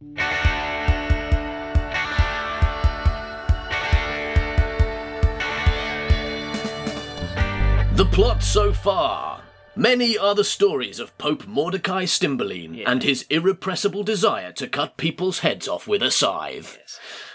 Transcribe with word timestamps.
The 0.00 0.16
plot 8.10 8.42
so 8.42 8.72
far. 8.72 9.42
Many 9.76 10.16
are 10.16 10.34
the 10.34 10.42
stories 10.42 10.98
of 11.00 11.16
Pope 11.18 11.46
Mordecai 11.46 12.04
Stimberline 12.04 12.82
and 12.86 13.02
his 13.02 13.26
irrepressible 13.28 14.02
desire 14.02 14.52
to 14.52 14.66
cut 14.66 14.96
people's 14.96 15.40
heads 15.40 15.68
off 15.68 15.86
with 15.86 16.02
a 16.02 16.10
scythe. 16.10 16.78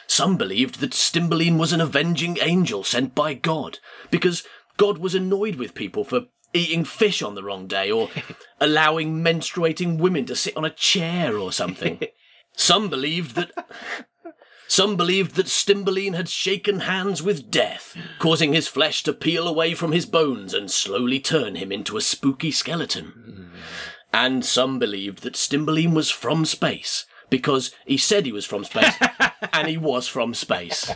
Some 0.08 0.36
believed 0.36 0.80
that 0.80 0.94
Stimberline 0.94 1.60
was 1.60 1.72
an 1.72 1.82
avenging 1.82 2.40
angel 2.42 2.84
sent 2.84 3.14
by 3.14 3.36
God, 3.36 3.78
because 4.10 4.44
God 4.78 4.98
was 4.98 5.14
annoyed 5.14 5.58
with 5.58 5.76
people 5.76 6.04
for 6.04 6.22
eating 6.52 6.84
fish 6.84 7.22
on 7.22 7.36
the 7.36 7.44
wrong 7.44 7.68
day 7.68 7.92
or 7.92 8.10
allowing 8.60 9.24
menstruating 9.24 10.00
women 10.00 10.26
to 10.26 10.36
sit 10.36 10.58
on 10.58 10.66
a 10.66 10.72
chair 10.72 11.38
or 11.38 11.52
something. 11.52 12.00
Some 12.56 12.90
believed 12.90 13.36
that 13.36 13.52
some 14.68 14.98
believed 14.98 15.36
that 15.36 15.46
Stimberline 15.46 16.16
had 16.16 16.28
shaken 16.28 16.82
hands 16.82 17.22
with 17.22 17.52
death, 17.52 17.96
causing 18.20 18.54
his 18.54 18.68
flesh 18.68 19.04
to 19.04 19.14
peel 19.14 19.48
away 19.48 19.74
from 19.76 19.92
his 19.92 20.06
bones 20.06 20.54
and 20.54 20.72
slowly 20.72 21.20
turn 21.20 21.56
him 21.56 21.72
into 21.72 21.98
a 21.98 22.02
spooky 22.02 22.52
skeleton. 22.52 23.52
And 24.12 24.44
some 24.44 24.80
believed 24.80 25.22
that 25.22 25.36
Stimberline 25.36 25.94
was 25.94 26.10
from 26.10 26.46
space, 26.46 27.06
because 27.30 27.72
he 27.86 27.98
said 27.98 28.26
he 28.26 28.32
was 28.32 28.46
from 28.46 28.64
space, 28.64 28.96
and 29.54 29.68
he 29.68 29.78
was 29.78 30.08
from 30.08 30.34
space. 30.34 30.92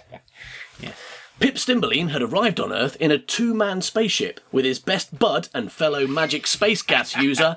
Pip 1.40 1.56
Stimberline 1.56 2.10
had 2.10 2.22
arrived 2.22 2.60
on 2.60 2.74
Earth 2.74 2.98
in 3.00 3.12
a 3.12 3.18
two 3.18 3.54
man 3.54 3.82
spaceship 3.82 4.42
with 4.52 4.66
his 4.66 4.80
best 4.80 5.20
bud 5.20 5.48
and 5.54 5.72
fellow 5.72 6.06
magic 6.06 6.48
space 6.48 6.82
gas 6.82 7.16
user, 7.16 7.56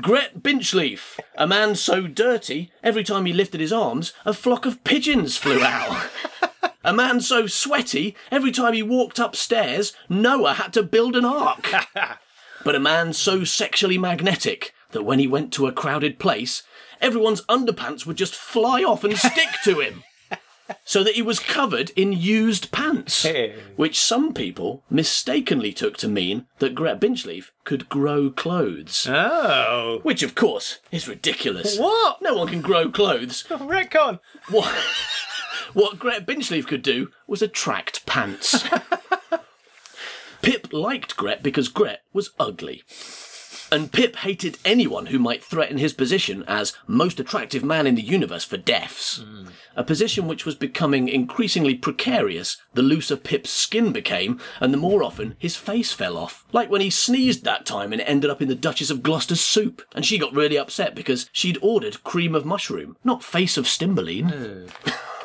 Gret 0.00 0.42
Binchleaf, 0.42 1.18
a 1.38 1.46
man 1.46 1.74
so 1.74 2.06
dirty, 2.06 2.70
every 2.82 3.02
time 3.02 3.24
he 3.24 3.32
lifted 3.32 3.60
his 3.60 3.72
arms, 3.72 4.12
a 4.26 4.34
flock 4.34 4.66
of 4.66 4.84
pigeons 4.84 5.38
flew 5.38 5.62
out. 5.62 6.10
A 6.84 6.92
man 6.92 7.20
so 7.20 7.46
sweaty, 7.46 8.14
every 8.30 8.52
time 8.52 8.74
he 8.74 8.82
walked 8.82 9.18
upstairs, 9.18 9.94
Noah 10.08 10.54
had 10.54 10.74
to 10.74 10.82
build 10.82 11.16
an 11.16 11.24
ark. 11.24 11.72
But 12.64 12.74
a 12.74 12.80
man 12.80 13.12
so 13.12 13.44
sexually 13.44 13.96
magnetic 13.96 14.74
that 14.90 15.04
when 15.04 15.20
he 15.20 15.28
went 15.28 15.52
to 15.52 15.68
a 15.68 15.72
crowded 15.72 16.18
place, 16.18 16.64
everyone's 17.00 17.42
underpants 17.42 18.04
would 18.04 18.16
just 18.16 18.34
fly 18.34 18.82
off 18.82 19.04
and 19.04 19.16
stick 19.16 19.50
to 19.62 19.78
him. 19.78 20.02
So 20.84 21.02
that 21.04 21.14
he 21.14 21.22
was 21.22 21.38
covered 21.38 21.90
in 21.90 22.12
used 22.12 22.70
pants, 22.72 23.26
which 23.76 24.00
some 24.00 24.32
people 24.32 24.82
mistakenly 24.90 25.72
took 25.72 25.96
to 25.98 26.08
mean 26.08 26.46
that 26.58 26.74
Gret 26.74 27.00
Binchleaf 27.00 27.50
could 27.64 27.88
grow 27.88 28.30
clothes. 28.30 29.06
Oh. 29.08 30.00
Which, 30.02 30.22
of 30.22 30.34
course, 30.34 30.78
is 30.90 31.08
ridiculous. 31.08 31.78
What? 31.78 32.22
No 32.22 32.34
one 32.34 32.48
can 32.48 32.60
grow 32.62 32.88
clothes. 32.88 33.44
Retcon. 33.50 34.20
What, 34.48 34.72
what 35.72 35.98
Gret 35.98 36.26
Binchleaf 36.26 36.66
could 36.66 36.82
do 36.82 37.10
was 37.26 37.42
attract 37.42 38.06
pants. 38.06 38.64
Pip 40.42 40.72
liked 40.72 41.16
Gret 41.16 41.42
because 41.42 41.68
Gret 41.68 42.02
was 42.12 42.30
ugly. 42.38 42.84
And 43.70 43.90
Pip 43.90 44.16
hated 44.16 44.58
anyone 44.64 45.06
who 45.06 45.18
might 45.18 45.42
threaten 45.42 45.78
his 45.78 45.92
position 45.92 46.44
as 46.46 46.72
most 46.86 47.18
attractive 47.18 47.64
man 47.64 47.86
in 47.86 47.96
the 47.96 48.02
universe 48.02 48.44
for 48.44 48.56
deaths. 48.56 49.24
A 49.74 49.82
position 49.82 50.28
which 50.28 50.46
was 50.46 50.54
becoming 50.54 51.08
increasingly 51.08 51.74
precarious 51.74 52.56
the 52.74 52.82
looser 52.82 53.16
Pip's 53.16 53.50
skin 53.50 53.92
became, 53.92 54.40
and 54.60 54.72
the 54.72 54.78
more 54.78 55.02
often 55.02 55.34
his 55.38 55.56
face 55.56 55.92
fell 55.92 56.16
off. 56.16 56.44
Like 56.52 56.70
when 56.70 56.80
he 56.80 56.90
sneezed 56.90 57.44
that 57.44 57.66
time 57.66 57.92
and 57.92 58.00
ended 58.02 58.30
up 58.30 58.40
in 58.40 58.48
the 58.48 58.54
Duchess 58.54 58.90
of 58.90 59.02
Gloucester's 59.02 59.40
soup. 59.40 59.82
And 59.94 60.04
she 60.04 60.18
got 60.18 60.34
really 60.34 60.58
upset 60.58 60.94
because 60.94 61.28
she'd 61.32 61.58
ordered 61.60 62.04
cream 62.04 62.34
of 62.34 62.44
mushroom, 62.44 62.96
not 63.02 63.24
face 63.24 63.56
of 63.56 63.66
Stimberline. 63.66 64.70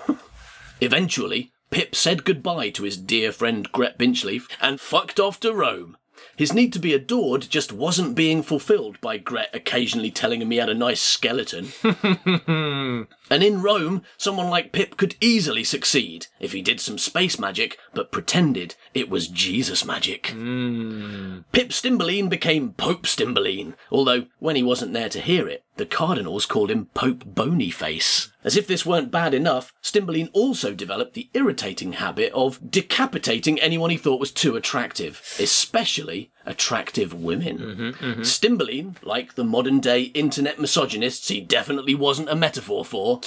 Eventually, 0.81 1.53
Pip 1.69 1.95
said 1.95 2.23
goodbye 2.23 2.69
to 2.71 2.83
his 2.83 2.97
dear 2.97 3.31
friend 3.31 3.71
Gret 3.71 3.97
Binchleaf 3.97 4.49
and 4.59 4.81
fucked 4.81 5.19
off 5.19 5.39
to 5.41 5.53
Rome. 5.53 5.95
His 6.35 6.53
need 6.53 6.73
to 6.73 6.79
be 6.79 6.93
adored 6.93 7.47
just 7.49 7.73
wasn't 7.73 8.15
being 8.15 8.41
fulfilled 8.41 8.99
by 9.01 9.17
Gret 9.17 9.49
occasionally 9.53 10.11
telling 10.11 10.41
him 10.41 10.51
he 10.51 10.57
had 10.57 10.69
a 10.69 10.73
nice 10.73 11.01
skeleton. 11.01 11.71
and 11.83 13.07
in 13.43 13.61
Rome, 13.61 14.03
someone 14.17 14.49
like 14.49 14.71
Pip 14.71 14.97
could 14.97 15.15
easily 15.21 15.63
succeed 15.63 16.27
if 16.39 16.53
he 16.53 16.61
did 16.61 16.79
some 16.79 16.97
space 16.97 17.37
magic 17.37 17.77
but 17.93 18.11
pretended 18.11 18.75
it 18.93 19.09
was 19.09 19.27
Jesus 19.27 19.85
magic. 19.85 20.27
Hmm. 20.27 21.39
Pip 21.51 21.69
Stimberline 21.69 22.29
became 22.29 22.73
Pope 22.73 23.03
Stimberline, 23.03 23.73
although 23.91 24.25
when 24.39 24.55
he 24.55 24.63
wasn't 24.63 24.93
there 24.93 25.09
to 25.09 25.21
hear 25.21 25.47
it, 25.47 25.63
the 25.77 25.85
cardinals 25.85 26.45
called 26.45 26.69
him 26.69 26.87
Pope 26.93 27.23
Bonyface. 27.25 28.29
As 28.43 28.57
if 28.57 28.67
this 28.67 28.85
weren't 28.85 29.11
bad 29.11 29.33
enough, 29.33 29.73
Stimberline 29.83 30.29
also 30.33 30.73
developed 30.73 31.13
the 31.13 31.29
irritating 31.33 31.93
habit 31.93 32.31
of 32.33 32.59
decapitating 32.69 33.59
anyone 33.59 33.89
he 33.89 33.97
thought 33.97 34.19
was 34.19 34.31
too 34.31 34.55
attractive, 34.55 35.21
especially 35.39 36.31
attractive 36.45 37.13
women. 37.13 37.57
Mm-hmm, 37.57 37.89
mm-hmm. 37.89 38.21
Stimberline, 38.21 38.95
like 39.03 39.35
the 39.35 39.43
modern 39.43 39.79
day 39.79 40.03
internet 40.03 40.59
misogynists 40.59 41.27
he 41.27 41.41
definitely 41.41 41.95
wasn't 41.95 42.29
a 42.29 42.35
metaphor 42.35 42.83
for, 42.85 43.21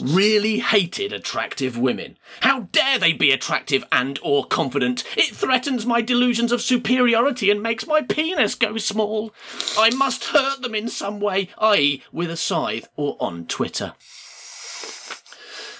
really 0.00 0.60
hated 0.60 1.12
attractive 1.12 1.76
women. 1.76 2.16
How 2.40 2.68
dare 2.72 2.98
they 2.98 3.12
be 3.12 3.30
attractive 3.32 3.84
and 3.92 4.18
or 4.22 4.44
confident? 4.44 5.04
It 5.16 5.34
threatens 5.34 5.86
my 5.86 6.00
delusions 6.00 6.52
of 6.52 6.62
superiority 6.62 7.50
and 7.50 7.62
makes 7.62 7.86
my 7.86 8.02
penis 8.02 8.54
go 8.54 8.78
small. 8.78 9.32
I 9.78 9.90
must 9.90 10.24
hurt 10.24 10.62
them 10.62 10.74
in 10.74 10.88
some 10.88 11.20
way, 11.20 11.48
i.e. 11.58 12.02
with 12.12 12.30
a 12.30 12.36
scythe 12.36 12.88
or 12.96 13.16
on 13.20 13.46
Twitter. 13.46 13.94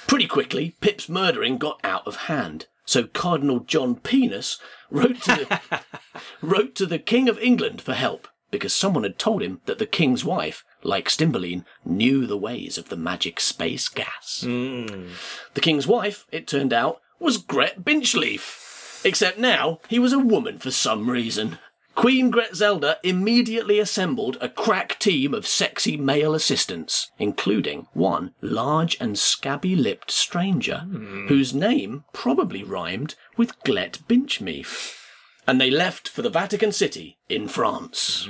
Pretty 0.06 0.26
quickly, 0.26 0.76
Pip's 0.80 1.08
murdering 1.08 1.58
got 1.58 1.80
out 1.82 2.06
of 2.06 2.16
hand. 2.16 2.66
So 2.84 3.04
Cardinal 3.04 3.60
John 3.60 3.96
Penis 3.96 4.58
wrote 4.90 5.22
to 5.22 5.34
the, 5.34 5.80
wrote 6.42 6.74
to 6.76 6.86
the 6.86 6.98
King 6.98 7.28
of 7.28 7.38
England 7.38 7.80
for 7.80 7.94
help 7.94 8.28
because 8.50 8.74
someone 8.74 9.02
had 9.02 9.18
told 9.18 9.42
him 9.42 9.60
that 9.66 9.78
the 9.78 9.86
king's 9.86 10.24
wife, 10.24 10.64
like 10.84 11.08
Stimberline, 11.08 11.64
knew 11.84 12.24
the 12.24 12.36
ways 12.36 12.78
of 12.78 12.88
the 12.88 12.96
magic 12.96 13.40
space 13.40 13.88
gas. 13.88 14.42
Hmm. 14.46 15.08
The 15.54 15.60
king's 15.60 15.88
wife, 15.88 16.26
it 16.30 16.46
turned 16.46 16.72
out, 16.72 17.00
was 17.18 17.38
Gret 17.38 17.84
Binchleaf. 17.84 19.04
Except 19.04 19.38
now 19.38 19.80
he 19.88 19.98
was 19.98 20.12
a 20.12 20.18
woman 20.18 20.58
for 20.58 20.70
some 20.70 21.10
reason. 21.10 21.58
Queen 21.94 22.30
Gretzelda 22.30 22.96
immediately 23.02 23.78
assembled 23.78 24.36
a 24.40 24.48
crack 24.48 24.98
team 24.98 25.32
of 25.32 25.46
sexy 25.46 25.96
male 25.96 26.34
assistants, 26.34 27.12
including 27.18 27.86
one 27.92 28.32
large 28.40 28.96
and 29.00 29.18
scabby 29.18 29.76
lipped 29.76 30.10
stranger, 30.10 30.78
hmm. 30.80 31.28
whose 31.28 31.54
name 31.54 32.04
probably 32.12 32.62
rhymed 32.62 33.14
with 33.36 33.58
Glet 33.64 34.00
Binchmeaf. 34.08 35.03
And 35.46 35.60
they 35.60 35.70
left 35.70 36.08
for 36.08 36.22
the 36.22 36.30
Vatican 36.30 36.72
City 36.72 37.18
in 37.28 37.48
France. 37.48 38.28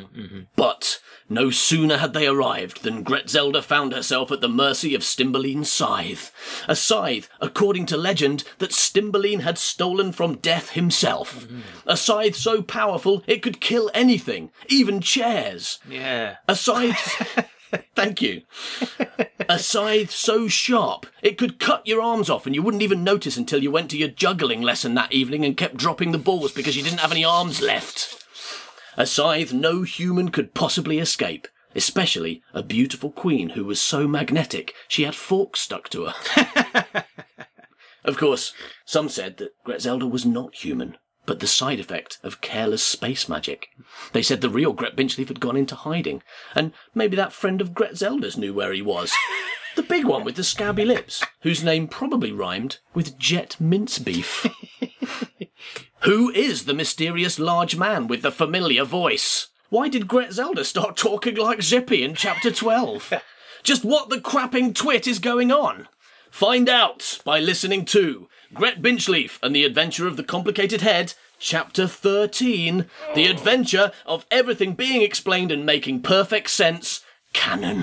But 0.57 1.01
no 1.29 1.51
sooner 1.51 1.99
had 1.99 2.13
they 2.13 2.27
arrived 2.27 2.83
than 2.83 3.05
Gretzelda 3.05 3.63
found 3.63 3.93
herself 3.93 4.31
at 4.31 4.41
the 4.41 4.49
mercy 4.49 4.95
of 4.95 5.03
Stimberline's 5.03 5.71
scythe. 5.71 6.33
A 6.69 6.77
scythe, 6.77 7.29
according 7.41 7.87
to 7.87 7.97
legend, 7.97 8.45
that 8.59 8.71
Stimberline 8.71 9.41
had 9.41 9.59
stolen 9.59 10.13
from 10.13 10.39
Death 10.39 10.71
himself. 10.71 11.47
A 11.87 11.97
scythe 11.97 12.37
so 12.37 12.63
powerful 12.63 13.23
it 13.27 13.43
could 13.43 13.61
kill 13.61 13.91
anything, 13.95 14.51
even 14.69 15.01
chairs. 15.01 15.79
Yeah. 15.89 16.37
A 16.49 16.57
scythe. 16.57 17.49
Thank 17.95 18.23
you. 18.23 18.43
A 19.49 19.59
scythe 19.59 20.11
so 20.11 20.49
sharp 20.49 21.07
it 21.23 21.39
could 21.39 21.59
cut 21.59 21.87
your 21.87 22.01
arms 22.01 22.31
off 22.31 22.47
and 22.47 22.55
you 22.55 22.63
wouldn't 22.63 22.83
even 22.83 23.05
notice 23.05 23.37
until 23.37 23.63
you 23.63 23.71
went 23.71 23.91
to 23.91 23.99
your 23.99 24.09
juggling 24.09 24.63
lesson 24.63 24.95
that 24.95 25.13
evening 25.13 25.45
and 25.45 25.57
kept 25.57 25.77
dropping 25.77 26.13
the 26.13 26.19
balls 26.19 26.53
because 26.53 26.77
you 26.77 26.83
didn't 26.83 27.01
have 27.01 27.13
any 27.13 27.25
arms 27.25 27.61
left. 27.61 28.25
A 28.97 29.07
scythe 29.07 29.53
no 29.53 29.83
human 29.83 30.31
could 30.31 30.55
possibly 30.55 30.99
escape, 30.99 31.49
especially 31.75 32.43
a 32.53 32.63
beautiful 32.63 33.11
queen 33.11 33.51
who 33.51 33.65
was 33.65 33.81
so 33.81 34.07
magnetic 34.07 34.73
she 34.89 35.03
had 35.03 35.15
forks 35.15 35.61
stuck 35.61 35.89
to 35.91 36.07
her. 36.07 37.05
of 38.05 38.17
course, 38.17 38.53
some 38.85 39.09
said 39.09 39.39
that 39.39 39.53
Gretzelda 39.67 40.09
was 40.09 40.25
not 40.25 40.55
human, 40.55 40.97
but 41.27 41.41
the 41.41 41.47
side 41.47 41.81
effect 41.81 42.19
of 42.23 42.41
careless 42.41 42.83
space 42.83 43.29
magic. 43.29 43.69
They 44.13 44.23
said 44.23 44.41
the 44.41 44.51
real 44.51 44.73
Gret 44.73 44.97
Binchleaf 44.97 45.29
had 45.29 45.41
gone 45.41 45.57
into 45.57 45.75
hiding, 45.75 46.23
and 46.55 46.73
maybe 46.95 47.17
that 47.17 47.33
friend 47.33 47.61
of 47.61 47.73
Gretzelda's 47.73 48.37
knew 48.37 48.53
where 48.55 48.73
he 48.73 48.83
was. 48.83 49.13
The 49.77 49.83
big 49.83 50.05
one 50.05 50.25
with 50.25 50.37
the 50.37 50.45
scabby 50.45 50.85
lips, 50.85 51.25
whose 51.41 51.65
name 51.65 51.89
probably 51.89 52.31
rhymed 52.31 52.79
with 52.95 53.19
Jet 53.19 53.57
Mince 53.59 53.99
Beef. 53.99 54.47
Who 56.03 56.31
is 56.31 56.67
the 56.67 56.75
mysterious 56.75 57.39
large 57.39 57.77
man 57.77 58.07
with 58.07 58.23
the 58.23 58.31
familiar 58.31 58.85
voice? 58.85 59.49
Why 59.71 59.89
did 59.89 60.07
Gretzelda 60.07 60.65
start 60.65 60.97
talking 60.97 61.37
like 61.37 61.63
Zippy 61.63 62.05
in 62.05 62.15
chapter 62.15 62.51
12? 62.51 63.15
Just 63.65 63.85
what 63.85 64.11
the 64.11 64.19
crapping 64.19 64.75
twit 64.75 65.07
is 65.07 65.19
going 65.19 65.51
on? 65.51 65.89
Find 66.35 66.69
out 66.69 67.21
by 67.25 67.39
listening 67.39 67.85
to 67.85 68.29
Gret 68.53 68.83
Binchleaf 68.83 69.39
and 69.41 69.55
the 69.55 69.63
Adventure 69.63 70.09
of 70.09 70.17
the 70.17 70.25
Complicated 70.25 70.81
Head, 70.81 71.15
Chapter 71.39 71.87
13 71.87 72.87
The 73.15 73.27
Adventure 73.29 73.93
of 74.05 74.27
Everything 74.33 74.75
Being 74.75 75.03
Explained 75.03 75.53
and 75.53 75.65
Making 75.65 76.03
Perfect 76.03 76.51
Sense, 76.51 77.05
Canon. 77.35 77.83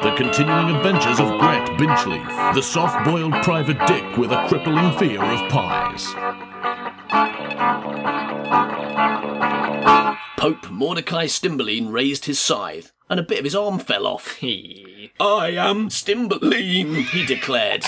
The 0.00 0.14
continuing 0.16 0.76
adventures 0.76 1.20
of 1.20 1.38
Gret 1.38 1.68
Binchleaf, 1.78 2.54
the 2.54 2.62
soft 2.62 3.04
boiled 3.04 3.34
private 3.42 3.86
dick 3.86 4.16
with 4.16 4.32
a 4.32 4.48
crippling 4.48 4.96
fear 4.96 5.22
of 5.22 5.50
pies. 5.50 6.06
Pope 10.38 10.70
Mordecai 10.70 11.26
Stimberline 11.26 11.92
raised 11.92 12.24
his 12.24 12.40
scythe, 12.40 12.92
and 13.10 13.20
a 13.20 13.22
bit 13.22 13.40
of 13.40 13.44
his 13.44 13.54
arm 13.54 13.78
fell 13.78 14.06
off. 14.06 14.42
I 15.22 15.50
am 15.50 15.88
Stimberline, 15.88 17.04
he 17.04 17.24
declared, 17.24 17.84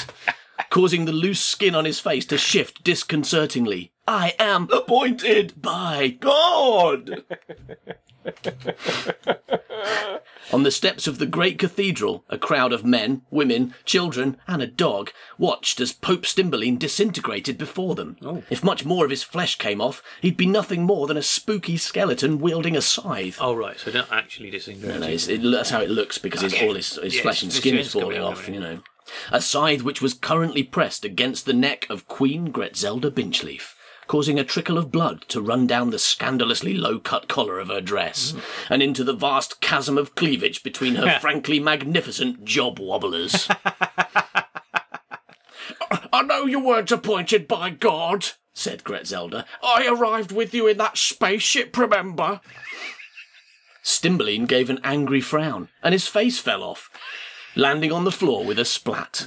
causing 0.71 1.05
the 1.05 1.11
loose 1.11 1.41
skin 1.41 1.75
on 1.75 1.85
his 1.85 1.99
face 1.99 2.25
to 2.27 2.39
shift 2.39 2.85
disconcertingly. 2.85 3.91
I 4.07 4.35
am 4.39 4.69
appointed 4.71 5.61
by 5.61 6.17
God. 6.21 7.25
On 10.53 10.63
the 10.63 10.71
steps 10.71 11.07
of 11.07 11.19
the 11.19 11.27
great 11.27 11.59
cathedral, 11.59 12.25
a 12.29 12.39
crowd 12.39 12.73
of 12.73 12.85
men, 12.85 13.23
women, 13.31 13.75
children, 13.85 14.37
and 14.47 14.63
a 14.63 14.67
dog 14.67 15.11
watched 15.39 15.81
as 15.81 15.93
Pope 15.93 16.23
Stimberline 16.23 16.79
disintegrated 16.79 17.59
before 17.59 17.95
them. 17.95 18.17
Oh. 18.23 18.43
If 18.51 18.63
much 18.63 18.85
more 18.85 19.05
of 19.05 19.11
his 19.11 19.23
flesh 19.23 19.57
came 19.57 19.81
off, 19.81 20.03
he'd 20.21 20.37
be 20.37 20.47
nothing 20.47 20.85
more 20.85 21.07
than 21.07 21.17
a 21.17 21.23
spooky 21.23 21.77
skeleton 21.77 22.39
wielding 22.39 22.77
a 22.77 22.83
scythe. 22.83 23.39
Oh 23.41 23.55
right, 23.55 23.79
so 23.79 23.91
don't 23.91 24.13
actually 24.13 24.51
disintegrate. 24.51 25.01
No, 25.01 25.09
it's, 25.09 25.29
it, 25.29 25.43
that's 25.43 25.71
how 25.71 25.81
it 25.81 25.91
looks 25.91 26.19
because 26.19 26.43
his, 26.43 26.55
all 26.55 26.75
his, 26.75 26.95
his 26.97 27.17
Yeah, 27.17 27.23
flesh 27.23 27.43
and 27.43 27.53
skin 27.53 27.77
is 27.77 27.93
falling 27.93 28.21
off, 28.21 28.49
you 28.49 28.61
know. 28.61 28.81
A 29.33 29.41
scythe 29.41 29.83
which 29.83 30.01
was 30.01 30.15
currently 30.15 30.63
pressed 30.63 31.05
against 31.05 31.47
the 31.47 31.53
neck 31.53 31.87
of 31.91 32.09
Queen 32.09 32.53
Gretzelda 32.53 33.11
Binchleaf, 33.11 33.74
causing 34.07 34.39
a 34.39 34.45
trickle 34.45 34.77
of 34.79 34.91
blood 34.93 35.23
to 35.29 35.41
run 35.41 35.67
down 35.67 35.91
the 35.91 35.99
scandalously 35.99 36.75
low 36.75 36.99
cut 36.99 37.29
collar 37.29 37.59
of 37.59 37.69
her 37.69 37.81
dress 37.81 38.33
Mm. 38.33 38.41
and 38.71 38.83
into 38.83 39.05
the 39.05 39.13
vast 39.15 39.61
chasm 39.61 39.97
of 39.99 40.15
cleavage 40.15 40.63
between 40.63 40.95
her 40.97 41.19
frankly 41.21 41.59
magnificent 41.61 42.45
job 42.45 42.79
wobblers. 42.79 43.49
I 46.13 46.23
know 46.23 46.47
your 46.47 46.61
words 46.63 46.93
appointed 46.93 47.49
by 47.49 47.71
God, 47.71 48.27
said 48.53 48.85
Gretzelda. 48.85 49.45
I 49.63 49.87
arrived 49.89 50.33
with 50.33 50.55
you 50.55 50.67
in 50.67 50.77
that 50.79 50.97
spaceship, 50.99 51.77
remember? 51.77 52.41
Stimberline 53.83 54.47
gave 54.47 54.71
an 54.71 54.81
angry 54.85 55.21
frown, 55.21 55.69
and 55.83 55.93
his 55.93 56.07
face 56.07 56.39
fell 56.39 56.63
off, 56.63 56.89
landing 57.55 57.93
on 57.93 58.05
the 58.05 58.13
floor 58.13 58.45
with 58.45 58.59
a 58.59 58.65
splat. 58.65 59.27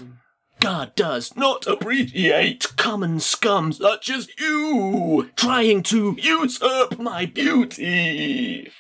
God 0.60 0.96
does 0.96 1.36
not 1.36 1.68
appreciate 1.68 2.76
common 2.78 3.20
scum 3.20 3.72
such 3.74 4.10
as 4.10 4.28
you, 4.40 5.30
trying 5.36 5.84
to 5.84 6.16
usurp 6.20 6.98
my 7.00 7.26
beauty. 7.26 8.72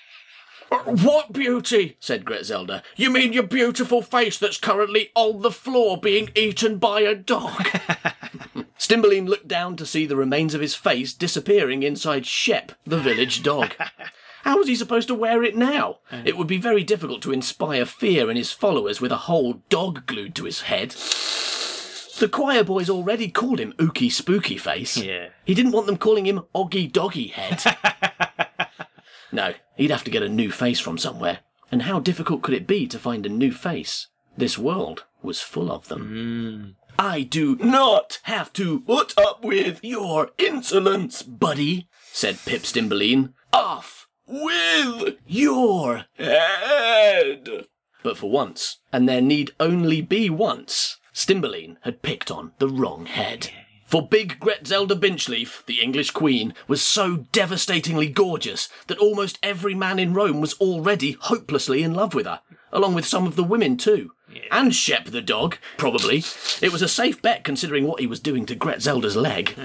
"Uh, 0.71 0.77
What 0.79 1.31
beauty? 1.33 1.95
said 1.99 2.25
Gretzelda. 2.25 2.81
You 2.95 3.09
mean 3.09 3.31
your 3.31 3.43
beautiful 3.43 4.01
face 4.01 4.37
that's 4.37 4.57
currently 4.57 5.11
on 5.15 5.41
the 5.41 5.51
floor 5.51 5.97
being 5.97 6.29
eaten 6.35 6.77
by 6.77 7.01
a 7.01 7.15
dog? 7.15 7.63
Stimberline 8.79 9.27
looked 9.27 9.47
down 9.47 9.75
to 9.77 9.85
see 9.85 10.05
the 10.05 10.15
remains 10.15 10.53
of 10.53 10.61
his 10.61 10.75
face 10.75 11.13
disappearing 11.13 11.83
inside 11.83 12.25
Shep, 12.25 12.73
the 12.85 12.97
village 12.99 13.43
dog. 13.43 13.75
How 14.43 14.57
was 14.57 14.67
he 14.67 14.75
supposed 14.75 15.07
to 15.09 15.15
wear 15.15 15.43
it 15.43 15.55
now? 15.57 15.99
It 16.23 16.37
would 16.37 16.47
be 16.47 16.57
very 16.57 16.83
difficult 16.83 17.21
to 17.23 17.33
inspire 17.33 17.85
fear 17.85 18.29
in 18.31 18.37
his 18.37 18.51
followers 18.51 19.01
with 19.01 19.11
a 19.11 19.17
whole 19.27 19.61
dog 19.69 20.05
glued 20.05 20.35
to 20.35 20.45
his 20.45 20.61
head. 20.61 20.95
The 22.19 22.27
choir 22.27 22.63
boys 22.63 22.89
already 22.89 23.29
called 23.29 23.59
him 23.59 23.73
Ookie 23.73 24.11
Spooky 24.11 24.57
Face. 24.57 24.97
Yeah. 24.97 25.29
He 25.45 25.53
didn't 25.53 25.71
want 25.71 25.85
them 25.85 25.97
calling 25.97 26.25
him 26.25 26.41
Oggy 26.55 26.91
Doggy 26.91 27.27
Head. 27.27 27.63
no, 29.31 29.53
he'd 29.75 29.91
have 29.91 30.03
to 30.03 30.11
get 30.11 30.23
a 30.23 30.29
new 30.29 30.51
face 30.51 30.79
from 30.79 30.97
somewhere. 30.97 31.39
And 31.71 31.83
how 31.83 31.99
difficult 31.99 32.41
could 32.41 32.55
it 32.55 32.65
be 32.65 32.87
to 32.87 32.97
find 32.97 33.25
a 33.27 33.29
new 33.29 33.51
face? 33.51 34.07
This 34.35 34.57
world 34.57 35.05
was 35.21 35.41
full 35.41 35.71
of 35.71 35.89
them. 35.89 36.75
Hmm. 36.97 36.99
I 36.99 37.21
do 37.21 37.55
not 37.57 38.19
have 38.23 38.51
to 38.53 38.79
put 38.79 39.15
up 39.15 39.43
with 39.43 39.83
your 39.83 40.31
insolence, 40.39 41.21
buddy, 41.21 41.87
said 42.11 42.39
Pip 42.47 42.63
Stimberline. 42.63 43.33
Off 43.53 44.07
with 44.25 45.17
your 45.27 46.05
head. 46.15 47.67
But 48.01 48.17
for 48.17 48.31
once, 48.31 48.79
and 48.91 49.07
there 49.07 49.21
need 49.21 49.51
only 49.59 50.01
be 50.01 50.31
once, 50.31 50.97
Stimberline 51.17 51.77
had 51.81 52.03
picked 52.03 52.29
on 52.29 52.51
the 52.59 52.69
wrong 52.69 53.07
head. 53.07 53.49
For 53.87 54.07
big 54.07 54.39
Gretzelda 54.39 54.93
Binchleaf, 54.93 55.65
the 55.65 55.81
English 55.81 56.11
queen, 56.11 56.53
was 56.67 56.79
so 56.79 57.25
devastatingly 57.31 58.07
gorgeous 58.07 58.69
that 58.85 58.99
almost 58.99 59.39
every 59.41 59.73
man 59.73 59.97
in 59.97 60.13
Rome 60.13 60.41
was 60.41 60.53
already 60.59 61.13
hopelessly 61.13 61.81
in 61.81 61.95
love 61.95 62.13
with 62.13 62.27
her, 62.27 62.41
along 62.71 62.93
with 62.93 63.07
some 63.07 63.25
of 63.25 63.35
the 63.35 63.43
women 63.43 63.77
too. 63.77 64.11
And 64.51 64.75
Shep 64.75 65.05
the 65.05 65.23
dog, 65.23 65.57
probably. 65.77 66.23
It 66.61 66.71
was 66.71 66.83
a 66.83 66.87
safe 66.87 67.19
bet 67.19 67.43
considering 67.43 67.87
what 67.87 67.99
he 67.99 68.05
was 68.05 68.19
doing 68.19 68.45
to 68.45 68.55
Gretzelda's 68.55 69.15
leg. 69.15 69.55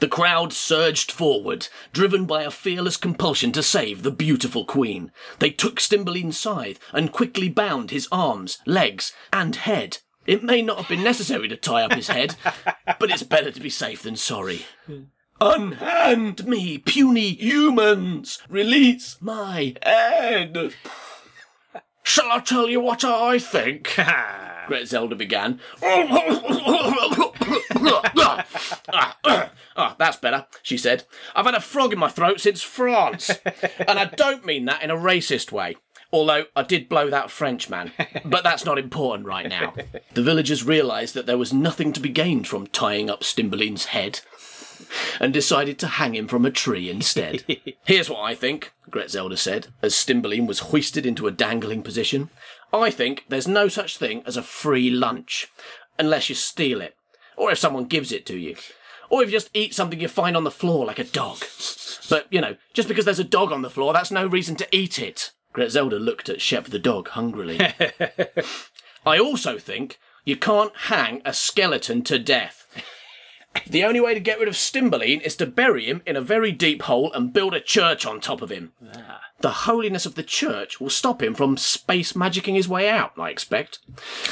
The 0.00 0.08
crowd 0.10 0.52
surged 0.52 1.12
forward, 1.12 1.68
driven 1.92 2.24
by 2.24 2.42
a 2.42 2.50
fearless 2.50 2.96
compulsion 2.96 3.52
to 3.52 3.62
save 3.62 4.02
the 4.02 4.10
beautiful 4.10 4.64
queen. 4.64 5.12
They 5.38 5.50
took 5.50 5.76
Stimberline's 5.76 6.36
scythe 6.36 6.80
and 6.92 7.12
quickly 7.12 7.48
bound 7.48 7.92
his 7.92 8.08
arms, 8.10 8.58
legs, 8.66 9.12
and 9.32 9.54
head. 9.54 9.98
It 10.28 10.42
may 10.42 10.60
not 10.60 10.76
have 10.76 10.88
been 10.88 11.02
necessary 11.02 11.48
to 11.48 11.56
tie 11.56 11.82
up 11.84 11.94
his 11.94 12.08
head, 12.08 12.36
but 13.00 13.10
it's 13.10 13.22
better 13.22 13.50
to 13.50 13.60
be 13.60 13.70
safe 13.70 14.02
than 14.02 14.14
sorry. 14.16 14.66
Unhand 15.40 16.46
me, 16.46 16.76
puny 16.76 17.30
humans! 17.30 18.38
Release 18.50 19.16
my 19.22 19.74
head! 19.82 20.74
Shall 22.02 22.30
I 22.30 22.40
tell 22.40 22.68
you 22.68 22.78
what 22.78 23.04
I 23.04 23.38
think? 23.38 23.86
Gretzelda 24.68 25.16
began. 25.16 25.60
Ah, 29.80 29.94
that's 29.98 30.16
better, 30.18 30.46
she 30.62 30.76
said. 30.76 31.04
I've 31.34 31.46
had 31.46 31.54
a 31.54 31.60
frog 31.60 31.94
in 31.94 31.98
my 31.98 32.08
throat 32.08 32.40
since 32.40 32.62
France. 32.62 33.30
and 33.78 33.98
I 33.98 34.04
don't 34.04 34.44
mean 34.44 34.66
that 34.66 34.82
in 34.82 34.90
a 34.90 34.96
racist 34.96 35.52
way. 35.52 35.76
Although 36.10 36.44
I 36.56 36.62
did 36.62 36.88
blow 36.88 37.10
that 37.10 37.30
Frenchman. 37.30 37.92
But 38.24 38.42
that's 38.42 38.64
not 38.64 38.78
important 38.78 39.26
right 39.26 39.48
now. 39.48 39.74
The 40.14 40.22
villagers 40.22 40.64
realised 40.64 41.14
that 41.14 41.26
there 41.26 41.38
was 41.38 41.52
nothing 41.52 41.92
to 41.92 42.00
be 42.00 42.08
gained 42.08 42.48
from 42.48 42.66
tying 42.66 43.08
up 43.08 43.20
Stimberline's 43.20 43.86
head 43.86 44.20
and 45.20 45.32
decided 45.32 45.78
to 45.78 45.86
hang 45.86 46.14
him 46.14 46.26
from 46.26 46.44
a 46.44 46.50
tree 46.50 46.90
instead. 46.90 47.44
Here's 47.84 48.10
what 48.10 48.22
I 48.22 48.34
think, 48.34 48.72
Gretzelda 48.90 49.38
said, 49.38 49.68
as 49.82 49.94
Stimberline 49.94 50.46
was 50.48 50.58
hoisted 50.60 51.06
into 51.06 51.26
a 51.26 51.32
dangling 51.32 51.82
position. 51.82 52.30
I 52.72 52.90
think 52.90 53.24
there's 53.28 53.46
no 53.46 53.68
such 53.68 53.96
thing 53.96 54.22
as 54.26 54.36
a 54.36 54.42
free 54.42 54.90
lunch, 54.90 55.48
unless 55.98 56.28
you 56.28 56.34
steal 56.34 56.80
it, 56.80 56.96
or 57.36 57.52
if 57.52 57.58
someone 57.58 57.84
gives 57.84 58.12
it 58.12 58.26
to 58.26 58.36
you, 58.36 58.56
or 59.10 59.22
if 59.22 59.28
you 59.28 59.36
just 59.36 59.50
eat 59.54 59.74
something 59.74 60.00
you 60.00 60.08
find 60.08 60.36
on 60.36 60.44
the 60.44 60.50
floor 60.50 60.84
like 60.86 60.98
a 60.98 61.04
dog. 61.04 61.38
But, 62.10 62.26
you 62.30 62.40
know, 62.40 62.56
just 62.74 62.88
because 62.88 63.04
there's 63.04 63.18
a 63.18 63.24
dog 63.24 63.52
on 63.52 63.62
the 63.62 63.70
floor, 63.70 63.92
that's 63.92 64.10
no 64.10 64.26
reason 64.26 64.56
to 64.56 64.76
eat 64.76 64.98
it. 64.98 65.32
Gretzelda 65.58 65.98
looked 65.98 66.28
at 66.28 66.40
Shep 66.40 66.66
the 66.66 66.78
dog 66.78 67.08
hungrily. 67.08 67.58
I 69.06 69.18
also 69.18 69.58
think 69.58 69.98
you 70.24 70.36
can't 70.36 70.72
hang 70.84 71.20
a 71.24 71.32
skeleton 71.32 72.02
to 72.02 72.18
death. 72.20 72.64
The 73.66 73.82
only 73.82 73.98
way 73.98 74.14
to 74.14 74.20
get 74.20 74.38
rid 74.38 74.46
of 74.46 74.54
Stimberline 74.54 75.20
is 75.22 75.34
to 75.36 75.46
bury 75.46 75.86
him 75.86 76.00
in 76.06 76.14
a 76.14 76.20
very 76.20 76.52
deep 76.52 76.82
hole 76.82 77.12
and 77.12 77.32
build 77.32 77.54
a 77.54 77.60
church 77.60 78.06
on 78.06 78.20
top 78.20 78.40
of 78.40 78.50
him. 78.50 78.72
Ah. 78.94 79.20
The 79.40 79.50
holiness 79.50 80.06
of 80.06 80.14
the 80.14 80.22
church 80.22 80.80
will 80.80 80.90
stop 80.90 81.22
him 81.22 81.34
from 81.34 81.56
space 81.56 82.12
magicking 82.12 82.54
his 82.54 82.68
way 82.68 82.88
out, 82.88 83.12
I 83.18 83.30
expect. 83.30 83.80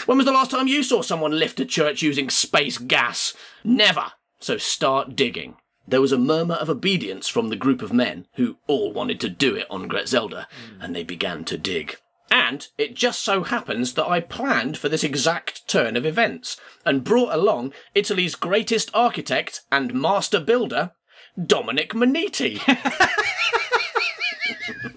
When 0.06 0.18
was 0.18 0.26
the 0.26 0.32
last 0.32 0.52
time 0.52 0.68
you 0.68 0.84
saw 0.84 1.02
someone 1.02 1.38
lift 1.38 1.58
a 1.58 1.64
church 1.64 2.02
using 2.02 2.30
space 2.30 2.78
gas? 2.78 3.34
Never. 3.64 4.12
So 4.38 4.58
start 4.58 5.16
digging. 5.16 5.56
There 5.88 6.00
was 6.00 6.12
a 6.12 6.18
murmur 6.18 6.54
of 6.54 6.68
obedience 6.68 7.28
from 7.28 7.48
the 7.48 7.56
group 7.56 7.82
of 7.82 7.92
men, 7.92 8.26
who 8.34 8.56
all 8.66 8.92
wanted 8.92 9.20
to 9.20 9.28
do 9.28 9.54
it 9.54 9.66
on 9.70 9.88
Gretzelda, 9.88 10.46
and 10.80 10.94
they 10.94 11.04
began 11.04 11.44
to 11.44 11.56
dig. 11.56 11.96
And 12.30 12.66
it 12.76 12.94
just 12.94 13.22
so 13.22 13.44
happens 13.44 13.94
that 13.94 14.08
I 14.08 14.20
planned 14.20 14.78
for 14.78 14.88
this 14.88 15.04
exact 15.04 15.68
turn 15.68 15.96
of 15.96 16.04
events 16.04 16.60
and 16.84 17.04
brought 17.04 17.32
along 17.32 17.72
Italy's 17.94 18.34
greatest 18.34 18.90
architect 18.92 19.62
and 19.70 19.94
master 19.94 20.40
builder, 20.40 20.92
Dominic 21.40 21.92
Maniti. 21.92 22.60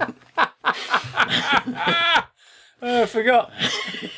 Oh, 0.02 0.14
ah, 0.38 2.30
I 2.82 3.06
forgot. 3.06 3.52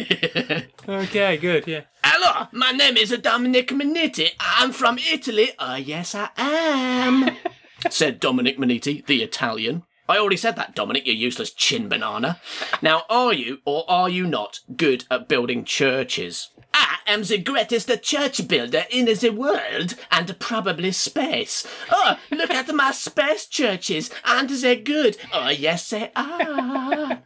okay, 0.87 1.37
good. 1.37 1.67
Yeah. 1.67 1.81
Hello, 2.23 2.45
my 2.51 2.71
name 2.71 2.97
is 2.97 3.09
Dominic 3.19 3.69
Maniti. 3.69 4.29
I'm 4.39 4.73
from 4.73 4.99
Italy. 4.99 5.53
Uh, 5.57 5.81
yes, 5.83 6.13
I 6.13 6.29
am, 6.37 7.35
said 7.89 8.19
Dominic 8.19 8.59
Maniti, 8.59 9.03
the 9.03 9.23
Italian. 9.23 9.81
I 10.07 10.19
already 10.19 10.37
said 10.37 10.55
that, 10.55 10.75
Dominic, 10.75 11.07
you 11.07 11.13
useless 11.13 11.49
chin 11.51 11.89
banana. 11.89 12.39
Now, 12.83 13.05
are 13.09 13.33
you 13.33 13.61
or 13.65 13.89
are 13.89 14.07
you 14.07 14.27
not 14.27 14.59
good 14.75 15.05
at 15.09 15.27
building 15.27 15.65
churches? 15.65 16.49
I 16.75 16.97
am 17.07 17.23
the 17.23 17.39
greatest 17.39 17.89
church 18.03 18.47
builder 18.47 18.83
in 18.91 19.05
the 19.05 19.29
world 19.31 19.95
and 20.11 20.39
probably 20.39 20.91
space. 20.91 21.65
Oh, 21.89 22.19
look 22.29 22.51
at 22.51 22.71
my 22.75 22.91
space 22.91 23.47
churches, 23.47 24.11
and 24.23 24.47
they're 24.47 24.75
good. 24.75 25.17
Oh, 25.33 25.49
yes, 25.49 25.89
they 25.89 26.11
are. 26.15 27.23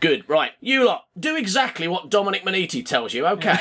Good, 0.00 0.28
right. 0.28 0.52
You 0.60 0.84
lot, 0.84 1.06
do 1.18 1.36
exactly 1.36 1.88
what 1.88 2.10
Dominic 2.10 2.44
Maniti 2.44 2.84
tells 2.84 3.14
you, 3.14 3.26
okay? 3.26 3.56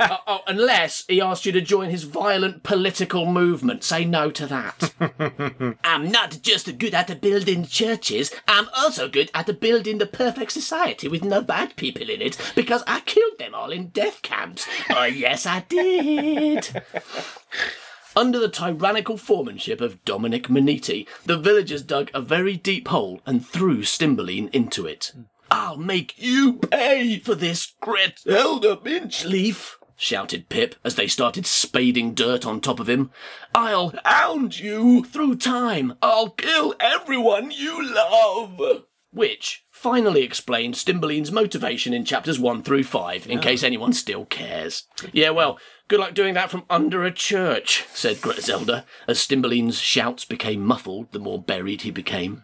oh, 0.00 0.18
oh, 0.26 0.40
unless 0.46 1.04
he 1.08 1.20
asks 1.20 1.46
you 1.46 1.52
to 1.52 1.60
join 1.60 1.90
his 1.90 2.02
violent 2.02 2.64
political 2.64 3.24
movement. 3.26 3.84
Say 3.84 4.04
no 4.04 4.30
to 4.32 4.46
that. 4.46 5.76
I'm 5.84 6.10
not 6.10 6.38
just 6.42 6.78
good 6.78 6.94
at 6.94 7.20
building 7.20 7.66
churches, 7.66 8.32
I'm 8.48 8.68
also 8.76 9.08
good 9.08 9.30
at 9.32 9.60
building 9.60 9.98
the 9.98 10.06
perfect 10.06 10.52
society 10.52 11.08
with 11.08 11.24
no 11.24 11.40
bad 11.40 11.76
people 11.76 12.10
in 12.10 12.20
it 12.20 12.36
because 12.54 12.82
I 12.86 13.00
killed 13.00 13.38
them 13.38 13.54
all 13.54 13.70
in 13.70 13.88
death 13.88 14.22
camps. 14.22 14.66
Oh, 14.90 15.04
yes, 15.04 15.46
I 15.46 15.60
did. 15.68 16.82
Under 18.16 18.38
the 18.38 18.48
tyrannical 18.48 19.18
foremanship 19.18 19.82
of 19.82 20.02
Dominic 20.06 20.44
Maniti, 20.44 21.06
the 21.26 21.36
villagers 21.36 21.82
dug 21.82 22.10
a 22.14 22.22
very 22.22 22.56
deep 22.56 22.88
hole 22.88 23.20
and 23.26 23.46
threw 23.46 23.82
Stimberline 23.82 24.48
into 24.54 24.86
it. 24.86 25.12
I'll 25.50 25.76
make 25.76 26.14
you 26.16 26.54
pay 26.54 27.18
for 27.18 27.34
this, 27.34 27.74
Gretzelda 27.82 28.82
Binchleaf, 28.82 29.74
shouted 29.96 30.48
Pip 30.48 30.76
as 30.82 30.94
they 30.94 31.06
started 31.06 31.44
spading 31.44 32.14
dirt 32.14 32.46
on 32.46 32.62
top 32.62 32.80
of 32.80 32.88
him. 32.88 33.10
I'll 33.54 33.92
hound 34.02 34.58
you 34.58 35.04
through 35.04 35.36
time. 35.36 35.92
I'll 36.00 36.30
kill 36.30 36.74
everyone 36.80 37.50
you 37.50 37.86
love. 37.86 38.84
Which 39.12 39.64
finally 39.70 40.22
explained 40.22 40.74
Stimberline's 40.74 41.32
motivation 41.32 41.92
in 41.92 42.06
chapters 42.06 42.40
1 42.40 42.62
through 42.62 42.84
5, 42.84 43.28
in 43.28 43.38
ah. 43.38 43.42
case 43.42 43.62
anyone 43.62 43.92
still 43.92 44.24
cares. 44.24 44.84
Yeah, 45.12 45.30
well, 45.30 45.58
good 45.88 46.00
luck 46.00 46.14
doing 46.14 46.34
that 46.34 46.50
from 46.50 46.64
under 46.68 47.04
a 47.04 47.12
church, 47.12 47.86
said 47.92 48.16
Gretzelda, 48.16 48.84
as 49.06 49.18
Stimberline's 49.18 49.80
shouts 49.80 50.24
became 50.24 50.64
muffled 50.64 51.12
the 51.12 51.18
more 51.18 51.40
buried 51.40 51.82
he 51.82 51.90
became. 51.90 52.42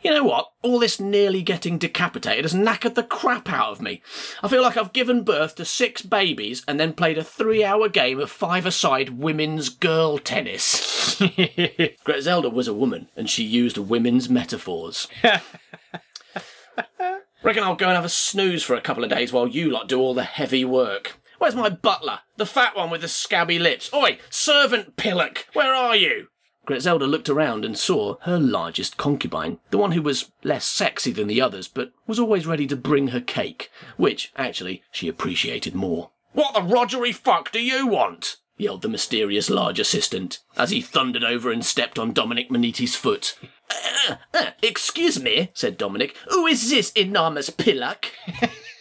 You 0.00 0.10
know 0.12 0.24
what? 0.24 0.52
All 0.62 0.78
this 0.78 0.98
nearly 0.98 1.42
getting 1.42 1.78
decapitated 1.78 2.44
has 2.44 2.54
knackered 2.54 2.94
the 2.94 3.02
crap 3.02 3.50
out 3.50 3.70
of 3.70 3.80
me. 3.82 4.02
I 4.42 4.48
feel 4.48 4.62
like 4.62 4.76
I've 4.76 4.92
given 4.92 5.24
birth 5.24 5.54
to 5.56 5.64
six 5.64 6.02
babies 6.02 6.64
and 6.66 6.80
then 6.80 6.92
played 6.92 7.18
a 7.18 7.24
three 7.24 7.64
hour 7.64 7.88
game 7.88 8.18
of 8.18 8.30
five 8.30 8.66
a 8.66 8.72
side 8.72 9.18
women's 9.18 9.68
girl 9.68 10.18
tennis. 10.18 11.16
Gretzelda 11.20 12.52
was 12.52 12.68
a 12.68 12.74
woman 12.74 13.08
and 13.16 13.28
she 13.28 13.44
used 13.44 13.78
women's 13.78 14.28
metaphors. 14.28 15.08
Reckon 17.42 17.64
I'll 17.64 17.76
go 17.76 17.86
and 17.86 17.96
have 17.96 18.04
a 18.04 18.08
snooze 18.08 18.62
for 18.62 18.74
a 18.74 18.80
couple 18.80 19.04
of 19.04 19.10
days 19.10 19.32
while 19.32 19.48
you 19.48 19.70
lot 19.70 19.88
do 19.88 20.00
all 20.00 20.14
the 20.14 20.22
heavy 20.22 20.64
work. 20.64 21.18
Where's 21.42 21.56
my 21.56 21.70
butler? 21.70 22.20
The 22.36 22.46
fat 22.46 22.76
one 22.76 22.88
with 22.88 23.00
the 23.00 23.08
scabby 23.08 23.58
lips. 23.58 23.92
Oi, 23.92 24.18
servant 24.30 24.96
Pillock, 24.96 25.48
where 25.54 25.74
are 25.74 25.96
you? 25.96 26.28
Gretzelda 26.68 27.10
looked 27.10 27.28
around 27.28 27.64
and 27.64 27.76
saw 27.76 28.14
her 28.20 28.38
largest 28.38 28.96
concubine, 28.96 29.58
the 29.72 29.76
one 29.76 29.90
who 29.90 30.02
was 30.02 30.30
less 30.44 30.64
sexy 30.64 31.10
than 31.10 31.26
the 31.26 31.40
others, 31.40 31.66
but 31.66 31.90
was 32.06 32.20
always 32.20 32.46
ready 32.46 32.68
to 32.68 32.76
bring 32.76 33.08
her 33.08 33.20
cake, 33.20 33.72
which, 33.96 34.30
actually, 34.36 34.84
she 34.92 35.08
appreciated 35.08 35.74
more. 35.74 36.12
What 36.30 36.54
the 36.54 36.60
Rogery 36.60 37.12
fuck 37.12 37.50
do 37.50 37.60
you 37.60 37.88
want? 37.88 38.36
yelled 38.56 38.82
the 38.82 38.88
mysterious 38.88 39.50
large 39.50 39.80
assistant, 39.80 40.38
as 40.56 40.70
he 40.70 40.80
thundered 40.80 41.24
over 41.24 41.50
and 41.50 41.64
stepped 41.64 41.98
on 41.98 42.12
Dominic 42.12 42.50
Maniti's 42.50 42.94
foot. 42.94 43.36
Uh, 44.08 44.14
uh, 44.32 44.50
excuse 44.62 45.20
me, 45.20 45.50
said 45.54 45.76
Dominic. 45.76 46.16
Who 46.28 46.46
is 46.46 46.70
this 46.70 46.92
enormous 46.92 47.50
pillock? 47.50 48.12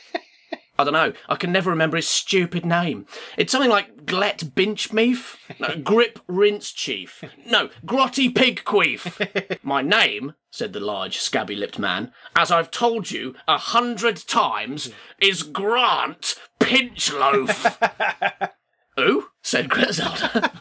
I 0.81 0.83
don't 0.83 0.93
know. 0.93 1.13
I 1.29 1.35
can 1.35 1.51
never 1.51 1.69
remember 1.69 1.97
his 1.97 2.07
stupid 2.07 2.65
name. 2.65 3.05
It's 3.38 3.51
something 3.51 3.69
like 3.69 4.07
Glet 4.07 4.39
Binchmeef? 4.55 5.38
No, 5.59 5.75
Grip 5.83 6.19
Rinse 6.27 6.71
Chief. 6.71 7.23
No, 7.45 7.69
Grotty 7.85 8.33
Pigqueef. 8.33 9.59
My 9.63 9.83
name, 9.83 10.33
said 10.50 10.73
the 10.73 10.79
large, 10.79 11.19
scabby 11.19 11.55
lipped 11.55 11.77
man, 11.77 12.11
as 12.35 12.50
I've 12.51 12.71
told 12.71 13.11
you 13.11 13.35
a 13.47 13.59
hundred 13.59 14.17
times, 14.27 14.91
is 15.19 15.43
Grant 15.43 16.35
Pinchloaf. 16.59 18.50
Who? 18.97 19.27
said 19.43 19.69
Griselda. 19.69 20.51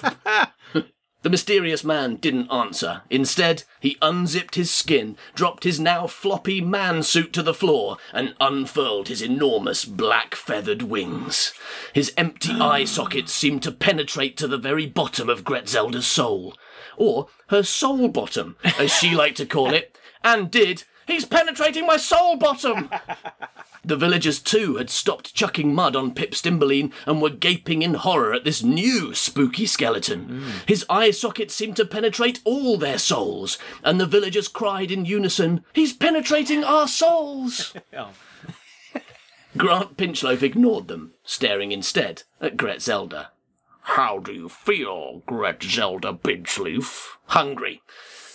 The 1.23 1.31
mysterious 1.31 1.85
man 1.85 2.17
didn't 2.17 2.51
answer. 2.51 3.03
Instead, 3.11 3.65
he 3.79 3.99
unzipped 4.01 4.55
his 4.55 4.71
skin, 4.71 5.19
dropped 5.35 5.65
his 5.65 5.79
now 5.79 6.07
floppy 6.07 6.63
man 6.63 7.03
suit 7.03 7.35
to 7.35 7.43
the 7.43 7.53
floor, 7.53 7.99
and 8.15 8.35
unfurled 8.41 9.09
his 9.09 9.21
enormous 9.21 9.85
black 9.85 10.35
feathered 10.35 10.83
wings. 10.83 11.53
His 11.93 12.15
empty 12.17 12.53
eye 12.53 12.85
sockets 12.85 13.33
seemed 13.33 13.63
to 13.65 13.73
penetrate 13.73 14.39
to 14.39 14.49
the 14.49 14.57
very 14.57 14.87
bottom 14.87 15.29
of 15.29 15.45
Gretzelda's 15.45 16.07
soul. 16.07 16.55
Or 16.97 17.29
her 17.49 17.63
soul 17.63 18.09
bottom, 18.09 18.57
as 18.79 18.91
she 18.91 19.15
liked 19.15 19.37
to 19.39 19.47
call 19.47 19.75
it, 19.75 19.99
and 20.25 20.51
did. 20.51 20.85
He's 21.11 21.25
penetrating 21.25 21.87
my 21.87 21.97
soul 21.97 22.37
bottom! 22.37 22.91
The 23.83 23.97
villagers 23.97 24.39
too 24.39 24.77
had 24.77 24.91
stopped 24.91 25.35
chucking 25.35 25.75
mud 25.75 25.97
on 25.97 26.13
Pip 26.13 26.33
Stimberline 26.33 26.93
and 27.07 27.23
were 27.23 27.31
gaping 27.31 27.81
in 27.81 27.95
horror 27.95 28.35
at 28.35 28.45
this 28.45 28.63
new 28.63 29.15
spooky 29.15 29.65
skeleton. 29.65 30.45
His 30.67 30.85
eye 30.91 31.11
sockets 31.13 31.55
seemed 31.55 31.77
to 31.77 31.87
penetrate 31.87 32.41
all 32.45 32.77
their 32.77 32.99
souls, 32.99 33.59
and 33.83 33.99
the 33.99 34.07
villagers 34.07 34.49
cried 34.49 34.91
in 34.91 35.07
unison, 35.07 35.65
He's 35.73 35.95
penetrating 35.95 36.63
our 36.63 36.87
souls! 36.87 37.73
Grant 39.57 39.97
Pinchloaf 39.97 40.43
ignored 40.43 40.89
them, 40.89 41.15
staring 41.25 41.73
instead 41.73 42.25
at 42.41 42.57
Gretzelda. 42.57 43.29
How 43.83 44.19
do 44.19 44.33
you 44.33 44.49
feel, 44.49 45.23
Gretzelda 45.27 46.21
Pinchleaf? 46.21 47.17
Hungry, 47.27 47.83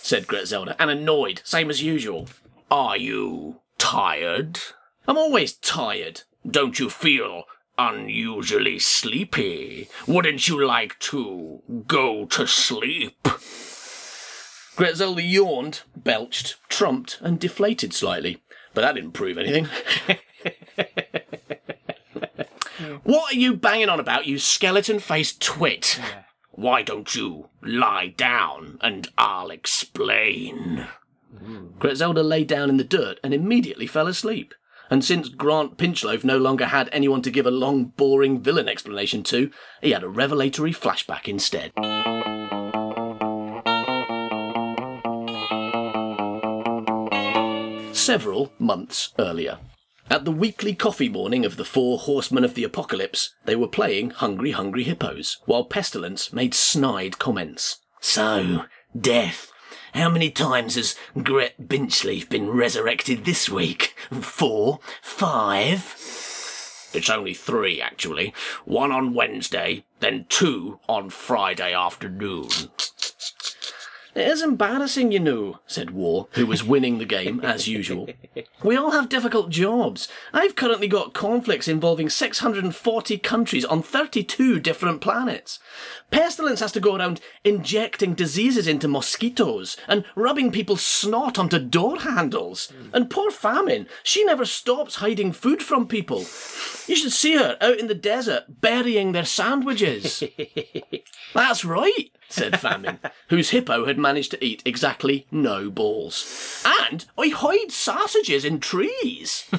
said 0.01 0.27
Gretzelda, 0.27 0.75
and 0.79 0.89
annoyed, 0.89 1.41
same 1.45 1.69
as 1.69 1.83
usual. 1.83 2.27
Are 2.71 2.97
you 2.97 3.61
tired? 3.77 4.59
I'm 5.07 5.17
always 5.17 5.53
tired. 5.53 6.21
Don't 6.49 6.79
you 6.79 6.89
feel 6.89 7.43
unusually 7.77 8.79
sleepy? 8.79 9.87
Wouldn't 10.07 10.47
you 10.47 10.65
like 10.65 10.97
to 10.99 11.61
go 11.85 12.25
to 12.25 12.47
sleep? 12.47 13.27
Gretzelda 14.75 15.21
yawned, 15.21 15.81
belched, 15.95 16.57
trumped, 16.67 17.19
and 17.21 17.39
deflated 17.39 17.93
slightly. 17.93 18.41
But 18.73 18.81
that 18.81 18.95
didn't 18.95 19.11
prove 19.11 19.37
anything. 19.37 19.67
what 23.03 23.33
are 23.33 23.37
you 23.37 23.55
banging 23.55 23.89
on 23.89 23.99
about, 23.99 24.25
you 24.25 24.39
skeleton 24.39 24.99
faced 24.99 25.41
twit? 25.41 25.99
Why 26.51 26.81
don't 26.81 27.13
you 27.15 27.49
lie 27.61 28.07
down 28.07 28.79
and 28.81 29.07
I'll 29.17 29.51
explain? 29.51 30.87
Gretzelda 31.79 32.23
lay 32.23 32.43
down 32.43 32.69
in 32.69 32.77
the 32.77 32.83
dirt 32.83 33.19
and 33.23 33.33
immediately 33.33 33.87
fell 33.87 34.07
asleep. 34.07 34.53
And 34.89 35.03
since 35.03 35.29
Grant 35.29 35.77
Pinchloaf 35.77 36.23
no 36.23 36.37
longer 36.37 36.65
had 36.65 36.89
anyone 36.91 37.21
to 37.23 37.31
give 37.31 37.47
a 37.47 37.51
long, 37.51 37.85
boring 37.85 38.41
villain 38.41 38.69
explanation 38.69 39.23
to, 39.23 39.49
he 39.81 39.91
had 39.91 40.03
a 40.03 40.09
revelatory 40.09 40.73
flashback 40.73 41.27
instead. 41.27 41.71
Several 47.95 48.51
months 48.59 49.13
earlier. 49.17 49.57
At 50.07 50.23
the 50.23 50.31
weekly 50.31 50.75
coffee 50.75 51.09
morning 51.09 51.43
of 51.45 51.57
the 51.57 51.65
Four 51.65 51.97
Horsemen 51.97 52.43
of 52.43 52.53
the 52.53 52.63
Apocalypse, 52.63 53.33
they 53.45 53.55
were 53.55 53.67
playing 53.67 54.11
Hungry 54.11 54.51
Hungry 54.51 54.83
Hippos, 54.83 55.39
while 55.45 55.65
Pestilence 55.65 56.31
made 56.31 56.53
snide 56.53 57.17
comments. 57.17 57.79
So, 58.01 58.65
Death, 58.95 59.51
how 59.95 60.09
many 60.09 60.29
times 60.29 60.75
has 60.75 60.95
Gret 61.23 61.69
Binchleaf 61.69 62.29
been 62.29 62.49
resurrected 62.49 63.23
this 63.23 63.49
week? 63.49 63.95
Four? 64.11 64.79
Five? 65.01 65.95
It's 66.93 67.09
only 67.09 67.33
three, 67.33 67.81
actually. 67.81 68.33
One 68.65 68.91
on 68.91 69.13
Wednesday, 69.13 69.85
then 70.01 70.25
two 70.27 70.79
on 70.87 71.09
Friday 71.09 71.73
afternoon. 71.73 72.49
It 74.15 74.29
is 74.29 74.41
embarrassing, 74.41 75.11
you 75.11 75.19
know, 75.19 75.59
said 75.67 75.91
War, 75.91 76.29
who 76.31 76.45
was 76.45 76.63
winning 76.63 76.99
the 76.99 77.05
game, 77.05 77.41
as 77.41 77.67
usual. 77.67 78.07
We 78.63 78.77
all 78.77 78.91
have 78.91 79.09
difficult 79.09 79.49
jobs. 79.49 80.07
I've 80.31 80.55
currently 80.55 80.87
got 80.87 81.13
conflicts 81.13 81.67
involving 81.67 82.09
640 82.09 83.17
countries 83.17 83.65
on 83.65 83.81
32 83.81 84.61
different 84.61 85.01
planets. 85.01 85.59
Pestilence 86.11 86.61
has 86.61 86.71
to 86.71 86.79
go 86.79 86.95
around 86.95 87.19
injecting 87.43 88.13
diseases 88.13 88.67
into 88.67 88.87
mosquitoes 88.87 89.75
and 89.85 90.05
rubbing 90.15 90.49
people's 90.49 90.81
snot 90.81 91.37
onto 91.37 91.59
door 91.59 91.99
handles. 91.99 92.71
And 92.93 93.09
poor 93.09 93.31
Famine, 93.31 93.85
she 94.01 94.23
never 94.23 94.45
stops 94.45 94.95
hiding 94.95 95.33
food 95.33 95.61
from 95.61 95.87
people. 95.87 96.19
You 96.87 96.95
should 96.95 97.11
see 97.11 97.35
her 97.35 97.57
out 97.59 97.79
in 97.79 97.87
the 97.87 97.95
desert 97.95 98.61
burying 98.61 99.11
their 99.11 99.25
sandwiches. 99.25 100.23
That's 101.33 101.65
right, 101.65 102.11
said 102.29 102.59
Famine, 102.61 102.99
whose 103.29 103.49
hippo 103.49 103.85
had 103.85 103.97
managed 104.05 104.29
to 104.29 104.45
eat 104.45 104.61
exactly 104.65 105.25
no 105.31 105.71
balls. 105.71 106.63
And 106.63 107.05
I 107.17 107.29
hide 107.29 107.71
sausages 107.71 108.45
in 108.45 108.59
trees. 108.59 109.49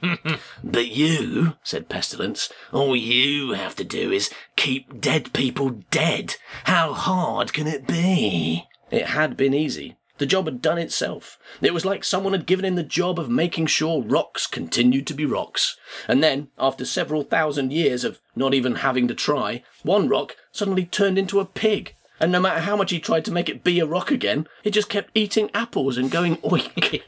but 0.64 0.88
you, 0.88 1.54
said 1.62 1.88
Pestilence, 1.88 2.52
all 2.72 2.96
you 2.96 3.52
have 3.52 3.76
to 3.76 3.84
do 3.84 4.10
is 4.10 4.30
keep 4.56 5.00
dead 5.00 5.32
people 5.32 5.82
dead. 5.92 6.34
How 6.64 6.92
hard 6.92 7.52
can 7.52 7.68
it 7.68 7.86
be? 7.86 8.64
It 8.90 9.06
had 9.06 9.36
been 9.36 9.54
easy. 9.54 9.96
The 10.18 10.26
job 10.26 10.46
had 10.46 10.60
done 10.60 10.78
itself. 10.78 11.38
It 11.62 11.72
was 11.72 11.84
like 11.84 12.02
someone 12.02 12.32
had 12.32 12.46
given 12.46 12.64
him 12.64 12.74
the 12.74 12.82
job 12.82 13.20
of 13.20 13.30
making 13.30 13.66
sure 13.66 14.02
rocks 14.02 14.48
continued 14.48 15.06
to 15.06 15.14
be 15.14 15.24
rocks. 15.24 15.76
And 16.08 16.20
then, 16.20 16.48
after 16.58 16.84
several 16.84 17.22
thousand 17.22 17.72
years 17.72 18.02
of 18.02 18.18
not 18.34 18.54
even 18.54 18.76
having 18.76 19.06
to 19.06 19.14
try, 19.14 19.62
one 19.84 20.08
rock 20.08 20.34
suddenly 20.50 20.84
turned 20.84 21.16
into 21.16 21.38
a 21.38 21.44
pig. 21.44 21.94
And 22.20 22.30
no 22.30 22.40
matter 22.40 22.60
how 22.60 22.76
much 22.76 22.90
he 22.90 23.00
tried 23.00 23.24
to 23.26 23.32
make 23.32 23.48
it 23.48 23.64
be 23.64 23.80
a 23.80 23.86
rock 23.86 24.10
again, 24.10 24.46
it 24.62 24.70
just 24.70 24.88
kept 24.88 25.10
eating 25.14 25.50
apples 25.52 25.96
and 25.96 26.10
going 26.10 26.36
oink. 26.38 27.02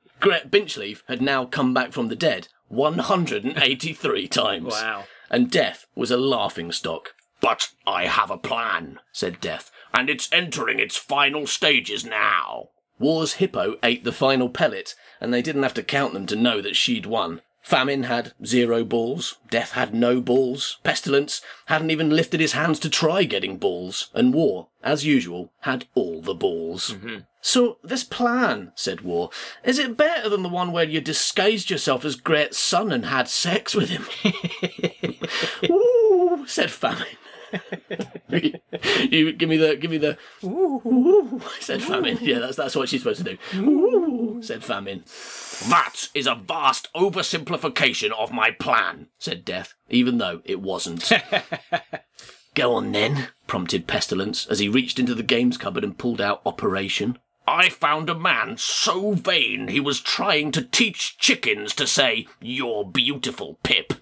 Gret 0.20 0.50
Binchleaf 0.50 1.02
had 1.08 1.22
now 1.22 1.44
come 1.44 1.74
back 1.74 1.92
from 1.92 2.08
the 2.08 2.16
dead 2.16 2.48
183 2.68 4.28
times. 4.28 4.72
Wow. 4.72 5.04
And 5.30 5.50
death 5.50 5.86
was 5.94 6.10
a 6.10 6.16
laughing 6.16 6.72
stock. 6.72 7.14
But 7.40 7.68
I 7.86 8.06
have 8.06 8.30
a 8.30 8.38
plan, 8.38 9.00
said 9.12 9.40
Death, 9.40 9.70
and 9.92 10.08
it's 10.08 10.32
entering 10.32 10.78
its 10.78 10.96
final 10.96 11.46
stages 11.46 12.04
now. 12.04 12.70
War's 12.98 13.34
hippo 13.34 13.76
ate 13.82 14.04
the 14.04 14.12
final 14.12 14.48
pellet, 14.48 14.94
and 15.20 15.34
they 15.34 15.42
didn't 15.42 15.62
have 15.62 15.74
to 15.74 15.82
count 15.82 16.14
them 16.14 16.26
to 16.26 16.36
know 16.36 16.62
that 16.62 16.76
she'd 16.76 17.04
won. 17.04 17.42
Famine 17.64 18.02
had 18.02 18.34
zero 18.44 18.84
balls, 18.84 19.38
Death 19.50 19.72
had 19.72 19.94
no 19.94 20.20
balls, 20.20 20.76
Pestilence 20.84 21.40
hadn't 21.64 21.90
even 21.90 22.10
lifted 22.10 22.38
his 22.38 22.52
hands 22.52 22.78
to 22.80 22.90
try 22.90 23.24
getting 23.24 23.56
balls, 23.56 24.10
and 24.12 24.34
War, 24.34 24.68
as 24.82 25.06
usual, 25.06 25.50
had 25.60 25.86
all 25.94 26.20
the 26.20 26.34
balls. 26.34 26.92
Mm-hmm. 26.92 27.20
So, 27.40 27.78
this 27.82 28.04
plan, 28.04 28.72
said 28.74 29.00
War, 29.00 29.30
is 29.64 29.78
it 29.78 29.96
better 29.96 30.28
than 30.28 30.42
the 30.42 30.48
one 30.50 30.72
where 30.72 30.84
you 30.84 31.00
disguised 31.00 31.70
yourself 31.70 32.04
as 32.04 32.16
Gret's 32.16 32.58
son 32.58 32.92
and 32.92 33.06
had 33.06 33.28
sex 33.28 33.74
with 33.74 33.88
him? 33.88 34.04
Ooh, 35.70 36.44
said 36.46 36.70
Famine. 36.70 37.16
You 38.30 39.32
give 39.32 39.48
me 39.48 39.56
the 39.56 39.76
give 39.76 39.90
me 39.90 39.98
the 39.98 40.16
ooh, 40.42 40.80
ooh, 40.86 41.40
said 41.60 41.82
famine. 41.82 42.18
Yeah, 42.20 42.38
that's 42.38 42.56
that's 42.56 42.76
what 42.76 42.88
she's 42.88 43.02
supposed 43.02 43.24
to 43.24 43.36
do. 43.36 43.60
Ooh, 43.60 44.42
said 44.42 44.64
famine. 44.64 45.04
That 45.68 46.08
is 46.14 46.26
a 46.26 46.34
vast 46.34 46.88
oversimplification 46.94 48.10
of 48.12 48.32
my 48.32 48.50
plan, 48.50 49.08
said 49.18 49.44
Death, 49.44 49.74
even 49.88 50.18
though 50.18 50.40
it 50.44 50.60
wasn't. 50.60 51.10
Go 52.54 52.74
on 52.74 52.92
then, 52.92 53.28
prompted 53.48 53.88
Pestilence 53.88 54.46
as 54.46 54.60
he 54.60 54.68
reached 54.68 55.00
into 55.00 55.14
the 55.14 55.24
games 55.24 55.56
cupboard 55.56 55.82
and 55.82 55.98
pulled 55.98 56.20
out 56.20 56.40
Operation. 56.46 57.18
I 57.46 57.68
found 57.68 58.08
a 58.08 58.14
man 58.14 58.56
so 58.56 59.12
vain 59.12 59.68
he 59.68 59.80
was 59.80 60.00
trying 60.00 60.50
to 60.52 60.62
teach 60.62 61.18
chickens 61.18 61.74
to 61.74 61.86
say, 61.86 62.26
You're 62.40 62.84
beautiful, 62.84 63.58
Pip. 63.62 63.92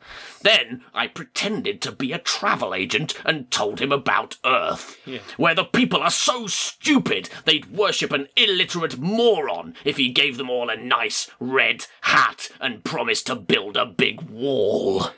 Then 0.43 0.83
I 0.95 1.09
pretended 1.09 1.81
to 1.83 1.93
be 1.93 2.13
a 2.13 2.19
travel 2.19 2.75
agent 2.75 3.15
and 3.25 3.51
told 3.51 3.81
him 3.81 3.91
about 3.91 4.37
Earth, 4.45 4.97
where 5.37 5.55
the 5.55 5.65
people 5.65 6.03
are 6.03 6.11
so 6.11 6.47
stupid 6.47 7.31
they'd 7.45 7.73
worship 7.73 8.13
an 8.13 8.29
illiterate 8.37 8.99
moron 8.99 9.75
if 9.85 9.97
he 9.97 10.11
gave 10.11 10.37
them 10.37 10.51
all 10.51 10.71
a 10.71 10.77
nice 10.77 11.31
red 11.41 11.87
hat 12.03 12.49
and 12.61 12.85
promised 12.85 13.27
to 13.27 13.35
build 13.35 13.77
a 13.77 13.87
big 13.87 14.21
wall. 14.23 15.11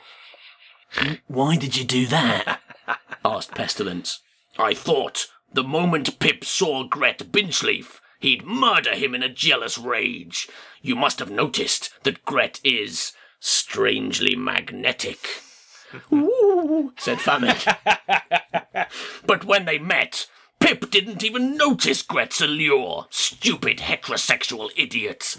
Why 1.27 1.57
did 1.57 1.75
you 1.75 1.83
do 1.83 2.05
that? 2.07 2.61
asked 3.25 3.51
Pestilence. 3.51 4.19
I 4.57 4.73
thought 4.73 5.27
the 5.51 5.63
moment 5.63 6.19
Pip 6.19 6.43
saw 6.45 6.83
Gret 6.83 7.31
Binchleaf, 7.31 7.99
he'd 8.25 8.43
murder 8.43 8.95
him 8.95 9.13
in 9.13 9.21
a 9.21 9.29
jealous 9.29 9.77
rage. 9.77 10.49
You 10.81 10.95
must 10.95 11.19
have 11.19 11.29
noticed 11.29 11.91
that 12.03 12.25
Gret 12.25 12.59
is 12.63 13.13
strangely 13.39 14.35
magnetic. 14.35 15.27
Ooh, 16.11 16.91
said 16.97 17.21
Famine. 17.21 17.55
but 19.27 19.45
when 19.45 19.65
they 19.65 19.77
met, 19.77 20.25
Pip 20.59 20.89
didn't 20.89 21.23
even 21.23 21.55
notice 21.55 22.01
Gret's 22.01 22.41
allure. 22.41 23.05
Stupid 23.11 23.77
heterosexual 23.77 24.71
idiot. 24.75 25.37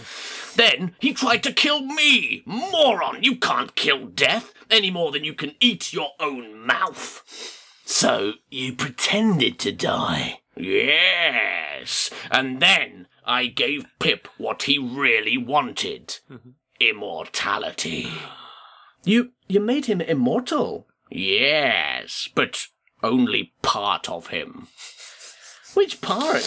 Then 0.54 0.94
he 1.00 1.12
tried 1.12 1.42
to 1.42 1.52
kill 1.52 1.80
me. 1.80 2.44
Moron, 2.46 3.24
you 3.24 3.34
can't 3.34 3.74
kill 3.74 4.06
death 4.06 4.54
any 4.70 4.92
more 4.92 5.10
than 5.10 5.24
you 5.24 5.34
can 5.34 5.56
eat 5.58 5.92
your 5.92 6.10
own 6.20 6.64
mouth. 6.64 7.24
So 7.84 8.34
you 8.48 8.74
pretended 8.74 9.58
to 9.58 9.72
die? 9.72 10.40
Yes. 10.56 12.10
And 12.30 12.60
then 12.60 13.08
I 13.24 13.46
gave 13.46 13.86
Pip 13.98 14.28
what 14.38 14.64
he 14.64 14.78
really 14.78 15.36
wanted 15.36 16.18
immortality. 16.80 18.08
You 19.04 19.30
you 19.46 19.60
made 19.60 19.86
him 19.86 20.00
immortal? 20.00 20.88
Yes, 21.08 22.28
but 22.34 22.66
only 23.04 23.52
part 23.62 24.08
of 24.08 24.28
him. 24.28 24.66
Which 25.74 26.00
part? 26.00 26.42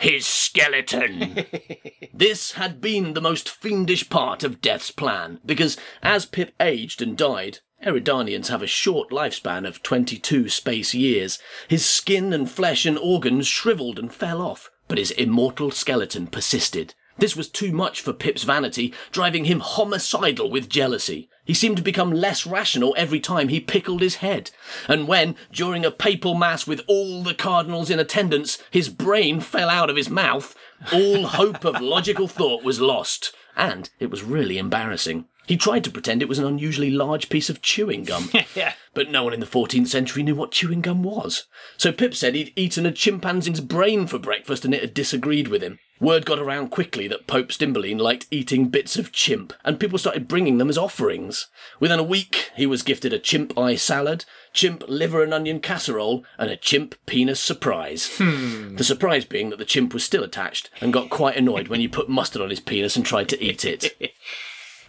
His 0.00 0.26
skeleton. 0.26 1.46
this 2.12 2.52
had 2.52 2.80
been 2.80 3.14
the 3.14 3.20
most 3.20 3.48
fiendish 3.48 4.10
part 4.10 4.42
of 4.42 4.60
Death's 4.60 4.90
plan, 4.90 5.38
because 5.46 5.76
as 6.02 6.26
Pip 6.26 6.52
aged 6.58 7.00
and 7.00 7.16
died, 7.16 7.60
Eridanians 7.86 8.48
have 8.48 8.62
a 8.62 8.66
short 8.66 9.10
lifespan 9.10 9.66
of 9.66 9.80
22 9.80 10.48
space 10.48 10.92
years. 10.92 11.38
His 11.68 11.86
skin 11.86 12.32
and 12.32 12.50
flesh 12.50 12.84
and 12.84 12.98
organs 12.98 13.46
shriveled 13.46 14.00
and 14.00 14.12
fell 14.12 14.42
off, 14.42 14.70
but 14.88 14.98
his 14.98 15.12
immortal 15.12 15.70
skeleton 15.70 16.26
persisted. 16.26 16.94
This 17.18 17.36
was 17.36 17.48
too 17.48 17.70
much 17.70 18.00
for 18.00 18.12
Pip's 18.12 18.42
vanity, 18.42 18.92
driving 19.12 19.44
him 19.44 19.60
homicidal 19.60 20.50
with 20.50 20.68
jealousy. 20.68 21.30
He 21.44 21.54
seemed 21.54 21.76
to 21.76 21.82
become 21.82 22.10
less 22.10 22.44
rational 22.44 22.92
every 22.98 23.20
time 23.20 23.48
he 23.48 23.60
pickled 23.60 24.00
his 24.00 24.16
head. 24.16 24.50
And 24.88 25.06
when, 25.06 25.36
during 25.52 25.84
a 25.84 25.92
papal 25.92 26.34
mass 26.34 26.66
with 26.66 26.82
all 26.88 27.22
the 27.22 27.34
cardinals 27.34 27.88
in 27.88 28.00
attendance, 28.00 28.58
his 28.70 28.88
brain 28.88 29.38
fell 29.38 29.70
out 29.70 29.90
of 29.90 29.96
his 29.96 30.10
mouth, 30.10 30.56
all 30.92 31.28
hope 31.28 31.64
of 31.64 31.80
logical 31.80 32.26
thought 32.26 32.64
was 32.64 32.80
lost. 32.80 33.32
And 33.56 33.88
it 34.00 34.10
was 34.10 34.24
really 34.24 34.58
embarrassing. 34.58 35.26
He 35.46 35.56
tried 35.56 35.84
to 35.84 35.90
pretend 35.90 36.22
it 36.22 36.28
was 36.28 36.38
an 36.38 36.46
unusually 36.46 36.90
large 36.90 37.28
piece 37.28 37.48
of 37.48 37.62
chewing 37.62 38.04
gum. 38.04 38.30
Yeah. 38.54 38.72
But 38.94 39.10
no 39.10 39.24
one 39.24 39.34
in 39.34 39.40
the 39.40 39.46
14th 39.46 39.88
century 39.88 40.22
knew 40.22 40.34
what 40.34 40.50
chewing 40.50 40.80
gum 40.80 41.02
was. 41.02 41.44
So 41.76 41.92
Pip 41.92 42.14
said 42.14 42.34
he'd 42.34 42.54
eaten 42.56 42.86
a 42.86 42.92
chimpanzee's 42.92 43.60
brain 43.60 44.06
for 44.06 44.18
breakfast 44.18 44.64
and 44.64 44.72
it 44.72 44.80
had 44.80 44.94
disagreed 44.94 45.48
with 45.48 45.62
him. 45.62 45.78
Word 46.00 46.26
got 46.26 46.38
around 46.38 46.68
quickly 46.70 47.08
that 47.08 47.26
Pope 47.26 47.48
Stimberline 47.48 47.98
liked 47.98 48.26
eating 48.30 48.68
bits 48.68 48.96
of 48.98 49.12
chimp, 49.12 49.54
and 49.64 49.80
people 49.80 49.98
started 49.98 50.28
bringing 50.28 50.58
them 50.58 50.68
as 50.68 50.76
offerings. 50.76 51.46
Within 51.80 51.98
a 51.98 52.02
week, 52.02 52.50
he 52.54 52.66
was 52.66 52.82
gifted 52.82 53.14
a 53.14 53.18
chimp 53.18 53.56
eye 53.58 53.76
salad, 53.76 54.26
chimp 54.52 54.84
liver 54.88 55.22
and 55.22 55.32
onion 55.32 55.58
casserole, 55.58 56.22
and 56.38 56.50
a 56.50 56.56
chimp 56.56 56.94
penis 57.06 57.40
surprise. 57.40 58.18
Hmm. 58.18 58.76
The 58.76 58.84
surprise 58.84 59.24
being 59.24 59.48
that 59.50 59.58
the 59.58 59.64
chimp 59.64 59.94
was 59.94 60.04
still 60.04 60.22
attached 60.22 60.68
and 60.82 60.92
got 60.92 61.08
quite 61.08 61.36
annoyed 61.36 61.68
when 61.68 61.80
you 61.80 61.88
put 61.88 62.10
mustard 62.10 62.42
on 62.42 62.50
his 62.50 62.60
penis 62.60 62.96
and 62.96 63.04
tried 63.04 63.30
to 63.30 63.42
eat 63.42 63.64
it. 63.64 63.94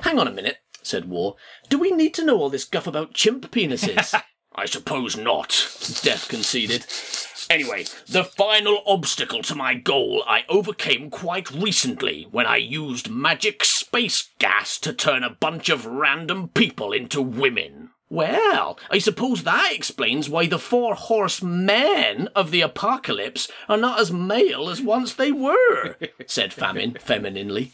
Hang 0.02 0.20
on 0.20 0.28
a 0.28 0.32
minute, 0.32 0.58
said 0.84 1.10
War. 1.10 1.36
Do 1.70 1.80
we 1.80 1.92
need 1.92 2.14
to 2.16 2.26
know 2.26 2.38
all 2.38 2.50
this 2.50 2.66
guff 2.66 2.88
about 2.88 3.14
chimp 3.14 3.52
penises? 3.52 4.20
I 4.56 4.66
suppose 4.66 5.16
not, 5.16 5.50
Death 6.02 6.28
conceded. 6.30 6.86
Anyway, 7.50 7.86
the 8.08 8.24
final 8.24 8.82
obstacle 8.86 9.42
to 9.44 9.56
my 9.56 9.76
goal 9.76 10.24
I 10.28 10.44
overcame 10.50 11.10
quite 11.10 11.50
recently 11.52 12.28
when 12.32 12.46
I 12.46 12.58
used 12.58 13.10
magic 13.10 13.64
space 13.64 14.32
gas 14.40 14.80
to 14.80 14.94
turn 14.94 15.24
a 15.24 15.30
bunch 15.30 15.70
of 15.70 15.86
random 15.86 16.50
people 16.50 16.92
into 16.92 17.22
women. 17.22 17.92
Well, 18.10 18.80
I 18.89 19.00
suppose 19.00 19.43
that 19.43 19.74
explains 19.74 20.30
why 20.30 20.48
the 20.48 20.60
four 20.60 20.96
horsemen 20.96 22.30
of 22.36 22.52
the 22.52 22.62
apocalypse 22.62 23.50
are 23.67 23.78
not 23.78 24.00
as 24.00 24.12
male 24.12 24.70
as 24.70 24.82
once 24.82 25.13
they 25.13 25.32
were, 25.32 25.98
said 26.26 26.54
Famine 26.54 26.98
femininely. 27.02 27.74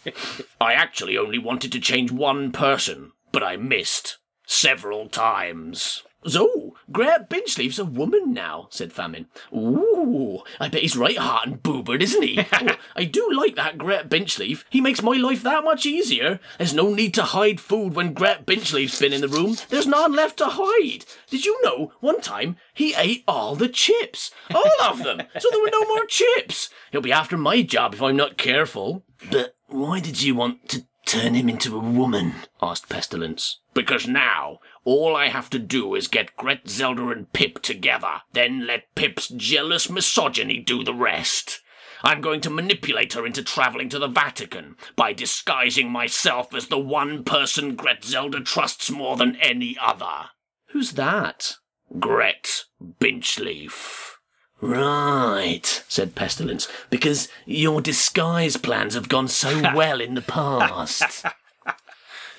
I 0.59 0.73
actually 0.73 1.17
only 1.17 1.37
wanted 1.37 1.71
to 1.73 1.79
change 1.79 2.11
one 2.11 2.51
person, 2.51 3.11
but 3.31 3.43
I 3.43 3.57
missed 3.57 4.17
several 4.47 5.07
times. 5.07 6.03
So, 6.25 6.75
Gret 6.91 7.29
Binchleaf's 7.29 7.79
a 7.79 7.85
woman 7.85 8.33
now, 8.33 8.67
said 8.69 8.93
Famine. 8.93 9.27
Ooh, 9.53 10.43
I 10.59 10.69
bet 10.69 10.81
he's 10.81 10.95
right 10.95 11.17
hot 11.17 11.47
and 11.47 11.61
boobered, 11.63 12.01
isn't 12.01 12.21
he? 12.21 12.45
Oh, 12.63 12.75
I 12.95 13.03
do 13.05 13.29
like 13.33 13.55
that 13.55 13.77
Gret 13.77 14.09
Binchleaf. 14.09 14.63
He 14.69 14.79
makes 14.79 15.01
my 15.01 15.17
life 15.17 15.43
that 15.43 15.63
much 15.63 15.85
easier. 15.85 16.39
There's 16.57 16.73
no 16.73 16.93
need 16.93 17.13
to 17.15 17.23
hide 17.23 17.59
food 17.59 17.95
when 17.95 18.13
Gret 18.13 18.45
Binchleaf's 18.45 18.99
been 18.99 19.13
in 19.13 19.21
the 19.21 19.27
room. 19.27 19.57
There's 19.69 19.87
none 19.87 20.13
left 20.13 20.37
to 20.37 20.45
hide. 20.47 21.05
Did 21.29 21.45
you 21.45 21.59
know, 21.63 21.91
one 21.99 22.21
time, 22.21 22.57
he 22.73 22.93
ate 22.95 23.23
all 23.27 23.55
the 23.55 23.67
chips? 23.67 24.31
All 24.53 24.81
of 24.83 25.03
them! 25.03 25.23
So 25.39 25.49
there 25.51 25.61
were 25.61 25.69
no 25.71 25.85
more 25.85 26.05
chips! 26.05 26.69
He'll 26.91 27.01
be 27.01 27.11
after 27.11 27.37
my 27.37 27.61
job 27.63 27.95
if 27.95 28.01
I'm 28.01 28.15
not 28.15 28.37
careful. 28.37 29.03
But 29.29 29.55
why 29.67 29.99
did 29.99 30.21
you 30.21 30.35
want 30.35 30.69
to 30.69 30.85
turn 31.05 31.33
him 31.33 31.49
into 31.49 31.75
a 31.75 31.79
woman? 31.79 32.33
asked 32.61 32.89
Pestilence. 32.89 33.59
Because 33.73 34.07
now, 34.07 34.59
all 34.85 35.15
I 35.15 35.29
have 35.29 35.49
to 35.51 35.59
do 35.59 35.95
is 35.95 36.07
get 36.07 36.35
Gretzelda 36.37 37.11
and 37.11 37.31
Pip 37.33 37.61
together, 37.61 38.21
then 38.33 38.67
let 38.67 38.93
Pip's 38.95 39.29
jealous 39.29 39.89
misogyny 39.89 40.59
do 40.59 40.83
the 40.83 40.93
rest. 40.93 41.61
I'm 42.03 42.19
going 42.19 42.41
to 42.41 42.49
manipulate 42.49 43.13
her 43.13 43.25
into 43.25 43.41
traveling 43.43 43.87
to 43.89 43.99
the 43.99 44.09
Vatican 44.09 44.75
by 44.97 45.13
disguising 45.13 45.89
myself 45.89 46.53
as 46.53 46.67
the 46.67 46.77
one 46.77 47.23
person 47.23 47.77
Gretzelda 47.77 48.43
trusts 48.43 48.91
more 48.91 49.15
than 49.15 49.37
any 49.37 49.77
other. 49.81 50.29
Who's 50.67 50.93
that? 50.93 51.55
Gret 51.99 52.65
Binchleaf. 52.99 54.13
Right, 54.59 55.83
said 55.87 56.15
Pestilence, 56.15 56.67
because 56.89 57.27
your 57.45 57.81
disguise 57.81 58.57
plans 58.57 58.95
have 58.95 59.09
gone 59.09 59.27
so 59.27 59.61
well 59.75 60.01
in 60.01 60.15
the 60.15 60.21
past. 60.21 61.25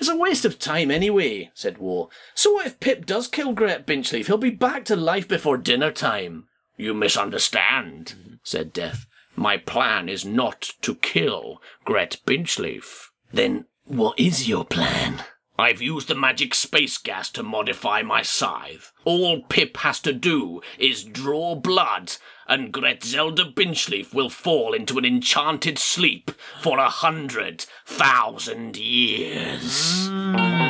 It's 0.04 0.12
a 0.12 0.16
waste 0.16 0.44
of 0.44 0.58
time 0.58 0.90
anyway, 0.90 1.50
said 1.54 1.78
War. 1.78 2.10
So 2.34 2.52
what 2.52 2.66
if 2.66 2.78
Pip 2.78 3.06
does 3.06 3.26
kill 3.26 3.54
Gret 3.54 3.86
Binchleaf? 3.86 4.26
He'll 4.26 4.36
be 4.36 4.50
back 4.50 4.84
to 4.84 4.96
life 4.96 5.26
before 5.26 5.56
dinner 5.56 5.90
time. 5.90 6.44
You 6.76 6.92
misunderstand, 6.92 8.38
said 8.42 8.74
Death. 8.74 9.06
My 9.34 9.56
plan 9.56 10.10
is 10.10 10.22
not 10.26 10.72
to 10.82 10.96
kill 10.96 11.62
Gret 11.86 12.18
Binchleaf. 12.26 13.06
Then 13.32 13.64
what 13.86 14.18
is 14.20 14.46
your 14.46 14.66
plan? 14.66 15.24
I've 15.56 15.80
used 15.80 16.08
the 16.08 16.16
magic 16.16 16.52
space 16.54 16.98
gas 16.98 17.30
to 17.30 17.42
modify 17.42 18.02
my 18.02 18.22
scythe. 18.22 18.92
All 19.04 19.42
Pip 19.42 19.76
has 19.78 20.00
to 20.00 20.12
do 20.12 20.60
is 20.78 21.04
draw 21.04 21.54
blood, 21.54 22.16
and 22.48 22.72
Gretzelda 22.72 23.54
Binchleaf 23.54 24.12
will 24.12 24.30
fall 24.30 24.74
into 24.74 24.98
an 24.98 25.04
enchanted 25.04 25.78
sleep 25.78 26.32
for 26.60 26.78
a 26.78 26.88
hundred 26.88 27.66
thousand 27.86 28.76
years. 28.76 30.08
Hmm. 30.08 30.63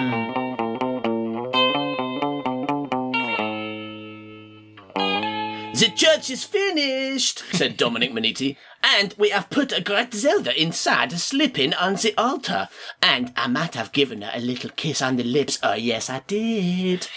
The 5.75 5.91
church 5.91 6.31
is 6.31 6.45
finished, 6.45 7.43
said 7.53 7.77
Dominic 7.77 8.13
Maniti, 8.13 8.57
and 8.81 9.13
we 9.19 9.31
have 9.31 9.51
put 9.51 9.73
a 9.73 9.83
Gretzelda 9.83 10.55
inside 10.55 11.11
sleeping 11.13 11.75
on 11.75 11.95
the 11.95 12.15
altar. 12.17 12.69
And 13.03 13.33
I 13.37 13.49
might 13.49 13.75
have 13.75 13.91
given 13.91 14.23
her 14.23 14.31
a 14.33 14.41
little 14.41 14.71
kiss 14.71 15.03
on 15.03 15.17
the 15.17 15.25
lips. 15.25 15.59
Oh, 15.65 15.75
yes, 15.75 16.09
I 16.09 16.23
did. 16.29 17.09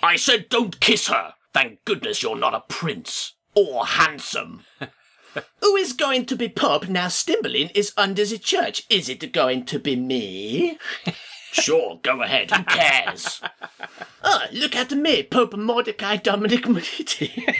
I 0.00 0.14
said 0.14 0.48
don't 0.48 0.78
kiss 0.78 1.08
her. 1.08 1.34
Thank 1.52 1.84
goodness 1.84 2.22
you're 2.22 2.38
not 2.38 2.54
a 2.54 2.60
prince. 2.60 3.34
Or 3.56 3.84
handsome. 3.84 4.62
Who 5.60 5.74
is 5.74 5.92
going 5.92 6.26
to 6.26 6.36
be 6.36 6.48
Pope 6.48 6.88
now 6.88 7.08
Stimberlin 7.08 7.72
is 7.74 7.92
under 7.96 8.24
the 8.24 8.38
church? 8.38 8.84
Is 8.88 9.08
it 9.08 9.32
going 9.32 9.64
to 9.64 9.80
be 9.80 9.96
me? 9.96 10.78
Sure, 11.52 12.00
go 12.02 12.22
ahead. 12.22 12.50
Who 12.50 12.62
cares? 12.64 13.40
Oh, 14.22 14.42
look 14.52 14.76
at 14.76 14.90
me, 14.92 15.22
Pope 15.22 15.56
Mordecai 15.56 16.16
Dominic 16.16 16.62
Maniti. 16.64 17.54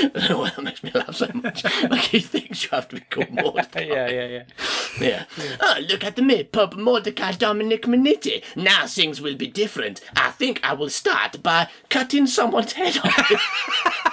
I 0.00 0.08
don't 0.12 0.30
know 0.30 0.38
why 0.40 0.50
that 0.50 0.62
makes 0.62 0.82
me 0.82 0.90
laugh 0.94 1.14
so 1.14 1.28
much. 1.34 1.64
Like 1.90 2.02
he 2.02 2.20
thinks 2.20 2.64
you 2.64 2.70
have 2.70 2.88
to 2.88 2.96
be 2.96 3.02
called 3.02 3.30
Mordecai. 3.30 3.80
Yeah, 3.88 4.08
yeah, 4.08 4.26
yeah. 4.26 4.44
Yeah. 5.00 5.24
Oh, 5.60 5.76
look 5.88 6.04
at 6.04 6.18
me, 6.18 6.44
Pope 6.44 6.76
Mordecai 6.76 7.32
Dominic 7.32 7.82
Maniti. 7.82 8.42
Now 8.56 8.86
things 8.86 9.20
will 9.20 9.36
be 9.36 9.46
different. 9.46 10.00
I 10.16 10.30
think 10.30 10.60
I 10.62 10.74
will 10.74 10.90
start 10.90 11.42
by 11.42 11.68
cutting 11.88 12.26
someone's 12.26 12.72
head 12.72 12.98
off. 12.98 14.12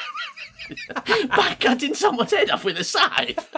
by 1.35 1.55
cutting 1.59 1.93
someone's 1.93 2.31
head 2.31 2.49
off 2.49 2.63
with 2.65 2.77
a 2.77 2.83
scythe. 2.83 3.49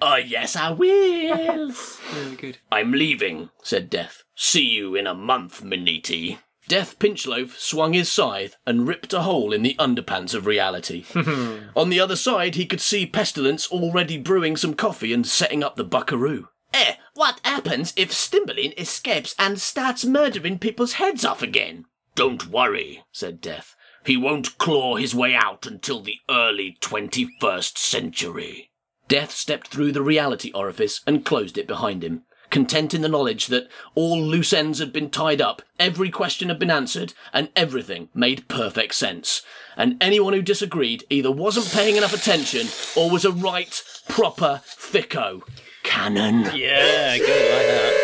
Oh, 0.00 0.16
yes, 0.16 0.56
I 0.56 0.70
will. 0.70 1.72
Really 2.14 2.36
good. 2.36 2.58
I'm 2.70 2.92
leaving, 2.92 3.50
said 3.62 3.90
Death. 3.90 4.24
See 4.34 4.64
you 4.64 4.94
in 4.94 5.06
a 5.06 5.14
month, 5.14 5.62
Maniti. 5.62 6.38
Death 6.68 6.98
Pinchloaf 6.98 7.58
swung 7.58 7.94
his 7.94 8.12
scythe 8.12 8.56
and 8.66 8.86
ripped 8.86 9.14
a 9.14 9.22
hole 9.22 9.54
in 9.54 9.62
the 9.62 9.74
underpants 9.78 10.34
of 10.34 10.44
reality. 10.44 11.06
On 11.76 11.88
the 11.88 11.98
other 11.98 12.16
side, 12.16 12.56
he 12.56 12.66
could 12.66 12.80
see 12.80 13.06
Pestilence 13.06 13.66
already 13.72 14.18
brewing 14.18 14.56
some 14.56 14.74
coffee 14.74 15.14
and 15.14 15.26
setting 15.26 15.64
up 15.64 15.76
the 15.76 15.84
buckaroo. 15.84 16.48
Eh, 16.74 16.94
what 17.14 17.40
happens 17.42 17.94
if 17.96 18.12
Stimberlin 18.12 18.78
escapes 18.78 19.34
and 19.38 19.58
starts 19.58 20.04
murdering 20.04 20.58
people's 20.58 20.94
heads 20.94 21.24
off 21.24 21.42
again? 21.42 21.86
Don't 22.14 22.48
worry, 22.48 23.02
said 23.12 23.40
Death. 23.40 23.74
He 24.08 24.16
won't 24.16 24.56
claw 24.56 24.96
his 24.96 25.14
way 25.14 25.34
out 25.34 25.66
until 25.66 26.00
the 26.00 26.16
early 26.30 26.78
21st 26.80 27.76
century. 27.76 28.70
Death 29.06 29.32
stepped 29.32 29.68
through 29.68 29.92
the 29.92 30.00
reality 30.00 30.50
orifice 30.54 31.02
and 31.06 31.26
closed 31.26 31.58
it 31.58 31.66
behind 31.66 32.02
him, 32.02 32.22
content 32.48 32.94
in 32.94 33.02
the 33.02 33.10
knowledge 33.10 33.48
that 33.48 33.68
all 33.94 34.18
loose 34.18 34.54
ends 34.54 34.78
had 34.78 34.94
been 34.94 35.10
tied 35.10 35.42
up, 35.42 35.60
every 35.78 36.08
question 36.08 36.48
had 36.48 36.58
been 36.58 36.70
answered, 36.70 37.12
and 37.34 37.50
everything 37.54 38.08
made 38.14 38.48
perfect 38.48 38.94
sense. 38.94 39.42
And 39.76 40.02
anyone 40.02 40.32
who 40.32 40.40
disagreed 40.40 41.04
either 41.10 41.30
wasn't 41.30 41.70
paying 41.70 41.96
enough 41.96 42.14
attention 42.14 42.68
or 42.96 43.10
was 43.10 43.26
a 43.26 43.30
right, 43.30 43.82
proper 44.08 44.62
thicko. 44.64 45.42
Canon. 45.82 46.56
Yeah, 46.56 47.18
good, 47.18 47.28
like 47.28 47.66
that. 47.66 47.97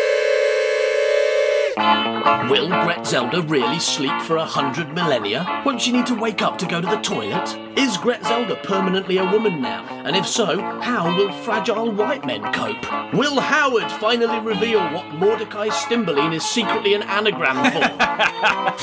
Will 1.77 2.69
Gretzelda 2.69 3.49
really 3.49 3.79
sleep 3.79 4.21
for 4.21 4.37
a 4.37 4.45
hundred 4.45 4.93
millennia? 4.93 5.61
Won't 5.65 5.81
she 5.81 5.91
need 5.91 6.05
to 6.05 6.15
wake 6.15 6.41
up 6.41 6.57
to 6.59 6.65
go 6.65 6.79
to 6.79 6.87
the 6.87 7.01
toilet? 7.01 7.57
Is 7.77 7.97
Gretzelda 7.97 8.63
permanently 8.63 9.17
a 9.17 9.29
woman 9.29 9.61
now? 9.61 9.83
And 10.05 10.15
if 10.15 10.25
so, 10.25 10.61
how 10.79 11.13
will 11.17 11.33
fragile 11.43 11.91
white 11.91 12.25
men 12.25 12.41
cope? 12.53 13.13
Will 13.13 13.41
Howard 13.41 13.91
finally 13.91 14.39
reveal 14.39 14.79
what 14.93 15.13
Mordecai 15.15 15.67
Stimberlin 15.67 16.33
is 16.33 16.45
secretly 16.45 16.93
an 16.93 17.03
anagram 17.03 17.57
for? 17.71 17.81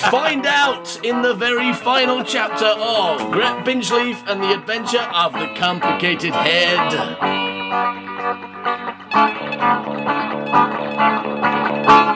Find 0.10 0.44
out 0.44 1.02
in 1.02 1.22
the 1.22 1.34
very 1.34 1.72
final 1.72 2.22
chapter 2.22 2.66
of 2.66 3.30
Gret 3.30 3.64
Binchleaf 3.64 4.22
and 4.26 4.42
the 4.42 4.52
Adventure 4.52 5.08
of 5.14 5.32
the 5.32 5.48
Complicated 5.56 6.34
Head. 6.34 7.18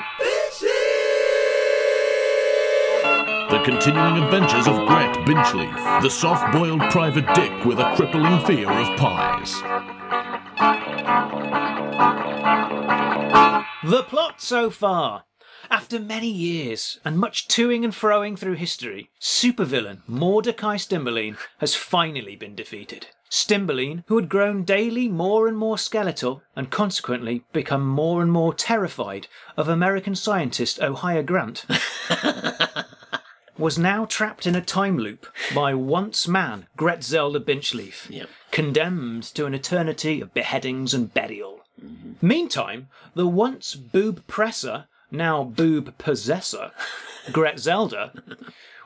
The 3.49 3.63
continuing 3.65 4.25
adventures 4.25 4.67
of 4.67 4.75
Gret 4.89 5.15
Binchleaf, 5.25 6.03
the 6.03 6.11
soft 6.11 6.53
boiled 6.53 6.81
private 6.91 7.33
dick 7.33 7.65
with 7.65 7.79
a 7.79 7.95
crippling 7.95 8.45
fear 8.45 8.69
of 8.69 8.99
pies. 8.99 9.53
The 13.85 14.03
plot 14.03 14.41
so 14.41 14.69
far. 14.69 15.27
After 15.71 16.01
many 16.01 16.29
years 16.29 16.99
and 17.05 17.19
much 17.21 17.47
toing 17.47 17.85
and 17.85 17.93
froing 17.93 18.37
through 18.37 18.55
history, 18.55 19.11
supervillain 19.21 20.03
Mordecai 20.09 20.75
Stimberlin 20.77 21.37
has 21.59 21.77
finally 21.77 22.35
been 22.35 22.57
defeated. 22.57 23.07
Stimberlin, 23.31 24.03
who 24.07 24.17
had 24.17 24.29
grown 24.29 24.65
daily 24.65 25.09
more 25.09 25.47
and 25.47 25.57
more 25.57 25.79
skeletal 25.79 26.43
and 26.57 26.71
consequently 26.71 27.45
become 27.53 27.87
more 27.87 28.23
and 28.23 28.33
more 28.33 28.55
terrified 28.55 29.29
of 29.57 29.69
American 29.69 30.15
scientist 30.15 30.81
Ohio 30.81 31.23
Grant, 31.23 31.65
was 33.59 33.79
now 33.79 34.05
trapped 34.05 34.47
in 34.47 34.55
a 34.55 34.61
time 34.61 34.99
loop 34.99 35.27
by 35.55 35.75
once 35.75 36.29
man 36.29 36.67
Gretzelda 36.77 37.41
Binchleaf, 37.41 38.11
Yep. 38.11 38.29
condemned 38.51 39.23
to 39.35 39.47
an 39.47 39.55
eternity 39.55 40.21
of 40.21 40.35
beheadings 40.35 40.93
and 40.95 41.13
burial. 41.13 41.61
Meantime, 42.23 42.89
the 43.15 43.27
once 43.27 43.75
boob 43.75 44.27
presser, 44.27 44.87
now 45.11 45.45
boob 45.45 45.97
possessor, 45.99 46.73
Gretzelda, 47.31 48.13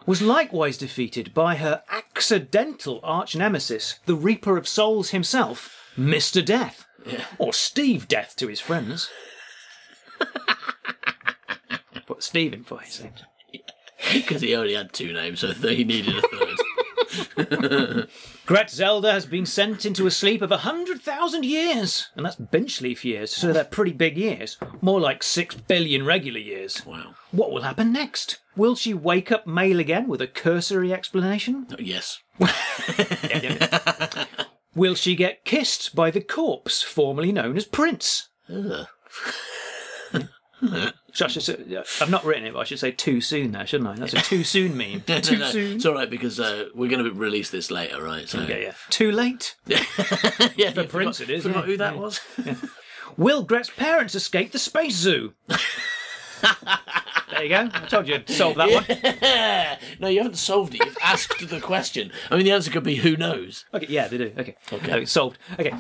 was 0.07 0.23
likewise 0.23 0.77
defeated 0.79 1.33
by 1.35 1.57
her 1.57 1.83
accidental 1.89 3.01
arch 3.03 3.37
nemesis, 3.37 4.01
the 4.07 4.15
Reaper 4.17 4.57
of 4.57 4.67
Souls 4.67 5.11
himself, 5.11 5.77
Mr. 5.97 6.45
Death, 6.45 6.87
or 7.39 7.53
Steve 7.53 8.09
Death 8.09 8.35
to 8.37 8.49
his 8.49 8.61
friends. 8.61 9.09
Put 12.07 12.23
Steve 12.23 12.53
in 12.53 12.65
for 12.65 12.81
his 12.81 13.01
name. 13.03 13.13
Because 14.13 14.43
he 14.43 14.55
only 14.55 14.75
had 14.75 14.93
two 14.93 15.13
names, 15.13 15.41
so 15.41 15.53
he 15.53 15.85
needed 15.85 16.17
a 16.17 16.23
third. 16.23 16.59
Gretzelda 18.47 19.13
has 19.13 19.27
been 19.27 19.47
sent 19.47 19.85
into 19.85 20.07
a 20.07 20.11
sleep 20.11 20.43
of 20.43 20.53
a 20.53 20.59
hundred 20.59 21.01
thousand 21.01 21.45
years, 21.45 22.09
and 22.15 22.25
that's 22.25 22.37
Binchleaf 22.37 23.03
years, 23.05 23.35
so 23.35 23.53
they're 23.53 23.65
pretty 23.65 23.93
big 23.93 24.17
years. 24.17 24.59
More 24.81 25.01
like 25.01 25.23
six 25.23 25.55
billion 25.55 26.05
regular 26.07 26.39
years. 26.39 26.85
wow. 26.87 27.15
What 27.33 27.51
will 27.53 27.63
happen 27.63 27.93
next? 27.93 28.39
Will 28.57 28.75
she 28.77 28.95
wake 28.95 29.33
up 29.33 29.47
male 29.47 29.81
again 29.81 30.07
with 30.09 30.21
a 30.21 30.27
cursory 30.27 30.93
explanation? 30.93 31.67
Uh, 31.73 31.77
yes. 31.79 32.21
Will 34.75 34.95
she 34.95 35.17
get 35.17 35.45
kissed 35.45 35.95
by 35.97 36.11
the 36.11 36.21
corpse 36.21 36.83
formerly 36.83 37.33
known 37.33 37.57
as 37.57 37.65
Prince? 37.67 38.29
Ugh. 38.49 38.87
So 41.13 41.25
I 41.25 41.29
should 41.29 41.43
say, 41.43 41.57
I've 42.01 42.09
not 42.09 42.25
written 42.25 42.45
it, 42.45 42.53
but 42.53 42.61
I 42.61 42.65
should 42.65 42.79
say 42.79 42.93
too 42.93 43.21
soon 43.21 43.51
there, 43.51 43.67
shouldn't 43.67 43.91
I? 43.91 43.95
That's 43.97 44.13
a 44.15 44.19
too 44.19 44.45
soon 44.45 44.77
meme. 44.77 45.03
No, 45.09 45.19
too 45.21 45.39
no, 45.39 45.51
soon. 45.51 45.75
It's 45.75 45.85
all 45.85 45.95
right 45.95 46.09
because 46.09 46.39
uh, 46.39 46.67
we're 46.73 46.89
going 46.89 47.03
to 47.05 47.11
release 47.11 47.51
this 47.51 47.69
later, 47.69 48.01
right? 48.01 48.29
So 48.29 48.43
Yeah, 48.43 48.57
yeah. 48.59 48.73
Too 48.91 49.11
late. 49.11 49.57
yeah. 49.67 50.71
For 50.71 50.85
Prince 50.85 51.21
it 51.21 51.29
is, 51.29 51.43
Forgot 51.43 51.61
yeah. 51.61 51.67
who 51.67 51.77
that 51.79 51.95
Yeah. 51.95 52.01
was. 52.01 52.21
Will 53.17 53.43
Gret's 53.43 53.71
parents 53.71 54.15
escape 54.15 54.53
the 54.53 54.61
space 54.61 54.95
zoo? 54.95 55.35
there 55.49 57.43
you 57.43 57.49
go. 57.49 57.69
I 57.73 57.87
told 57.89 58.07
you 58.07 58.15
I'd 58.15 58.29
solve 58.31 58.57
that 58.57 58.71
one. 58.71 59.79
no, 60.01 60.09
you 60.09 60.19
haven't 60.19 60.37
solved 60.37 60.75
it. 60.77 60.85
You've 60.85 60.97
asked 61.03 61.49
the 61.49 61.61
question. 61.61 62.13
I 62.31 62.37
mean, 62.37 62.45
the 62.45 62.53
answer 62.53 62.71
could 62.71 62.85
be 62.85 62.95
who 62.97 63.17
knows. 63.17 63.65
Okay, 63.75 63.87
yeah, 63.89 64.09
they 64.09 64.19
do. 64.19 64.33
Okay. 64.39 64.57
Okay. 64.73 64.93
Okay, 64.93 65.05
solved. 65.07 65.39
Okay. 65.59 65.73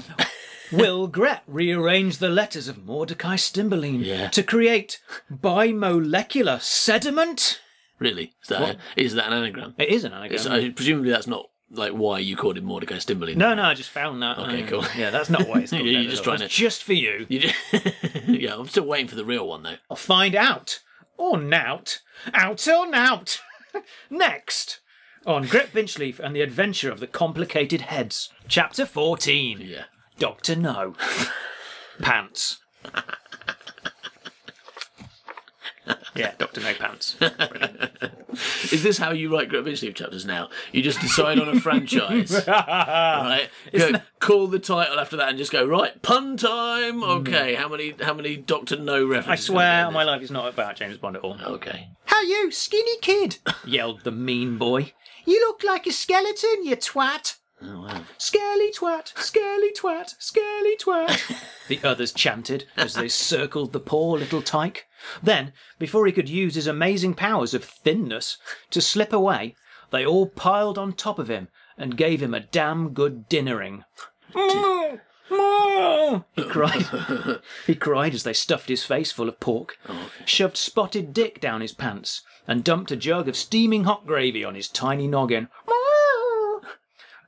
Will 0.73 1.07
Gret 1.07 1.43
rearrange 1.47 2.19
the 2.19 2.29
letters 2.29 2.69
of 2.69 2.85
Mordecai 2.85 3.37
Stimberlin 3.37 4.05
Yeah. 4.05 4.29
to 4.29 4.43
create 4.43 5.01
bimolecular 5.33 6.61
sediment? 6.61 7.61
Really? 7.99 8.33
Is 8.43 8.49
that, 8.49 8.77
is 8.97 9.15
that 9.15 9.27
an 9.27 9.33
anagram? 9.35 9.75
It 9.79 9.89
is 9.89 10.05
an 10.05 10.13
anagram. 10.13 10.41
Uh, 10.53 10.73
presumably 10.75 11.11
that's 11.11 11.27
not 11.27 11.47
like 11.73 11.93
why 11.93 12.19
you 12.19 12.37
called 12.37 12.57
him 12.59 12.65
Mordecai 12.65 12.97
Stimberlin. 12.97 13.37
no, 13.37 13.55
no, 13.55 13.63
I 13.63 13.75
just 13.75 13.91
found 13.91 14.23
that. 14.23 14.39
Okay, 14.39 14.65
uh, 14.65 14.67
cool. 14.67 14.85
Yeah, 14.97 15.11
that's 15.11 15.31
not 15.31 15.47
why 15.47 15.61
it's 15.61 15.71
called 15.71 15.85
You're 15.85 16.05
just 16.11 16.25
trying 16.25 16.39
to- 16.39 16.49
just 16.49 16.83
for 16.83 16.95
you. 16.95 17.27
You 17.29 17.41
just, 17.41 17.55
yeah, 18.27 18.57
I'm 18.57 18.67
still 18.69 18.87
waiting 18.87 19.07
for 19.09 19.17
the 19.17 19.25
real 19.25 19.47
one 19.47 19.63
though. 19.63 19.77
I'll 19.91 19.97
find 19.97 20.35
out. 20.35 20.81
Or 21.17 21.37
nout. 21.37 21.99
Out 22.33 22.67
or 22.67 22.87
nout. 22.91 23.41
Next, 24.11 24.81
on 25.27 25.47
Gret 25.47 25.73
Binchleaf 25.73 26.19
and 26.19 26.35
the 26.35 26.41
Adventure 26.41 26.91
of 26.91 26.99
the 26.99 27.07
Complicated 27.07 27.83
Heads. 27.83 28.31
Chapter 28.49 28.87
14. 28.87 29.61
Yeah. 29.61 29.85
Doctor 30.21 30.55
No. 30.55 30.95
Pants. 32.03 32.59
yeah, 36.15 36.33
Doctor 36.39 36.61
No 36.61 36.75
Pants. 36.75 37.17
Is 38.71 38.83
this 38.83 38.99
how 38.99 39.13
you 39.13 39.33
write 39.33 39.49
Gret 39.49 39.65
Binchleaf 39.65 39.95
chapters 39.95 40.27
now? 40.27 40.51
You 40.73 40.83
just 40.83 41.01
decide 41.01 41.39
on 41.39 41.49
a 41.49 41.59
franchise, 41.59 42.33
right? 42.47 43.49
Go, 43.73 43.93
call 44.19 44.47
the 44.47 44.59
title 44.59 45.01
after 45.01 45.17
that 45.17 45.31
and 45.31 45.39
just 45.39 45.53
go 45.53 45.65
right. 45.67 46.01
Pun 46.03 46.37
time. 46.37 46.99
Hmm. 46.99 47.05
Okay. 47.05 47.55
How 47.55 47.69
many? 47.69 47.95
How 48.01 48.13
many 48.13 48.37
Doctor 48.37 48.77
No 48.77 49.05
references? 49.07 49.09
I 49.09 49.31
references? 49.31 49.47
swear 49.47 49.87
on 49.87 49.93
my 49.95 50.05
we 50.05 50.11
life 50.11 50.23
it's 50.23 50.31
not 50.31 50.49
about 50.53 50.77
James 50.77 50.99
Bond 50.99 51.17
at 51.17 51.23
all. 51.23 51.35
get 51.39 51.47
in 51.47 51.53
this? 51.53 51.57
Okay. 51.63 51.89
How 52.05 52.21
you, 52.23 52.51
skinny 52.51 52.99
kid? 53.01 53.39
yelled 53.67 54.03
the 54.05 54.13
mean 54.13 54.59
boy. 54.59 54.93
You 55.25 55.41
look 55.41 55.65
like 55.65 55.87
a 55.87 55.93
skeleton, 55.93 56.65
you 56.65 56.77
twat. 56.77 57.37
Oh 57.63 57.83
wow. 57.83 58.03
Twat, 58.73 59.13
scaly 59.19 59.73
twat, 59.73 60.15
scaly 60.19 60.77
twat. 60.77 61.21
the 61.69 61.81
others 61.83 62.13
chanted 62.13 62.65
as 62.77 62.95
they 62.95 63.09
circled 63.09 63.73
the 63.73 63.81
poor 63.81 64.19
little 64.19 64.43
tyke. 64.43 64.87
Then, 65.23 65.53
before 65.79 66.07
he 66.07 66.13
could 66.13 66.29
use 66.29 66.55
his 66.55 66.67
amazing 66.67 67.15
powers 67.15 67.53
of 67.53 67.65
thinness 67.65 68.39
to 68.71 68.81
slip 68.81 69.13
away, 69.13 69.57
they 69.91 70.07
all 70.07 70.27
piled 70.27 70.79
on 70.79 70.93
top 70.93 71.19
of 71.19 71.29
him 71.29 71.49
and 71.77 71.97
gave 71.97 72.23
him 72.23 72.33
a 72.33 72.41
damn 72.41 72.91
good 72.91 73.29
dinnering. 73.29 73.85
He 76.35 76.45
cried. 76.45 76.87
he 77.67 77.75
cried 77.75 78.15
as 78.15 78.23
they 78.23 78.33
stuffed 78.33 78.69
his 78.69 78.85
face 78.85 79.13
full 79.13 79.29
of 79.29 79.41
pork, 79.41 79.79
shoved 80.25 80.57
spotted 80.57 81.13
dick 81.13 81.41
down 81.41 81.61
his 81.61 81.73
pants, 81.73 82.23
and 82.47 82.65
dumped 82.65 82.91
a 82.91 82.97
jug 82.97 83.29
of 83.29 83.37
steaming 83.37 83.85
hot 83.85 84.07
gravy 84.07 84.45
on 84.45 84.55
his 84.55 84.69
tiny 84.69 85.07
noggin. 85.07 85.49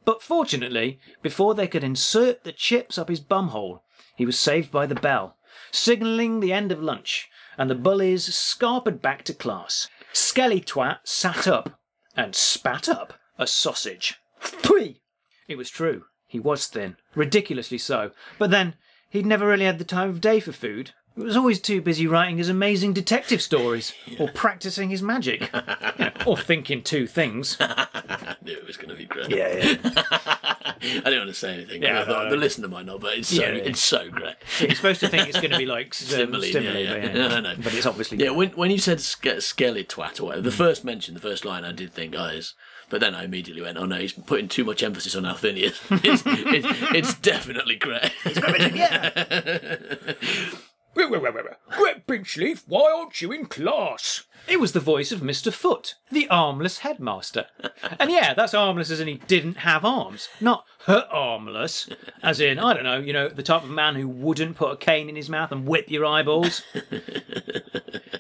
But 0.05 0.23
fortunately, 0.23 0.99
before 1.23 1.55
they 1.55 1.69
could 1.69 1.85
insert 1.85 2.45
the 2.45 2.53
chips 2.53 2.99
up 2.99 3.09
his 3.09 3.21
bumhole, 3.21 3.81
he 4.17 4.27
was 4.27 4.39
saved 4.39 4.71
by 4.71 4.87
the 4.87 4.95
bell, 4.95 5.37
signalling 5.71 6.41
the 6.41 6.53
end 6.53 6.73
of 6.73 6.83
lunch, 6.83 7.29
and 7.57 7.71
the 7.71 7.75
bullies 7.75 8.35
scarpered 8.35 9.01
back 9.01 9.25
to 9.25 9.35
class. 9.35 9.89
Skelly 10.13 10.61
Twat 10.61 10.99
sat 11.05 11.47
up 11.47 11.79
and 12.17 12.35
spat 12.35 12.89
up 12.89 13.15
a 13.39 13.47
sausage. 13.47 14.17
Pwee! 14.41 15.01
It 15.49 15.57
was 15.57 15.71
true. 15.71 16.05
He 16.27 16.41
was 16.41 16.67
thin, 16.67 16.97
ridiculously 17.15 17.79
so. 17.79 18.11
But 18.39 18.51
then, 18.51 18.75
he'd 19.11 19.27
never 19.27 19.47
really 19.47 19.67
had 19.67 19.79
the 19.79 19.85
time 19.85 20.11
of 20.11 20.21
day 20.21 20.41
for 20.41 20.53
food. 20.53 20.93
He 21.15 21.23
was 21.23 21.37
always 21.37 21.61
too 21.61 21.81
busy 21.83 22.07
writing 22.07 22.39
his 22.39 22.49
amazing 22.49 22.93
detective 22.95 23.43
stories, 23.43 23.93
or 24.19 24.29
practicing 24.29 24.89
his 24.91 25.03
magic, 25.03 25.43
You 25.43 25.49
know, 25.99 26.11
or 26.27 26.37
thinking 26.37 26.83
two 26.83 27.07
things. 27.07 27.57
I 27.61 28.37
knew 28.43 28.53
it 28.57 28.67
was 28.67 28.77
going 28.77 28.89
to 28.91 28.95
be 28.97 29.05
great. 29.05 29.31
Yeah, 29.31 29.49
yeah. 29.49 29.77
I 30.05 30.75
didn't 31.05 31.19
want 31.21 31.29
to 31.29 31.35
say 31.35 31.55
anything. 31.55 31.83
Yeah, 31.83 32.01
I 32.01 32.05
thought 32.07 32.25
no, 32.25 32.31
the 32.31 32.37
no. 32.37 32.41
listener 32.41 32.69
might 32.69 32.87
not, 32.87 33.01
but 33.01 33.17
it's 33.19 33.29
so 33.29 33.43
Yeah, 33.43 33.53
yeah. 33.53 33.63
it's 33.65 33.81
so 33.83 34.09
great. 34.11 34.35
You're 34.59 34.75
supposed 34.75 35.01
to 35.01 35.09
think 35.09 35.29
it's 35.29 35.39
going 35.41 35.51
to 35.53 35.59
be 35.59 35.67
like 35.67 35.95
stimuli, 35.95 36.47
yeah, 36.47 36.61
yeah. 36.61 37.01
but, 37.03 37.15
No, 37.15 37.29
no, 37.29 37.41
no. 37.41 37.55
but 37.63 37.75
it's 37.75 37.87
obviously 37.87 38.19
Yeah, 38.19 38.31
when 38.31 38.49
when 38.51 38.71
you 38.71 38.79
said 38.79 39.01
ske- 39.01 39.41
skelly 39.41 39.85
twat 39.85 40.13
or 40.21 40.23
Mm. 40.23 40.27
whatever, 40.27 40.43
the 40.43 40.51
first 40.51 40.85
mention, 40.85 41.15
the 41.15 41.21
first 41.21 41.45
line, 41.45 41.65
I 41.65 41.73
did 41.73 41.93
think, 41.93 42.15
oh, 42.17 42.27
it's, 42.27 42.55
but 42.91 43.01
then 43.01 43.15
I 43.15 43.25
immediately 43.25 43.63
went, 43.63 43.79
oh 43.79 43.85
no, 43.87 43.97
he's 43.97 44.13
putting 44.13 44.49
too 44.49 44.65
much 44.65 44.83
emphasis 44.83 45.15
on 45.15 45.25
how 45.25 45.35
thin 45.35 45.57
he 45.57 45.65
is. 45.65 45.79
it's, 45.91 46.23
it's, 46.27 46.67
it's 46.95 47.15
definitely 47.15 47.77
great. 47.77 48.11
Gret 51.71 52.07
Binchleaf, 52.07 52.65
why 52.67 52.93
aren't 52.93 53.21
you 53.23 53.33
in 53.33 53.47
class? 53.47 54.25
It 54.49 54.61
was 54.61 54.73
the 54.73 54.81
voice 54.81 55.13
of 55.13 55.21
Mr. 55.21 55.53
Foot, 55.53 55.95
the 56.11 56.29
armless 56.29 56.79
headmaster. 56.79 57.47
And 57.99 58.11
yeah, 58.11 58.35
that's 58.35 58.55
armless 58.55 58.91
as 58.91 59.01
in 59.01 59.07
he 59.09 59.15
didn't 59.15 59.59
have 59.59 59.85
arms, 59.85 60.29
not 60.41 60.65
her 60.87 61.07
armless, 61.11 61.89
as 62.23 62.41
in, 62.41 62.59
I 62.59 62.75
don't 62.75 62.83
know, 62.83 62.99
you 62.99 63.13
know, 63.13 63.29
the 63.29 63.43
type 63.43 63.63
of 63.63 63.71
man 63.71 63.95
who 63.95 64.09
wouldn't 64.09 64.57
put 64.57 64.73
a 64.73 64.77
cane 64.77 65.09
in 65.09 65.17
his 65.17 65.29
mouth 65.29 65.53
and 65.53 65.67
whip 65.67 65.89
your 65.89 66.05
eyeballs. 66.05 66.63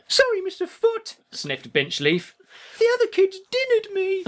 Sorry, 0.09 0.41
Mr. 0.47 0.69
Foot, 0.69 1.17
sniffed 1.33 1.73
Binchleaf. 1.73 2.33
The 2.79 2.87
other 2.95 3.09
kids 3.09 3.39
dinnered 3.51 3.93
me. 3.93 4.25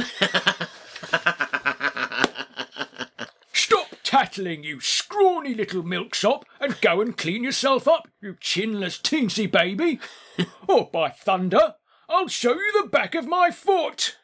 Stop 4.15 4.27
tattling, 4.27 4.63
you 4.63 4.79
scrawny 4.79 5.55
little 5.55 5.83
milksop, 5.83 6.45
and 6.61 6.81
go 6.81 7.01
and 7.01 7.17
clean 7.17 7.43
yourself 7.43 7.89
up, 7.89 8.07
you 8.23 8.35
chinless 8.35 9.03
teensy 9.03 9.51
baby. 9.51 9.99
or 10.39 10.47
oh, 10.69 10.85
by 10.93 11.11
thunder, 11.11 11.75
I'll 12.09 12.29
show 12.29 12.55
you 12.55 12.81
the 12.81 12.89
back 12.89 13.17
of 13.17 13.27
my 13.27 13.51
foot. 13.51 14.17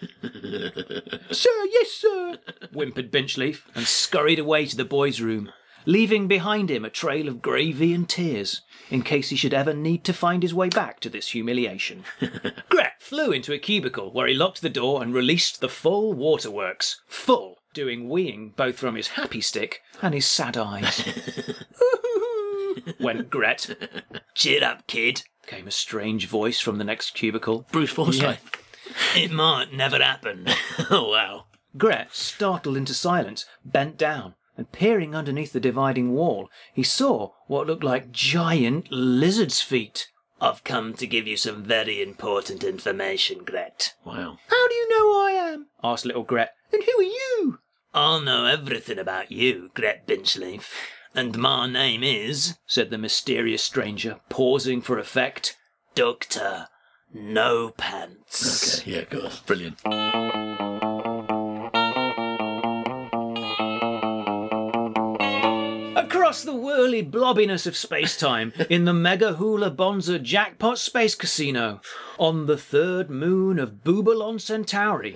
sir, 0.20 1.64
yes, 1.70 1.92
sir, 1.92 2.38
whimpered 2.72 3.12
Binchleaf, 3.12 3.62
and 3.76 3.86
scurried 3.86 4.40
away 4.40 4.66
to 4.66 4.76
the 4.76 4.84
boys' 4.84 5.20
room, 5.20 5.52
leaving 5.84 6.26
behind 6.26 6.68
him 6.68 6.84
a 6.84 6.90
trail 6.90 7.28
of 7.28 7.40
gravy 7.40 7.94
and 7.94 8.08
tears, 8.08 8.62
in 8.90 9.02
case 9.02 9.28
he 9.28 9.36
should 9.36 9.54
ever 9.54 9.72
need 9.72 10.02
to 10.06 10.12
find 10.12 10.42
his 10.42 10.54
way 10.54 10.70
back 10.70 10.98
to 10.98 11.08
this 11.08 11.28
humiliation. 11.28 12.02
Gret 12.68 13.00
flew 13.00 13.30
into 13.30 13.52
a 13.52 13.58
cubicle 13.58 14.12
where 14.12 14.26
he 14.26 14.34
locked 14.34 14.60
the 14.60 14.68
door 14.68 15.04
and 15.04 15.14
released 15.14 15.60
the 15.60 15.68
full 15.68 16.14
waterworks. 16.14 17.00
Full, 17.06 17.58
doing 17.76 18.08
weeing 18.08 18.56
both 18.56 18.78
from 18.78 18.94
his 18.94 19.08
happy 19.08 19.42
stick 19.42 19.82
and 20.00 20.14
his 20.14 20.24
sad 20.24 20.56
eyes. 20.56 21.06
Went 23.00 23.28
Gret. 23.28 23.76
Cheer 24.34 24.64
up, 24.64 24.86
kid, 24.86 25.24
came 25.46 25.68
a 25.68 25.70
strange 25.70 26.26
voice 26.26 26.58
from 26.58 26.78
the 26.78 26.84
next 26.84 27.10
cubicle. 27.10 27.66
Bruce 27.70 27.90
Forsyth. 27.90 28.40
It 29.14 29.30
might 29.30 29.74
never 29.74 30.02
happen. 30.02 30.46
Oh 30.90 31.10
wow. 31.10 31.46
Gret, 31.76 32.14
startled 32.14 32.76
into 32.78 32.94
silence, 32.94 33.44
bent 33.64 33.98
down, 33.98 34.34
and 34.56 34.72
peering 34.72 35.14
underneath 35.14 35.52
the 35.52 35.60
dividing 35.60 36.12
wall, 36.14 36.48
he 36.72 36.82
saw 36.82 37.32
what 37.46 37.66
looked 37.66 37.84
like 37.84 38.10
giant 38.12 38.90
lizard's 38.90 39.60
feet. 39.60 40.08
I've 40.40 40.64
come 40.64 40.94
to 40.94 41.06
give 41.06 41.26
you 41.26 41.36
some 41.36 41.62
very 41.64 42.02
important 42.02 42.64
information, 42.64 43.44
Gret. 43.44 43.94
Wow. 44.04 44.38
How 44.48 44.68
do 44.68 44.74
you 44.74 44.88
know 44.88 45.12
who 45.12 45.26
I 45.26 45.30
am? 45.52 45.66
asked 45.82 46.06
little 46.06 46.22
Gret. 46.22 46.52
And 46.72 46.82
who 46.82 47.00
are 47.00 47.02
you? 47.02 47.58
I'll 47.96 48.20
know 48.20 48.44
everything 48.44 48.98
about 48.98 49.32
you, 49.32 49.70
Gret 49.72 50.06
Binchleaf. 50.06 50.70
And 51.14 51.38
my 51.38 51.66
name 51.66 52.02
is, 52.02 52.58
said 52.66 52.90
the 52.90 52.98
mysterious 52.98 53.62
stranger, 53.62 54.20
pausing 54.28 54.82
for 54.82 54.98
effect, 54.98 55.56
Doctor 55.94 56.68
No 57.14 57.70
Pants. 57.70 58.82
Okay, 58.82 58.96
yeah, 58.96 59.04
course. 59.04 59.40
Brilliant. 59.40 59.78
Across 66.26 66.42
the 66.42 66.54
whirly 66.56 67.04
blobbiness 67.04 67.68
of 67.68 67.76
space-time, 67.76 68.52
in 68.68 68.84
the 68.84 68.92
Mega 68.92 69.34
Hula 69.34 69.70
Bonza 69.70 70.18
Jackpot 70.18 70.76
Space 70.76 71.14
Casino, 71.14 71.80
on 72.18 72.46
the 72.46 72.56
third 72.56 73.08
moon 73.08 73.60
of 73.60 73.84
Boobalon 73.84 74.40
Centauri, 74.40 75.14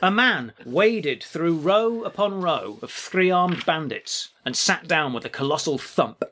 a 0.00 0.12
man 0.12 0.52
waded 0.64 1.24
through 1.24 1.56
row 1.56 2.04
upon 2.04 2.40
row 2.40 2.78
of 2.82 2.92
three-armed 2.92 3.66
bandits 3.66 4.28
and 4.44 4.54
sat 4.54 4.86
down 4.86 5.12
with 5.12 5.24
a 5.24 5.28
colossal 5.28 5.76
thump 5.76 6.22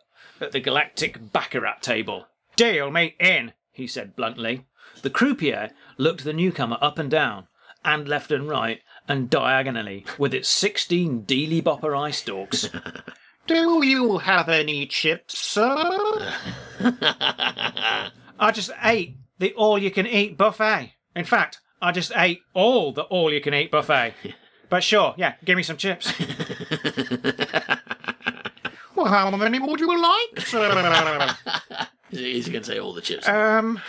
at 0.41 0.53
the 0.53 0.61
galactic 0.61 1.33
baccarat 1.33 1.83
table. 1.83 2.27
Deal 2.55 2.93
me 2.93 3.17
in, 3.19 3.55
he 3.73 3.89
said 3.89 4.15
bluntly. 4.15 4.67
The 5.03 5.11
croupier 5.11 5.73
looked 5.99 6.23
the 6.23 6.33
newcomer 6.33 6.79
up 6.81 6.97
and 6.97 7.11
down, 7.11 7.49
and 7.85 8.07
left 8.07 8.31
and 8.31 8.49
right, 8.49 8.83
and 9.09 9.29
diagonally, 9.29 10.07
with 10.17 10.33
its 10.33 10.49
sixteen 10.49 11.23
dealy 11.23 11.61
bopper 11.61 12.01
eye 12.01 12.13
stalks. 12.13 12.69
Do 13.47 13.85
you 13.85 14.19
have 14.19 14.49
any 14.49 14.87
chips, 14.87 15.39
sir? 15.39 16.35
I 18.39 18.51
just 18.53 18.71
ate 18.83 19.17
the 19.39 19.53
all 19.55 19.79
you 19.79 19.91
can 19.91 20.07
eat 20.07 20.37
buffet. 20.39 20.95
In 21.17 21.25
fact, 21.25 21.59
I 21.81 21.93
just 21.93 22.13
ate 22.15 22.41
all 22.55 22.93
the 22.93 23.03
all 23.03 23.33
you 23.33 23.41
can 23.41 23.55
eat 23.55 23.71
buffet. 23.71 24.15
But 24.71 24.83
sure, 24.83 25.13
yeah, 25.19 25.35
give 25.45 25.59
me 25.59 25.63
some 25.63 25.77
chips. 25.77 26.11
Well, 28.95 29.07
how 29.07 29.37
many 29.37 29.59
would 29.59 29.81
you 29.81 30.01
like, 30.01 30.47
sir? 30.47 31.35
He's 32.11 32.49
going 32.49 32.63
to 32.63 32.67
say 32.67 32.79
all 32.79 32.93
the 32.93 33.01
chips. 33.01 33.27
Um, 33.27 33.81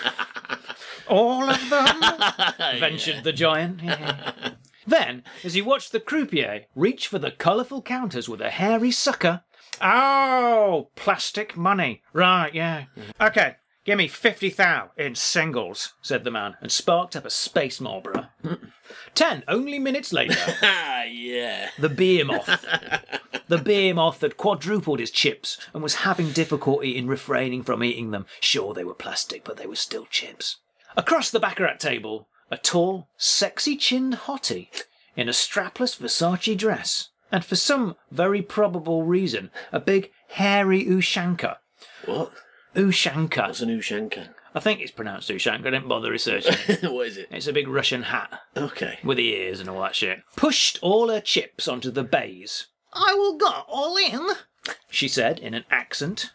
all 1.08 1.48
of 1.48 1.70
them? 1.70 2.80
ventured 2.80 3.24
the 3.24 3.34
giant. 3.34 3.84
Yeah. 3.84 4.53
Then, 4.86 5.24
as 5.44 5.54
he 5.54 5.62
watched 5.62 5.92
the 5.92 6.00
croupier 6.00 6.66
reach 6.76 7.08
for 7.08 7.20
the 7.20 7.32
colourful 7.32 7.82
counters 7.84 8.28
with 8.30 8.42
a 8.42 8.50
hairy 8.50 8.92
sucker. 8.92 9.42
Oh, 9.82 10.90
plastic 10.96 11.56
money. 11.58 12.02
Right, 12.14 12.54
yeah. 12.54 12.86
Okay, 13.20 13.56
Give 13.86 13.98
me 13.98 14.08
50 14.08 14.48
thou 14.52 14.92
in 14.98 15.14
singles, 15.16 15.92
said 16.02 16.24
the 16.24 16.32
man, 16.32 16.56
and 16.62 16.72
sparked 16.72 17.18
up 17.18 17.26
a 17.26 17.30
space 17.30 17.82
Marlboro. 17.82 18.28
Ten 19.14 19.44
only 19.46 19.78
minutes 19.78 20.14
later, 20.14 20.40
Ah, 20.62 21.04
yeah. 21.12 21.70
the 21.78 21.90
behemoth. 21.90 22.48
the 23.50 23.58
behemoth 23.58 24.22
had 24.22 24.38
quadrupled 24.38 25.00
his 25.00 25.12
chips 25.12 25.58
and 25.74 25.84
was 25.84 25.96
having 25.96 26.32
difficulty 26.32 26.96
in 26.98 27.08
refraining 27.08 27.62
from 27.62 27.84
eating 27.84 28.12
them. 28.12 28.26
Sure, 28.40 28.74
they 28.74 28.86
were 28.86 28.94
plastic, 28.94 29.44
but 29.44 29.58
they 29.58 29.68
were 29.68 29.76
still 29.76 30.06
chips. 30.06 30.58
Across 30.96 31.32
the 31.32 31.40
baccarat 31.42 31.80
table, 31.82 32.30
a 32.52 32.58
tall, 32.58 33.08
sexy 33.18 33.76
chinned 33.76 34.14
hottie 34.16 34.68
in 35.16 35.28
a 35.30 35.32
strapless 35.32 35.98
Versace 36.00 36.58
dress, 36.58 37.10
and 37.32 37.44
for 37.46 37.56
some 37.56 37.96
very 38.12 38.42
probable 38.42 39.04
reason, 39.04 39.50
a 39.72 39.80
big, 39.80 40.12
hairy 40.30 40.86
Ushanka. 40.86 41.58
What? 42.06 42.32
Ushanka. 42.76 43.48
What's 43.48 43.62
an 43.62 43.70
Ushanka? 43.70 44.30
I 44.56 44.60
think 44.60 44.82
it's 44.82 44.92
pronounced 44.92 45.30
Ushanka, 45.30 45.62
I 45.68 45.72
didn't 45.72 45.88
bother 45.88 46.12
researching. 46.12 46.56
it. 46.68 46.84
what 46.92 47.08
is 47.08 47.18
it? 47.18 47.28
It's 47.32 47.48
a 47.48 47.54
big 47.54 47.68
Russian 47.68 48.04
hat 48.04 48.40
Okay. 48.56 49.00
with 49.04 49.18
the 49.18 49.30
ears 49.34 49.60
and 49.60 49.70
all 49.70 49.82
that 49.82 49.96
shit. 49.96 50.20
Pushed 50.36 50.80
all 50.82 51.10
her 51.10 51.22
chips 51.22 51.68
onto 51.68 51.90
the 51.92 52.04
bays. 52.04 52.68
I 52.94 53.14
will 53.16 53.38
go 53.38 53.64
all 53.68 53.98
in. 53.98 54.28
she 54.90 55.08
said 55.08 55.40
in 55.40 55.54
an 55.56 55.66
accent. 55.72 56.32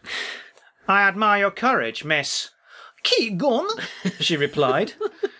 I 0.87 1.03
admire 1.07 1.39
your 1.41 1.51
courage, 1.51 2.03
miss, 2.03 2.49
Keegan, 3.03 3.67
she 4.19 4.35
replied. 4.37 4.93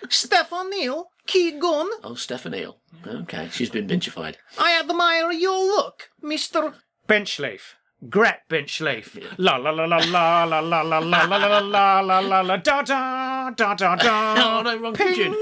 Stefan 0.10 0.70
Neal, 0.70 1.12
Keegan, 1.28 1.90
Oh, 2.04 2.16
Stephanie. 2.16 2.68
Okay, 3.06 3.50
she's 3.52 3.70
been 3.70 3.88
benchified. 3.88 4.36
I 4.58 4.80
admire 4.80 5.32
your 5.32 5.58
look, 5.58 6.10
Mr. 6.24 6.74
Benchleaf. 7.08 7.76
Gret 8.10 8.42
Benchleaf. 8.50 9.36
La 9.38 9.58
la 9.58 9.72
la 9.72 9.84
la 9.86 9.98
la 9.98 10.44
la 10.46 10.60
la 10.60 10.82
la 10.82 11.00
la 11.00 11.00
la 11.00 11.38
la 11.38 11.60
la 11.60 12.00
la 12.00 12.20
la 12.20 12.42
la 12.42 12.56
da 12.58 12.82
da 12.82 13.52
da 13.52 13.74
da 13.76 13.96
da. 13.96 14.60
Oh, 14.60 14.62
no, 14.64 14.78
wrong 14.78 14.94
pigeon. 14.94 15.36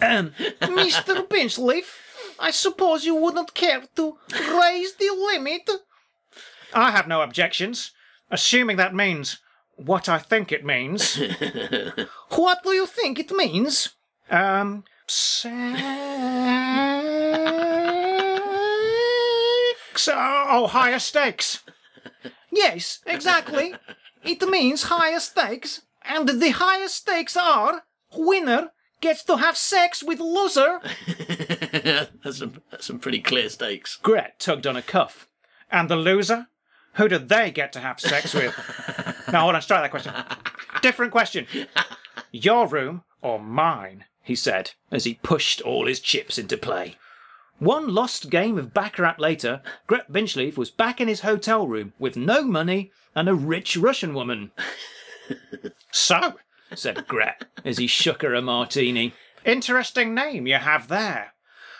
Um, 0.00 0.30
Mr. 0.62 1.26
Pinchleaf. 1.28 1.84
I 2.38 2.50
suppose 2.52 3.04
you 3.04 3.14
wouldn't 3.16 3.52
care 3.54 3.82
to 3.96 4.16
raise 4.32 4.94
the 4.94 5.10
limit. 5.32 5.68
I 6.72 6.92
have 6.92 7.08
no 7.08 7.20
objections, 7.22 7.90
assuming 8.30 8.76
that 8.76 8.94
means 8.94 9.38
what 9.78 10.08
I 10.08 10.18
think 10.18 10.52
it 10.52 10.64
means. 10.64 11.20
What 12.30 12.62
do 12.62 12.72
you 12.72 12.86
think 12.86 13.18
it 13.18 13.30
means? 13.30 13.94
Um, 14.30 14.84
sex. 15.06 15.82
Oh, 20.10 20.66
higher 20.68 20.98
stakes. 20.98 21.64
Yes, 22.52 23.00
exactly. 23.06 23.74
It 24.22 24.48
means 24.48 24.84
higher 24.84 25.20
stakes, 25.20 25.82
and 26.02 26.28
the 26.28 26.50
higher 26.50 26.88
stakes 26.88 27.36
are 27.36 27.82
winner 28.12 28.70
gets 29.00 29.24
to 29.24 29.36
have 29.36 29.56
sex 29.56 30.02
with 30.02 30.20
loser. 30.20 30.80
that's, 32.22 32.38
some, 32.38 32.62
that's 32.70 32.86
some 32.86 32.98
pretty 32.98 33.20
clear 33.20 33.48
stakes. 33.48 33.96
Gret 33.96 34.38
tugged 34.38 34.66
on 34.66 34.76
a 34.76 34.82
cuff. 34.82 35.28
And 35.70 35.88
the 35.88 35.96
loser? 35.96 36.48
Who 36.94 37.08
did 37.08 37.28
they 37.28 37.50
get 37.50 37.72
to 37.74 37.80
have 37.80 38.00
sex 38.00 38.34
with? 38.34 38.54
now, 39.32 39.42
hold 39.42 39.54
on, 39.54 39.62
start 39.62 39.82
that 39.82 39.90
question. 39.90 40.12
Different 40.82 41.12
question. 41.12 41.46
Your 42.32 42.66
room 42.66 43.02
or 43.22 43.38
mine? 43.38 44.04
He 44.22 44.34
said 44.34 44.72
as 44.90 45.04
he 45.04 45.14
pushed 45.22 45.60
all 45.62 45.86
his 45.86 46.00
chips 46.00 46.38
into 46.38 46.56
play. 46.56 46.96
One 47.58 47.92
lost 47.92 48.30
game 48.30 48.56
of 48.56 48.72
Baccarat 48.72 49.18
later, 49.18 49.62
Gret 49.86 50.12
Binchleaf 50.12 50.56
was 50.56 50.70
back 50.70 51.00
in 51.00 51.08
his 51.08 51.20
hotel 51.20 51.66
room 51.66 51.92
with 51.98 52.16
no 52.16 52.42
money 52.42 52.92
and 53.14 53.28
a 53.28 53.34
rich 53.34 53.76
Russian 53.76 54.14
woman. 54.14 54.52
so, 55.90 56.34
said 56.74 57.08
Gret 57.08 57.46
as 57.64 57.78
he 57.78 57.86
shook 57.86 58.22
her 58.22 58.34
a 58.34 58.42
martini. 58.42 59.14
Interesting 59.44 60.14
name 60.14 60.46
you 60.46 60.54
have 60.56 60.88
there. 60.88 61.32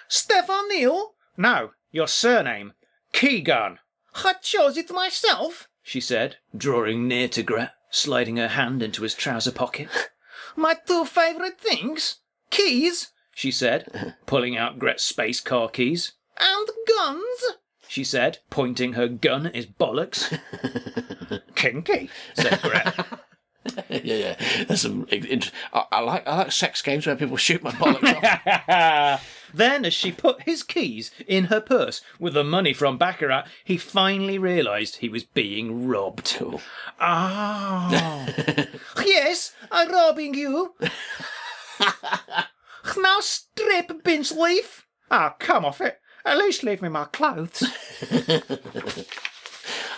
Stefan 0.08 0.68
Neal, 0.68 1.14
No, 1.37 1.72
your 1.92 2.08
surname. 2.08 2.72
Keegan, 3.12 3.78
I 4.24 4.32
chose 4.42 4.76
it 4.76 4.90
myself. 4.90 5.67
She 5.88 6.01
said, 6.01 6.37
drawing 6.55 7.09
near 7.09 7.29
to 7.29 7.42
Gret, 7.42 7.72
sliding 7.90 8.37
her 8.37 8.48
hand 8.48 8.83
into 8.83 9.03
his 9.03 9.14
trouser 9.14 9.51
pocket. 9.53 9.88
My 10.57 10.74
two 10.87 11.05
favorite 11.07 11.59
things 11.59 12.16
keys 12.51 13.09
She 13.35 13.51
said, 13.51 14.14
pulling 14.27 14.57
out 14.57 14.79
Gret's 14.79 15.03
space 15.05 15.40
car 15.40 15.68
keys. 15.68 16.12
and 16.38 16.68
guns. 16.87 17.44
She 17.88 18.05
said, 18.05 18.38
pointing 18.51 18.92
her 18.92 19.09
gun 19.09 19.46
at 19.46 19.55
his 19.55 19.64
bollocks. 19.66 20.38
Kinky, 21.55 22.11
said 22.35 22.61
Gret. 22.61 22.94
yeah, 23.88 24.01
yeah. 24.37 24.64
There's 24.66 24.83
some. 24.83 25.07
int- 25.11 25.51
I, 25.72 25.85
I 25.92 26.01
like 26.01 26.27
I 26.29 26.37
like 26.37 26.53
sex 26.53 26.83
games 26.83 27.07
where 27.07 27.16
people 27.16 27.37
shoot 27.38 27.62
my 27.62 27.70
bollocks 27.70 28.14
off. 28.22 29.38
Then, 29.52 29.84
as 29.84 29.94
she 29.94 30.12
put 30.12 30.42
his 30.42 30.62
keys 30.62 31.11
in 31.26 31.44
her 31.44 31.61
purse 31.61 32.00
with 32.18 32.34
the 32.34 32.44
money 32.44 32.72
from 32.72 32.98
Baccarat, 32.98 33.44
he 33.64 33.76
finally 33.76 34.38
realised 34.38 34.96
he 34.96 35.08
was 35.08 35.24
being 35.24 35.87
robbed. 35.87 36.34
Cool. 36.38 36.61
Ah. 37.00 38.26
Yes, 39.04 39.52
I'm 39.70 39.90
robbing 39.90 40.34
you. 40.34 40.74
now 42.98 43.20
strip, 43.20 43.88
Binchleaf. 44.02 44.82
Ah, 45.11 45.34
come 45.38 45.64
off 45.64 45.80
it. 45.80 45.98
At 46.24 46.38
least 46.38 46.62
leave 46.62 46.82
me 46.82 46.88
my 46.88 47.04
clothes. 47.04 47.62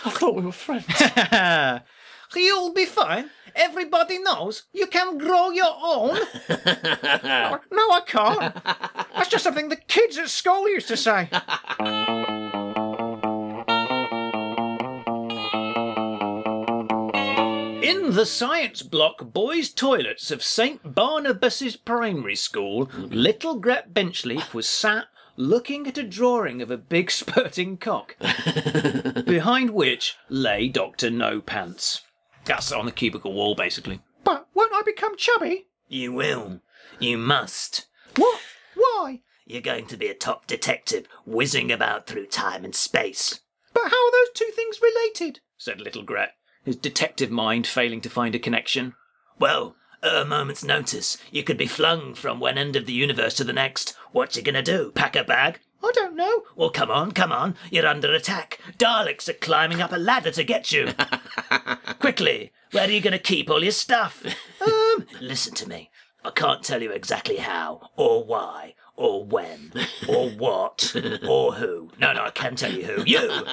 I 0.03 0.09
thought 0.09 0.35
we 0.35 0.43
were 0.43 0.51
friends. 0.51 0.85
You'll 2.35 2.73
be 2.73 2.85
fine. 2.85 3.29
Everybody 3.55 4.19
knows 4.19 4.63
you 4.73 4.87
can 4.87 5.17
grow 5.17 5.49
your 5.49 5.73
own. 5.83 6.15
no, 6.49 7.91
I 7.91 8.01
can't. 8.05 8.63
That's 9.15 9.29
just 9.29 9.43
something 9.43 9.69
the 9.69 9.75
kids 9.75 10.17
at 10.17 10.29
school 10.29 10.69
used 10.69 10.87
to 10.87 10.97
say. 10.97 11.29
In 17.83 18.15
the 18.15 18.25
science 18.25 18.81
block 18.83 19.33
boys' 19.33 19.69
toilets 19.69 20.31
of 20.31 20.43
St 20.43 20.95
Barnabas's 20.95 21.75
Primary 21.75 22.35
School, 22.35 22.89
little 22.93 23.55
Gret 23.55 23.93
Binchleaf 23.93 24.53
was 24.53 24.67
sat 24.67 25.07
looking 25.35 25.87
at 25.87 25.97
a 25.97 26.03
drawing 26.03 26.61
of 26.61 26.71
a 26.71 26.77
big 26.77 27.11
spurting 27.11 27.77
cock, 27.77 28.15
behind 29.25 29.71
which 29.71 30.17
lay 30.29 30.67
Dr. 30.67 31.09
No 31.09 31.41
Pants. 31.41 32.01
That's 32.45 32.71
on 32.71 32.85
the 32.85 32.91
cubicle 32.91 33.33
wall, 33.33 33.55
basically. 33.55 33.99
But 34.23 34.47
won't 34.53 34.73
I 34.73 34.81
become 34.83 35.17
chubby? 35.17 35.67
You 35.87 36.13
will. 36.13 36.61
You 36.99 37.17
must. 37.17 37.87
What? 38.15 38.39
Why? 38.75 39.21
You're 39.45 39.61
going 39.61 39.87
to 39.87 39.97
be 39.97 40.07
a 40.07 40.13
top 40.13 40.47
detective 40.47 41.07
whizzing 41.25 41.71
about 41.71 42.07
through 42.07 42.27
time 42.27 42.63
and 42.63 42.75
space. 42.75 43.41
But 43.73 43.83
how 43.83 44.07
are 44.07 44.11
those 44.11 44.31
two 44.33 44.49
things 44.55 44.79
related? 44.81 45.39
said 45.57 45.79
little 45.81 46.03
Gret, 46.03 46.35
his 46.63 46.75
detective 46.75 47.29
mind 47.31 47.67
failing 47.67 48.01
to 48.01 48.09
find 48.09 48.33
a 48.35 48.39
connection. 48.39 48.93
Well, 49.39 49.75
at 50.03 50.15
a 50.15 50.25
moment's 50.25 50.63
notice, 50.63 51.17
you 51.31 51.43
could 51.43 51.57
be 51.57 51.67
flung 51.67 52.13
from 52.15 52.39
one 52.39 52.57
end 52.57 52.75
of 52.75 52.85
the 52.85 52.93
universe 52.93 53.35
to 53.35 53.43
the 53.43 53.53
next. 53.53 53.95
What 54.11 54.35
you 54.35 54.41
gonna 54.41 54.63
do? 54.63 54.91
Pack 54.95 55.15
a 55.15 55.23
bag? 55.23 55.59
I 55.83 55.91
don't 55.93 56.15
know. 56.15 56.43
Well, 56.55 56.69
come 56.69 56.91
on, 56.91 57.11
come 57.11 57.31
on. 57.31 57.55
You're 57.71 57.87
under 57.87 58.13
attack. 58.13 58.59
Daleks 58.77 59.27
are 59.29 59.33
climbing 59.33 59.81
up 59.81 59.91
a 59.91 59.97
ladder 59.97 60.31
to 60.31 60.43
get 60.43 60.71
you. 60.71 60.93
Quickly, 61.99 62.51
where 62.71 62.87
are 62.87 62.91
you 62.91 63.01
going 63.01 63.13
to 63.13 63.19
keep 63.19 63.49
all 63.49 63.63
your 63.63 63.71
stuff? 63.71 64.23
Um, 64.61 65.07
listen 65.19 65.55
to 65.55 65.67
me. 65.67 65.89
I 66.23 66.29
can't 66.29 66.61
tell 66.61 66.83
you 66.83 66.91
exactly 66.91 67.37
how, 67.37 67.89
or 67.97 68.23
why, 68.23 68.75
or 68.95 69.25
when, 69.25 69.71
or 70.07 70.29
what, 70.37 70.95
or 71.27 71.53
who. 71.53 71.89
No, 71.97 72.13
no, 72.13 72.25
I 72.25 72.29
can 72.29 72.55
tell 72.55 72.71
you 72.71 72.83
who. 72.83 73.03
You! 73.03 73.43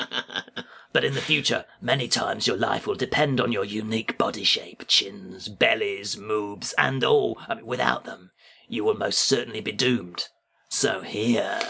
But 0.93 1.05
in 1.05 1.15
the 1.15 1.23
future, 1.23 1.65
many 1.81 2.09
times 2.09 2.47
your 2.47 2.59
life 2.59 2.87
will 2.87 2.95
depend 2.95 3.41
on 3.41 3.53
your 3.53 3.65
unique 3.65 4.19
body 4.19 4.45
shape, 4.45 4.85
chins, 4.87 5.49
bellies, 5.49 6.17
moobs, 6.17 6.75
and 6.77 7.03
all. 7.03 7.39
I 7.49 7.55
mean, 7.55 7.65
without 7.65 8.05
them, 8.05 8.33
you 8.69 8.85
will 8.85 8.97
most 8.97 9.21
certainly 9.21 9.63
be 9.63 9.73
doomed. 9.73 10.29
So 10.69 11.01
here. 11.01 11.61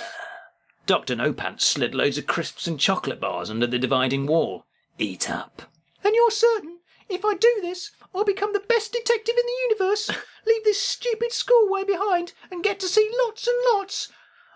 Dr. 0.89 1.17
No 1.17 1.35
Pants 1.35 1.67
slid 1.67 1.95
loads 1.95 2.17
of 2.17 2.27
crisps 2.27 2.67
and 2.67 2.81
chocolate 2.81 3.21
bars 3.21 3.51
under 3.51 3.67
the 3.67 3.79
dividing 3.79 4.27
wall. 4.27 4.65
Eat 4.97 5.29
up. 5.29 5.71
And 6.03 6.15
you're 6.15 6.31
certain, 6.31 6.79
if 7.11 7.27
I 7.27 7.35
do 7.35 7.59
this, 7.61 7.91
I'll 8.15 8.25
become 8.25 8.55
the 8.55 8.61
best 8.67 8.95
detective 8.95 9.35
in 9.39 9.45
the 9.45 9.75
universe, 9.75 10.09
leave 10.47 10.65
this 10.65 10.81
stupid 10.81 11.31
schoolway 11.31 11.87
behind, 11.87 12.33
and 12.51 12.65
get 12.65 12.81
to 12.81 12.89
see 12.89 13.07
lots 13.27 13.47
and 13.47 13.57
lots 13.75 14.09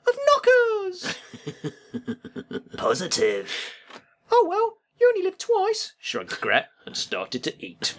of 0.08 0.16
knockers! 0.26 1.18
Positive. 2.78 3.52
Oh 4.30 4.46
well, 4.48 4.78
you 4.98 5.12
only 5.14 5.22
live 5.22 5.36
twice, 5.36 5.92
shrugged 6.00 6.40
Gret, 6.40 6.70
and 6.86 6.96
started 6.96 7.44
to 7.44 7.62
eat. 7.62 7.94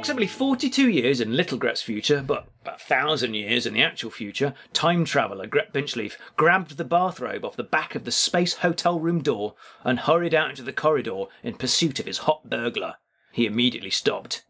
Approximately 0.00 0.28
42 0.28 0.88
years 0.88 1.20
in 1.20 1.36
Little 1.36 1.58
Gret's 1.58 1.82
future, 1.82 2.24
but 2.26 2.48
about 2.62 2.80
1,000 2.80 3.34
years 3.34 3.66
in 3.66 3.74
the 3.74 3.82
actual 3.82 4.10
future, 4.10 4.54
time 4.72 5.04
traveller 5.04 5.46
Gret 5.46 5.74
Binchleaf 5.74 6.14
grabbed 6.38 6.78
the 6.78 6.86
bathrobe 6.86 7.44
off 7.44 7.54
the 7.54 7.62
back 7.62 7.94
of 7.94 8.06
the 8.06 8.10
space 8.10 8.54
hotel 8.54 8.98
room 8.98 9.20
door 9.20 9.56
and 9.84 10.00
hurried 10.00 10.34
out 10.34 10.48
into 10.48 10.62
the 10.62 10.72
corridor 10.72 11.24
in 11.42 11.54
pursuit 11.54 12.00
of 12.00 12.06
his 12.06 12.16
hot 12.20 12.48
burglar. 12.48 12.94
He 13.30 13.44
immediately 13.44 13.90
stopped. 13.90 14.46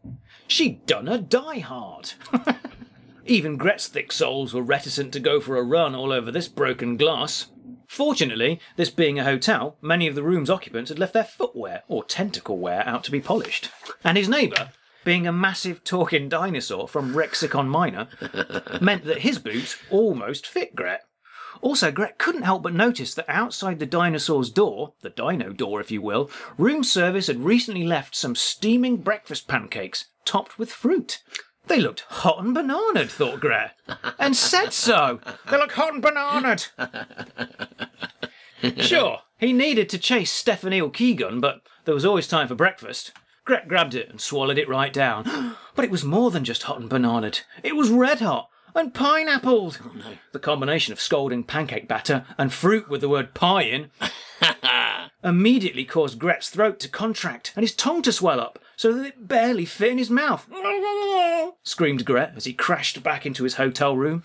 She'd 0.47 0.85
done 0.85 1.09
a 1.09 1.17
die 1.17 1.59
hard. 1.59 2.13
Even 3.25 3.57
Gret's 3.57 3.89
thick 3.89 4.13
soles 4.13 4.53
were 4.53 4.61
reticent 4.61 5.11
to 5.11 5.19
go 5.19 5.41
for 5.41 5.57
a 5.57 5.63
run 5.63 5.93
all 5.93 6.13
over 6.13 6.31
this 6.31 6.47
broken 6.47 6.95
glass. 6.95 7.47
Fortunately, 7.89 8.61
this 8.77 8.89
being 8.89 9.19
a 9.19 9.25
hotel, 9.25 9.75
many 9.81 10.07
of 10.07 10.15
the 10.15 10.23
room's 10.23 10.49
occupants 10.49 10.87
had 10.87 10.97
left 10.97 11.11
their 11.11 11.25
footwear 11.25 11.83
or 11.89 12.05
tentacle 12.05 12.57
wear 12.57 12.87
out 12.87 13.03
to 13.03 13.11
be 13.11 13.19
polished. 13.19 13.69
And 14.01 14.17
his 14.17 14.29
neighbour, 14.29 14.71
being 15.03 15.27
a 15.27 15.31
massive 15.31 15.83
talking 15.83 16.29
dinosaur 16.29 16.87
from 16.87 17.13
Rexicon 17.13 17.67
Minor, 17.67 18.07
meant 18.81 19.05
that 19.05 19.19
his 19.19 19.39
boots 19.39 19.77
almost 19.89 20.47
fit 20.47 20.75
Gret. 20.75 21.03
Also, 21.61 21.91
Gret 21.91 22.17
couldn't 22.17 22.43
help 22.43 22.63
but 22.63 22.73
notice 22.73 23.13
that 23.13 23.29
outside 23.29 23.79
the 23.79 23.85
dinosaur's 23.85 24.49
door, 24.49 24.93
the 25.01 25.09
dino 25.09 25.51
door 25.51 25.81
if 25.81 25.91
you 25.91 26.01
will, 26.01 26.31
room 26.57 26.83
service 26.83 27.27
had 27.27 27.43
recently 27.43 27.83
left 27.83 28.15
some 28.15 28.35
steaming 28.35 28.97
breakfast 28.97 29.47
pancakes 29.47 30.05
topped 30.25 30.57
with 30.57 30.71
fruit. 30.71 31.21
They 31.67 31.79
looked 31.79 32.01
hot 32.01 32.43
and 32.43 32.55
bananaed, 32.55 33.09
thought 33.09 33.39
Gret, 33.39 33.73
and 34.17 34.35
said 34.35 34.73
so. 34.73 35.19
They 35.49 35.57
look 35.57 35.73
hot 35.73 35.93
and 35.93 36.03
bananaed. 36.03 36.69
Sure, 38.77 39.21
he 39.39 39.53
needed 39.53 39.89
to 39.89 39.97
chase 39.97 40.31
Stephanie 40.31 40.87
Keegan, 40.91 41.39
but 41.39 41.61
there 41.85 41.95
was 41.95 42.05
always 42.05 42.27
time 42.27 42.47
for 42.47 42.53
breakfast. 42.53 43.11
Gret 43.45 43.67
grabbed 43.67 43.95
it 43.95 44.09
and 44.09 44.21
swallowed 44.21 44.57
it 44.57 44.69
right 44.69 44.93
down. 44.93 45.55
But 45.73 45.85
it 45.85 45.91
was 45.91 46.03
more 46.03 46.31
than 46.31 46.43
just 46.43 46.63
hot 46.63 46.81
and 46.81 46.89
bananaed. 46.89 47.41
It 47.63 47.77
was 47.77 47.89
red 47.89 48.19
hot 48.19 48.49
and 48.75 48.93
pineappled. 48.93 49.79
Oh, 49.81 50.13
the 50.33 50.39
combination 50.39 50.91
of 50.91 50.99
scalding 50.99 51.45
pancake 51.45 51.87
batter 51.87 52.25
and 52.37 52.51
fruit 52.51 52.89
with 52.89 52.99
the 52.99 53.07
word 53.07 53.33
pie 53.33 53.63
in 53.63 53.89
immediately 55.23 55.85
caused 55.85 56.19
Gret's 56.19 56.49
throat 56.49 56.77
to 56.81 56.89
contract 56.89 57.53
and 57.55 57.63
his 57.63 57.73
tongue 57.73 58.01
to 58.01 58.11
swell 58.11 58.41
up 58.41 58.59
so 58.75 58.91
that 58.93 59.05
it 59.05 59.27
barely 59.29 59.63
fit 59.63 59.91
in 59.91 59.97
his 59.97 60.09
mouth. 60.09 60.45
Screamed 61.63 62.05
Gret 62.05 62.33
as 62.35 62.43
he 62.43 62.53
crashed 62.53 63.01
back 63.01 63.25
into 63.25 63.45
his 63.45 63.55
hotel 63.55 63.95
room. 63.95 64.23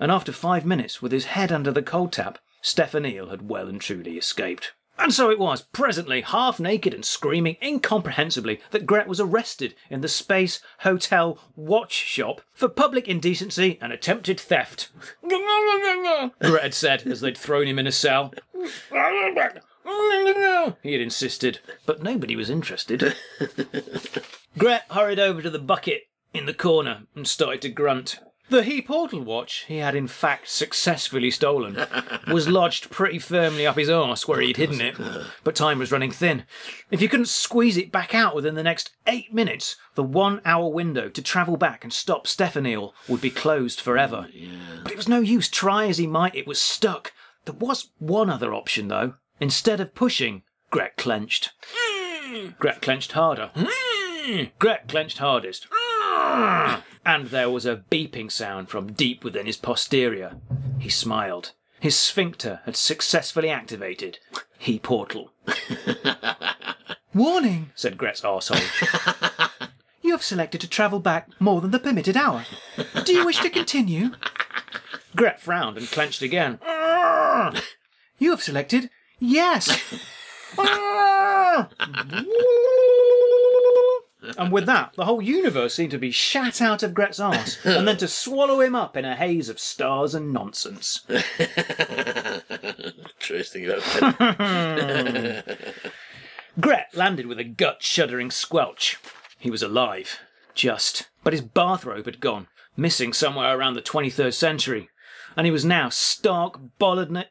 And 0.00 0.10
after 0.10 0.32
five 0.32 0.64
minutes, 0.64 1.02
with 1.02 1.12
his 1.12 1.26
head 1.26 1.52
under 1.52 1.70
the 1.70 1.82
cold 1.82 2.12
tap, 2.12 2.38
Stephanie 2.62 3.16
had 3.16 3.48
well 3.48 3.68
and 3.68 3.80
truly 3.80 4.16
escaped. 4.16 4.72
And 4.98 5.14
so 5.14 5.30
it 5.30 5.38
was, 5.38 5.62
presently, 5.62 6.22
half 6.22 6.58
naked 6.58 6.92
and 6.92 7.04
screaming 7.04 7.56
incomprehensibly, 7.62 8.60
that 8.72 8.84
Gret 8.86 9.06
was 9.06 9.20
arrested 9.20 9.74
in 9.88 10.00
the 10.00 10.08
Space 10.08 10.60
Hotel 10.80 11.38
Watch 11.54 11.92
Shop 11.92 12.40
for 12.52 12.68
public 12.68 13.06
indecency 13.06 13.78
and 13.80 13.92
attempted 13.92 14.40
theft. 14.40 14.88
Gret 16.40 16.62
had 16.62 16.74
said 16.74 17.06
as 17.06 17.20
they'd 17.20 17.38
thrown 17.38 17.68
him 17.68 17.78
in 17.78 17.86
a 17.86 17.92
cell. 17.92 18.32
He 20.82 20.92
had 20.92 21.00
insisted, 21.00 21.60
but 21.86 22.02
nobody 22.02 22.36
was 22.36 22.50
interested. 22.50 23.14
Gret 24.58 24.84
hurried 24.90 25.20
over 25.20 25.40
to 25.40 25.50
the 25.50 25.58
bucket 25.58 26.08
in 26.34 26.46
the 26.46 26.54
corner 26.54 27.02
and 27.14 27.26
started 27.26 27.62
to 27.62 27.68
grunt. 27.68 28.18
The 28.50 28.62
He 28.62 28.80
Portal 28.80 29.22
watch 29.22 29.64
he 29.68 29.76
had 29.76 29.94
in 29.94 30.06
fact 30.06 30.48
successfully 30.48 31.30
stolen 31.30 31.84
was 32.28 32.48
lodged 32.48 32.90
pretty 32.90 33.18
firmly 33.18 33.66
up 33.66 33.76
his 33.76 33.90
arse 33.90 34.26
where 34.26 34.40
he'd 34.40 34.56
hidden 34.56 34.80
it, 34.80 34.96
but 35.44 35.54
time 35.54 35.78
was 35.78 35.92
running 35.92 36.10
thin. 36.10 36.44
If 36.90 37.02
you 37.02 37.08
couldn't 37.10 37.26
squeeze 37.26 37.76
it 37.76 37.92
back 37.92 38.14
out 38.14 38.34
within 38.34 38.54
the 38.54 38.62
next 38.62 38.92
eight 39.06 39.34
minutes, 39.34 39.76
the 39.96 40.02
one 40.02 40.40
hour 40.46 40.68
window 40.68 41.10
to 41.10 41.22
travel 41.22 41.58
back 41.58 41.84
and 41.84 41.92
stop 41.92 42.26
Stephanie 42.26 42.78
would 43.06 43.20
be 43.20 43.30
closed 43.30 43.80
forever. 43.80 44.28
Oh, 44.28 44.80
but 44.82 44.92
it 44.92 44.96
was 44.96 45.08
no 45.08 45.20
use, 45.20 45.48
try 45.48 45.86
as 45.86 45.98
he 45.98 46.06
might, 46.06 46.34
it 46.34 46.46
was 46.46 46.60
stuck. 46.60 47.12
There 47.44 47.54
was 47.54 47.90
one 47.98 48.30
other 48.30 48.54
option 48.54 48.88
though. 48.88 49.14
Instead 49.40 49.78
of 49.80 49.94
pushing, 49.94 50.42
Gret 50.70 50.96
clenched. 50.96 51.50
Hmm. 51.70 52.48
Gret 52.58 52.80
clenched 52.80 53.12
harder. 53.12 53.50
Hmm. 53.54 54.44
Gret 54.58 54.88
clenched 54.88 55.18
hardest. 55.18 55.66
And 57.04 57.28
there 57.28 57.50
was 57.50 57.64
a 57.66 57.84
beeping 57.90 58.30
sound 58.30 58.68
from 58.68 58.92
deep 58.92 59.24
within 59.24 59.46
his 59.46 59.56
posterior. 59.56 60.36
He 60.78 60.88
smiled. 60.88 61.52
His 61.80 61.96
sphincter 61.96 62.60
had 62.64 62.76
successfully 62.76 63.50
activated. 63.50 64.18
He 64.58 64.78
portal. 64.78 65.32
Warning! 67.14 67.70
Said 67.74 67.96
Gret's 67.98 68.20
arsehole. 68.22 68.60
You 70.08 70.12
have 70.12 70.24
selected 70.24 70.62
to 70.62 70.68
travel 70.70 71.00
back 71.00 71.28
more 71.38 71.60
than 71.60 71.70
the 71.70 71.78
permitted 71.78 72.16
hour. 72.16 72.46
Do 73.04 73.12
you 73.12 73.26
wish 73.26 73.40
to 73.40 73.50
continue? 73.50 74.12
Gret 75.14 75.38
frowned 75.38 75.76
and 75.76 75.86
clenched 75.86 76.22
again. 76.22 76.60
You 78.18 78.30
have 78.30 78.42
selected 78.42 78.88
yes. 79.18 79.68
And 84.36 84.52
with 84.52 84.66
that, 84.66 84.92
the 84.96 85.04
whole 85.04 85.22
universe 85.22 85.74
seemed 85.74 85.92
to 85.92 85.98
be 85.98 86.10
shat 86.10 86.60
out 86.60 86.82
of 86.82 86.94
Gret's 86.94 87.20
arse, 87.20 87.64
and 87.64 87.86
then 87.86 87.96
to 87.98 88.08
swallow 88.08 88.60
him 88.60 88.74
up 88.74 88.96
in 88.96 89.04
a 89.04 89.14
haze 89.16 89.48
of 89.48 89.60
stars 89.60 90.14
and 90.14 90.32
nonsense. 90.32 91.00
Truest 93.18 93.52
thing 93.52 93.66
ever 93.66 93.80
said. 93.80 95.44
Gret 96.60 96.88
landed 96.94 97.26
with 97.26 97.38
a 97.38 97.44
gut 97.44 97.82
shuddering 97.82 98.30
squelch. 98.30 98.98
He 99.38 99.50
was 99.50 99.62
alive. 99.62 100.18
Just. 100.54 101.08
But 101.22 101.32
his 101.32 101.42
bathrobe 101.42 102.06
had 102.06 102.20
gone, 102.20 102.48
missing 102.76 103.12
somewhere 103.12 103.56
around 103.56 103.74
the 103.74 103.82
23rd 103.82 104.34
century. 104.34 104.88
And 105.36 105.46
he 105.46 105.52
was 105.52 105.64
now 105.64 105.88
stark 105.88 106.58
bollard. 106.78 107.28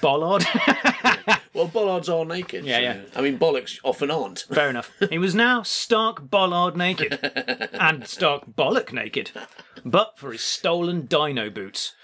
Bollard? 0.00 0.46
well, 1.54 1.68
bollards 1.68 2.08
are 2.08 2.24
naked. 2.24 2.64
Yeah, 2.64 2.76
so- 2.76 2.82
yeah. 2.82 3.00
I 3.16 3.20
mean, 3.20 3.38
bollocks 3.38 3.78
often 3.82 4.10
aren't. 4.10 4.40
Fair 4.52 4.70
enough. 4.70 4.90
He 5.10 5.18
was 5.18 5.34
now 5.34 5.62
stark 5.62 6.30
bollard 6.30 6.76
naked. 6.76 7.18
and 7.72 8.06
stark 8.06 8.44
bollock 8.56 8.92
naked. 8.92 9.30
But 9.84 10.18
for 10.18 10.32
his 10.32 10.42
stolen 10.42 11.06
dino 11.06 11.50
boots. 11.50 11.94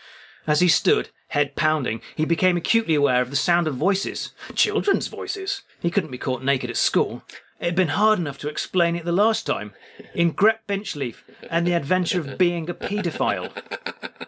As 0.46 0.60
he 0.60 0.68
stood, 0.68 1.10
head 1.28 1.56
pounding, 1.56 2.00
he 2.16 2.24
became 2.24 2.56
acutely 2.56 2.94
aware 2.94 3.20
of 3.20 3.30
the 3.30 3.36
sound 3.36 3.66
of 3.66 3.74
voices. 3.74 4.32
Children's 4.54 5.08
voices. 5.08 5.62
He 5.80 5.90
couldn't 5.90 6.10
be 6.10 6.18
caught 6.18 6.42
naked 6.42 6.70
at 6.70 6.76
school. 6.76 7.22
It 7.60 7.66
had 7.66 7.74
been 7.74 7.88
hard 7.88 8.18
enough 8.18 8.38
to 8.38 8.48
explain 8.48 8.96
it 8.96 9.04
the 9.04 9.12
last 9.12 9.44
time. 9.44 9.72
In 10.14 10.30
Gret 10.30 10.60
Binchleaf 10.66 11.16
and 11.50 11.66
the 11.66 11.72
adventure 11.72 12.20
of 12.20 12.38
being 12.38 12.70
a 12.70 12.74
paedophile. 12.74 13.50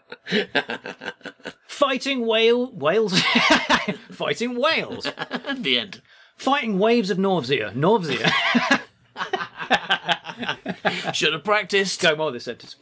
Fighting 1.66 2.26
whale 2.26 2.70
whales 2.72 3.18
fighting 4.10 4.56
whales. 4.60 5.06
At 5.06 5.62
the 5.62 5.78
end. 5.78 6.02
Fighting 6.36 6.78
waves 6.78 7.10
of 7.10 7.18
nausea. 7.18 7.72
Nausea. 7.74 8.30
Should 11.12 11.32
have 11.32 11.44
practiced. 11.44 12.00
Go 12.00 12.16
more 12.16 12.30
this 12.30 12.44
sentence. 12.44 12.76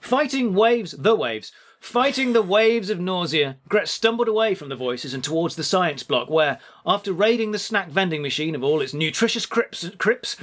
Fighting 0.00 0.54
waves, 0.54 0.92
the 0.92 1.14
waves. 1.14 1.52
Fighting 1.78 2.32
the 2.32 2.42
waves 2.42 2.90
of 2.90 3.00
nausea, 3.00 3.56
Gret 3.68 3.88
stumbled 3.88 4.28
away 4.28 4.54
from 4.54 4.68
the 4.68 4.76
voices 4.76 5.14
and 5.14 5.24
towards 5.24 5.56
the 5.56 5.64
science 5.64 6.04
block, 6.04 6.30
where, 6.30 6.60
after 6.86 7.12
raiding 7.12 7.50
the 7.50 7.58
snack 7.58 7.88
vending 7.88 8.22
machine 8.22 8.54
of 8.54 8.62
all 8.62 8.80
its 8.80 8.94
nutritious 8.94 9.46
crips, 9.46 9.88
crips 9.98 10.36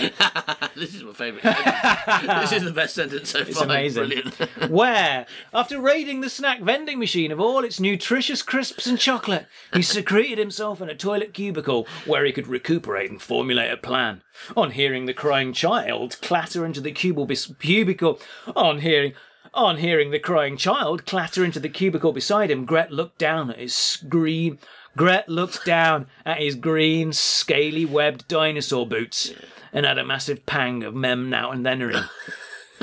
this 0.76 0.94
is 0.94 1.02
my 1.02 1.12
favourite 1.12 1.42
sentence. 1.42 2.40
this 2.40 2.52
is 2.52 2.64
the 2.64 2.72
best 2.72 2.94
sentence 2.94 3.30
so 3.30 3.40
far. 3.40 3.48
It's 3.48 3.60
amazing. 3.60 4.06
Brilliant. 4.06 4.34
where, 4.70 5.26
after 5.52 5.80
raiding 5.80 6.20
the 6.20 6.30
snack 6.30 6.60
vending 6.60 6.98
machine 6.98 7.32
of 7.32 7.40
all 7.40 7.64
its 7.64 7.80
nutritious 7.80 8.42
crisps 8.42 8.86
and 8.86 8.98
chocolate, 8.98 9.46
he 9.74 9.82
secreted 9.82 10.38
himself 10.38 10.80
in 10.80 10.88
a 10.88 10.94
toilet 10.94 11.34
cubicle 11.34 11.86
where 12.06 12.24
he 12.24 12.32
could 12.32 12.46
recuperate 12.46 13.10
and 13.10 13.20
formulate 13.20 13.72
a 13.72 13.76
plan. 13.76 14.22
On 14.56 14.70
hearing 14.70 15.06
the 15.06 15.14
crying 15.14 15.52
child 15.52 16.18
clatter 16.22 16.64
into 16.64 16.80
the 16.80 16.92
cubicle, 16.92 18.20
on 18.56 18.80
hearing. 18.80 19.12
On 19.52 19.78
hearing 19.78 20.12
the 20.12 20.20
crying 20.20 20.56
child 20.56 21.04
clatter 21.06 21.44
into 21.44 21.58
the 21.58 21.68
cubicle 21.68 22.12
beside 22.12 22.52
him, 22.52 22.64
Gret 22.64 22.92
looked 22.92 23.18
down 23.18 23.50
at 23.50 23.58
his 23.58 23.98
green. 24.08 24.60
Gret 24.96 25.28
looked 25.28 25.64
down 25.64 26.06
at 26.24 26.38
his 26.38 26.54
green, 26.54 27.12
scaly 27.12 27.84
webbed 27.84 28.28
dinosaur 28.28 28.86
boots 28.86 29.32
and 29.72 29.86
had 29.86 29.98
a 29.98 30.04
massive 30.04 30.46
pang 30.46 30.82
of 30.82 30.94
mem 30.94 31.30
now 31.30 31.50
and 31.50 31.64
thenering. 31.64 32.04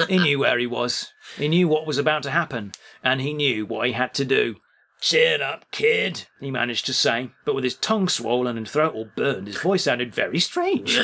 He 0.07 0.19
knew 0.19 0.37
where 0.39 0.59
he 0.59 0.67
was. 0.67 1.11
He 1.37 1.47
knew 1.47 1.67
what 1.67 1.87
was 1.87 1.97
about 1.97 2.21
to 2.23 2.29
happen, 2.29 2.73
and 3.03 3.19
he 3.19 3.33
knew 3.33 3.65
what 3.65 3.87
he 3.87 3.93
had 3.93 4.13
to 4.15 4.25
do. 4.25 4.57
Cheer 5.01 5.41
up, 5.41 5.65
kid, 5.71 6.27
he 6.39 6.51
managed 6.51 6.85
to 6.87 6.93
say, 6.93 7.31
but 7.45 7.55
with 7.55 7.63
his 7.63 7.75
tongue 7.75 8.07
swollen 8.07 8.57
and 8.57 8.67
throat 8.67 8.93
all 8.95 9.09
burned, 9.15 9.47
his 9.47 9.57
voice 9.57 9.83
sounded 9.83 10.13
very 10.13 10.39
strange. 10.39 10.99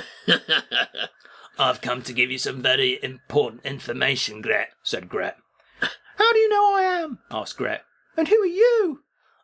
I've 1.60 1.82
come 1.82 2.02
to 2.04 2.14
give 2.14 2.32
you 2.32 2.40
some 2.40 2.62
very 2.62 3.00
important 3.04 3.66
information, 3.66 4.42
Gret, 4.42 4.70
said 4.82 5.10
Gret. 5.10 5.38
How 6.18 6.34
do 6.34 6.40
you 6.40 6.50
know 6.50 6.76
I 6.76 6.82
am? 6.84 7.20
asked 7.30 7.58
Gret. 7.58 7.84
And 8.18 8.28
who 8.28 8.42
are 8.42 8.46
you? 8.46 9.02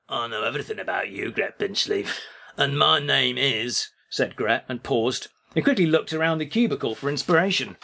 I 0.07 0.27
know 0.27 0.43
everything 0.43 0.79
about 0.79 1.09
you, 1.09 1.31
Gret 1.31 1.59
Binchleaf. 1.59 2.19
And 2.57 2.77
my 2.77 2.99
name 2.99 3.37
is, 3.37 3.89
said 4.09 4.35
Gret, 4.35 4.65
and 4.67 4.83
paused. 4.83 5.27
He 5.53 5.61
quickly 5.61 5.85
looked 5.85 6.13
around 6.13 6.37
the 6.37 6.45
cubicle 6.45 6.95
for 6.95 7.09
inspiration. 7.09 7.77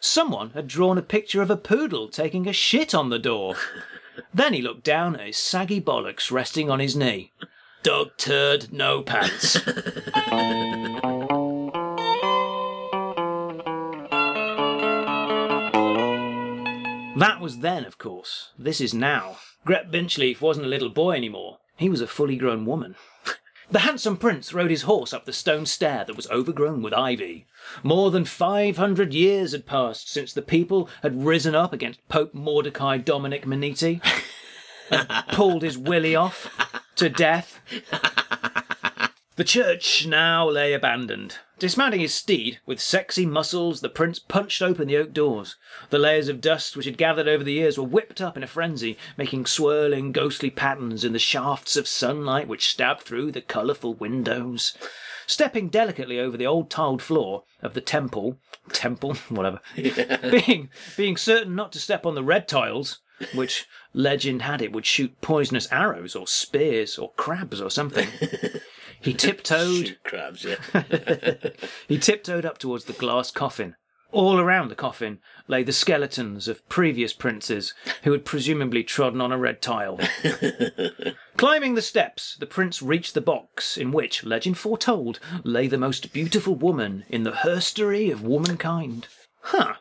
Someone 0.00 0.50
had 0.50 0.68
drawn 0.68 0.98
a 0.98 1.02
picture 1.02 1.40
of 1.40 1.50
a 1.50 1.56
poodle 1.56 2.08
taking 2.08 2.48
a 2.48 2.52
shit 2.52 2.94
on 2.94 3.10
the 3.10 3.18
door. 3.18 3.56
Then 4.32 4.54
he 4.54 4.62
looked 4.62 4.82
down 4.82 5.14
at 5.16 5.26
his 5.26 5.36
saggy 5.36 5.78
bollocks 5.78 6.30
resting 6.30 6.70
on 6.70 6.80
his 6.80 6.96
knee. 6.96 7.32
Dog 7.82 8.12
turd, 8.16 8.72
no 8.72 9.02
pants. 9.02 9.58
That 17.18 17.40
was 17.40 17.60
then, 17.60 17.86
of 17.86 17.96
course. 17.96 18.50
This 18.58 18.78
is 18.78 18.92
now. 18.92 19.38
Gret 19.64 19.90
Binchleaf 19.90 20.42
wasn't 20.42 20.66
a 20.66 20.68
little 20.68 20.90
boy 20.90 21.12
anymore. 21.12 21.58
He 21.76 21.88
was 21.88 22.02
a 22.02 22.06
fully 22.06 22.36
grown 22.36 22.66
woman. 22.66 22.94
The 23.68 23.80
handsome 23.80 24.16
prince 24.16 24.52
rode 24.52 24.70
his 24.70 24.82
horse 24.82 25.12
up 25.12 25.24
the 25.24 25.32
stone 25.32 25.66
stair 25.66 26.04
that 26.04 26.16
was 26.16 26.30
overgrown 26.30 26.82
with 26.82 26.94
ivy. 26.94 27.46
More 27.82 28.12
than 28.12 28.24
five 28.24 28.76
hundred 28.76 29.12
years 29.12 29.52
had 29.52 29.66
passed 29.66 30.08
since 30.08 30.32
the 30.32 30.42
people 30.42 30.88
had 31.02 31.24
risen 31.24 31.56
up 31.56 31.72
against 31.72 32.06
Pope 32.08 32.32
Mordecai 32.32 32.98
Dominic 32.98 33.44
Maniti 33.44 34.00
and 34.90 35.08
pulled 35.32 35.62
his 35.62 35.76
willy 35.76 36.14
off 36.14 36.48
to 36.94 37.08
death. 37.08 37.60
The 39.34 39.44
church 39.44 40.06
now 40.06 40.48
lay 40.48 40.72
abandoned. 40.72 41.38
Dismounting 41.58 42.00
his 42.00 42.12
steed, 42.12 42.60
with 42.66 42.80
sexy 42.80 43.24
muscles, 43.24 43.80
the 43.80 43.88
prince 43.88 44.18
punched 44.18 44.60
open 44.60 44.88
the 44.88 44.98
oak 44.98 45.14
doors. 45.14 45.56
The 45.88 45.98
layers 45.98 46.28
of 46.28 46.42
dust 46.42 46.76
which 46.76 46.84
had 46.84 46.98
gathered 46.98 47.26
over 47.26 47.42
the 47.42 47.54
years 47.54 47.78
were 47.78 47.84
whipped 47.84 48.20
up 48.20 48.36
in 48.36 48.42
a 48.42 48.46
frenzy, 48.46 48.98
making 49.16 49.46
swirling, 49.46 50.12
ghostly 50.12 50.50
patterns 50.50 51.02
in 51.02 51.14
the 51.14 51.18
shafts 51.18 51.74
of 51.74 51.88
sunlight 51.88 52.46
which 52.46 52.68
stabbed 52.68 53.02
through 53.02 53.32
the 53.32 53.40
colourful 53.40 53.94
windows. 53.94 54.76
Stepping 55.26 55.70
delicately 55.70 56.20
over 56.20 56.36
the 56.36 56.46
old 56.46 56.68
tiled 56.68 57.00
floor 57.00 57.44
of 57.62 57.72
the 57.72 57.80
temple, 57.80 58.36
temple, 58.74 59.14
whatever, 59.30 59.60
being 59.74 60.68
being 60.98 61.16
certain 61.16 61.54
not 61.54 61.72
to 61.72 61.78
step 61.78 62.04
on 62.04 62.14
the 62.14 62.22
red 62.22 62.46
tiles, 62.46 62.98
which 63.34 63.64
legend 63.94 64.42
had 64.42 64.60
it 64.60 64.72
would 64.72 64.84
shoot 64.84 65.22
poisonous 65.22 65.72
arrows 65.72 66.14
or 66.14 66.26
spears 66.26 66.98
or 66.98 67.12
crabs 67.12 67.62
or 67.62 67.70
something. 67.70 68.08
He 69.00 69.14
tiptoed 69.14 69.86
Shoot 69.88 70.02
crabs, 70.04 70.44
yeah. 70.44 71.36
he 71.88 71.98
tiptoed 71.98 72.44
up 72.44 72.58
towards 72.58 72.84
the 72.84 72.92
glass 72.92 73.30
coffin. 73.30 73.76
All 74.12 74.38
around 74.38 74.68
the 74.68 74.76
coffin 74.76 75.18
lay 75.48 75.62
the 75.62 75.72
skeletons 75.72 76.48
of 76.48 76.66
previous 76.68 77.12
princes 77.12 77.74
who 78.04 78.12
had 78.12 78.24
presumably 78.24 78.84
trodden 78.84 79.20
on 79.20 79.32
a 79.32 79.36
red 79.36 79.60
tile. 79.60 79.98
Climbing 81.36 81.74
the 81.74 81.82
steps, 81.82 82.36
the 82.38 82.46
prince 82.46 82.80
reached 82.80 83.14
the 83.14 83.20
box 83.20 83.76
in 83.76 83.90
which, 83.90 84.24
legend 84.24 84.58
foretold, 84.58 85.18
lay 85.44 85.66
the 85.66 85.76
most 85.76 86.12
beautiful 86.12 86.54
woman 86.54 87.04
in 87.08 87.24
the 87.24 87.32
herstory 87.32 88.10
of 88.10 88.22
womankind. 88.22 89.08
Huh. 89.42 89.74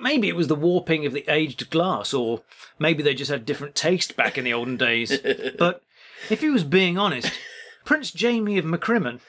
Maybe 0.00 0.28
it 0.28 0.36
was 0.36 0.46
the 0.46 0.54
warping 0.54 1.04
of 1.04 1.12
the 1.12 1.24
aged 1.26 1.68
glass, 1.70 2.14
or 2.14 2.42
maybe 2.78 3.02
they 3.02 3.14
just 3.14 3.30
had 3.30 3.44
different 3.44 3.74
taste 3.74 4.14
back 4.14 4.38
in 4.38 4.44
the 4.44 4.52
olden 4.52 4.76
days. 4.76 5.18
But 5.58 5.82
if 6.30 6.42
he 6.42 6.50
was 6.50 6.62
being 6.62 6.96
honest, 6.96 7.32
Prince 7.84 8.10
Jamie 8.10 8.58
of 8.58 8.64
McCrimmon 8.64 9.20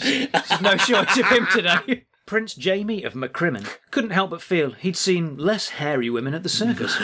there's 0.00 0.60
no 0.60 0.76
shortage 0.76 1.18
of 1.18 1.26
him 1.26 1.46
today. 1.52 2.04
Prince 2.26 2.54
Jamie 2.54 3.02
of 3.02 3.14
McCrimmon 3.14 3.68
couldn't 3.90 4.10
help 4.10 4.30
but 4.30 4.42
feel 4.42 4.72
he'd 4.72 4.96
seen 4.96 5.36
less 5.36 5.70
hairy 5.70 6.08
women 6.08 6.34
at 6.34 6.42
the 6.42 6.48
circus. 6.48 6.96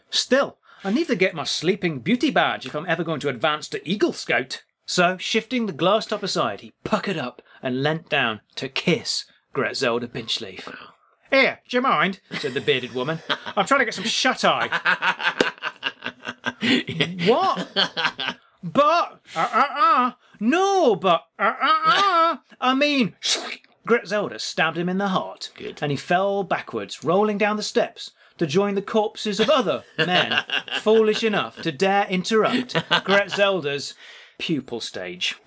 Still, 0.10 0.58
I 0.82 0.92
need 0.92 1.06
to 1.06 1.16
get 1.16 1.34
my 1.34 1.44
sleeping 1.44 2.00
beauty 2.00 2.30
badge 2.30 2.66
if 2.66 2.74
I'm 2.74 2.86
ever 2.86 3.04
going 3.04 3.20
to 3.20 3.28
advance 3.28 3.68
to 3.68 3.88
Eagle 3.88 4.12
Scout. 4.12 4.62
So, 4.86 5.16
shifting 5.16 5.64
the 5.64 5.72
glass 5.72 6.04
top 6.06 6.22
aside, 6.22 6.60
he 6.60 6.74
puckered 6.84 7.16
up 7.16 7.40
and 7.62 7.82
leant 7.82 8.10
down 8.10 8.42
to 8.56 8.68
kiss 8.68 9.24
Gretzelda 9.54 10.08
Binchleaf. 10.08 10.74
Here, 11.30 11.60
do 11.68 11.78
you 11.78 11.80
mind? 11.80 12.20
said 12.32 12.52
the 12.52 12.60
bearded 12.60 12.92
woman. 12.92 13.20
I'm 13.56 13.64
trying 13.64 13.80
to 13.80 13.86
get 13.86 13.94
some 13.94 14.04
shut 14.04 14.44
eye. 14.44 14.68
what? 17.26 17.68
But, 18.62 19.20
uh, 19.36 19.48
uh, 19.52 19.66
uh, 19.76 20.12
no, 20.40 20.96
but, 20.96 21.24
uh, 21.38 21.52
uh, 21.60 21.80
uh, 21.86 22.36
I 22.60 22.74
mean, 22.74 23.14
Gretzelda 23.86 24.40
stabbed 24.40 24.78
him 24.78 24.88
in 24.88 24.96
the 24.98 25.08
heart. 25.08 25.50
Good. 25.54 25.80
And 25.82 25.90
he 25.90 25.96
fell 25.96 26.44
backwards, 26.44 27.04
rolling 27.04 27.36
down 27.36 27.56
the 27.56 27.62
steps 27.62 28.12
to 28.38 28.46
join 28.46 28.74
the 28.74 28.82
corpses 28.82 29.38
of 29.38 29.50
other 29.50 29.84
men 29.98 30.42
foolish 30.80 31.22
enough 31.22 31.60
to 31.62 31.70
dare 31.70 32.06
interrupt 32.06 32.74
Gretzelda's 32.74 33.94
pupal 34.40 34.82
stage. 34.82 35.36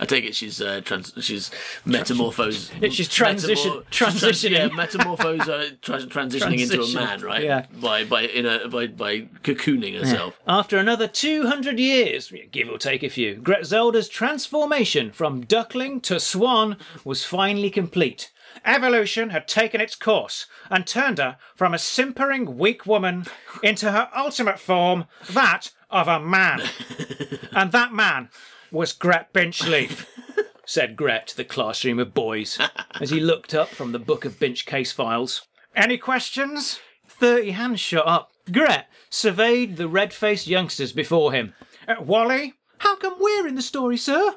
I 0.00 0.04
take 0.04 0.24
it 0.24 0.34
she's 0.34 0.60
uh, 0.60 0.80
trans- 0.84 1.12
she's 1.20 1.50
metamorphosed. 1.84 2.72
She's 2.92 3.08
transition- 3.08 3.72
metamor- 3.72 3.84
transitioning. 3.90 4.50
yeah, 4.58 4.68
metamorphose, 4.68 5.48
uh, 5.48 5.70
tra- 5.82 5.98
transitioning 6.00 6.60
into 6.60 6.82
a 6.82 6.94
man, 6.94 7.20
right? 7.20 7.42
yeah. 7.42 7.66
By 7.80 8.04
by 8.04 8.22
in 8.22 8.46
a 8.46 8.68
by 8.68 8.86
by 8.88 9.22
cocooning 9.42 9.98
herself. 9.98 10.38
After 10.46 10.78
another 10.78 11.08
200 11.08 11.78
years, 11.78 12.32
give 12.50 12.68
or 12.68 12.78
take 12.78 13.02
a 13.02 13.08
few, 13.08 13.36
Gretzelda's 13.36 14.08
transformation 14.08 15.10
from 15.12 15.42
duckling 15.42 16.00
to 16.02 16.20
swan 16.20 16.76
was 17.04 17.24
finally 17.24 17.70
complete. 17.70 18.32
Evolution 18.64 19.30
had 19.30 19.46
taken 19.46 19.80
its 19.80 19.94
course 19.94 20.46
and 20.70 20.86
turned 20.86 21.18
her 21.18 21.36
from 21.54 21.74
a 21.74 21.78
simpering, 21.78 22.56
weak 22.56 22.86
woman 22.86 23.26
into 23.62 23.92
her 23.92 24.08
ultimate 24.16 24.58
form, 24.58 25.04
that 25.30 25.70
of 25.90 26.08
a 26.08 26.18
man. 26.18 26.62
and 27.52 27.72
that 27.72 27.92
man 27.92 28.28
was 28.76 28.92
Gret 28.92 29.32
Binchleaf, 29.32 30.06
said 30.66 30.96
Gret 30.96 31.28
to 31.28 31.36
the 31.36 31.44
classroom 31.44 31.98
of 31.98 32.14
boys 32.14 32.58
as 33.00 33.10
he 33.10 33.18
looked 33.20 33.54
up 33.54 33.68
from 33.68 33.92
the 33.92 33.98
book 33.98 34.24
of 34.24 34.38
Binch 34.38 34.66
case 34.66 34.92
files. 34.92 35.46
Any 35.74 35.98
questions? 35.98 36.78
Thirty 37.08 37.52
hands 37.52 37.80
shot 37.80 38.06
up. 38.06 38.30
Gret 38.52 38.88
surveyed 39.10 39.76
the 39.76 39.88
red 39.88 40.12
faced 40.12 40.46
youngsters 40.46 40.92
before 40.92 41.32
him. 41.32 41.54
"Uh, 41.88 41.96
Wally? 42.00 42.54
How 42.78 42.96
come 42.96 43.14
we're 43.18 43.46
in 43.48 43.54
the 43.54 43.62
story, 43.62 43.96
sir? 43.96 44.34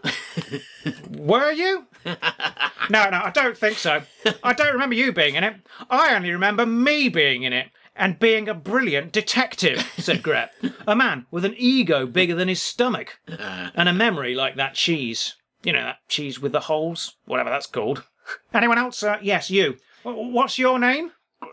Were 1.09 1.51
you? 1.51 1.87
No, 2.05 3.09
no, 3.09 3.21
I 3.25 3.31
don't 3.33 3.57
think 3.57 3.77
so. 3.77 4.01
I 4.41 4.53
don't 4.53 4.71
remember 4.71 4.95
you 4.95 5.11
being 5.11 5.35
in 5.35 5.43
it. 5.43 5.55
I 5.89 6.15
only 6.15 6.31
remember 6.31 6.65
me 6.65 7.09
being 7.09 7.43
in 7.43 7.51
it. 7.51 7.67
And 7.99 8.17
being 8.17 8.47
a 8.47 8.53
brilliant 8.53 9.11
detective, 9.11 9.91
said 9.97 10.23
Gret. 10.23 10.51
A 10.87 10.95
man 10.95 11.25
with 11.31 11.43
an 11.43 11.53
ego 11.57 12.05
bigger 12.07 12.33
than 12.33 12.47
his 12.47 12.61
stomach. 12.61 13.19
And 13.27 13.89
a 13.89 13.93
memory 13.93 14.33
like 14.35 14.55
that 14.55 14.73
cheese. 14.73 15.35
You 15.63 15.73
know, 15.73 15.83
that 15.83 15.97
cheese 16.07 16.39
with 16.39 16.53
the 16.53 16.61
holes, 16.61 17.17
whatever 17.25 17.49
that's 17.49 17.67
called. 17.67 18.03
Anyone 18.53 18.77
else, 18.77 18.97
sir? 18.97 19.19
Yes, 19.21 19.51
you. 19.51 19.75
W- 20.05 20.31
What's 20.33 20.57
your 20.57 20.79
name? 20.79 21.11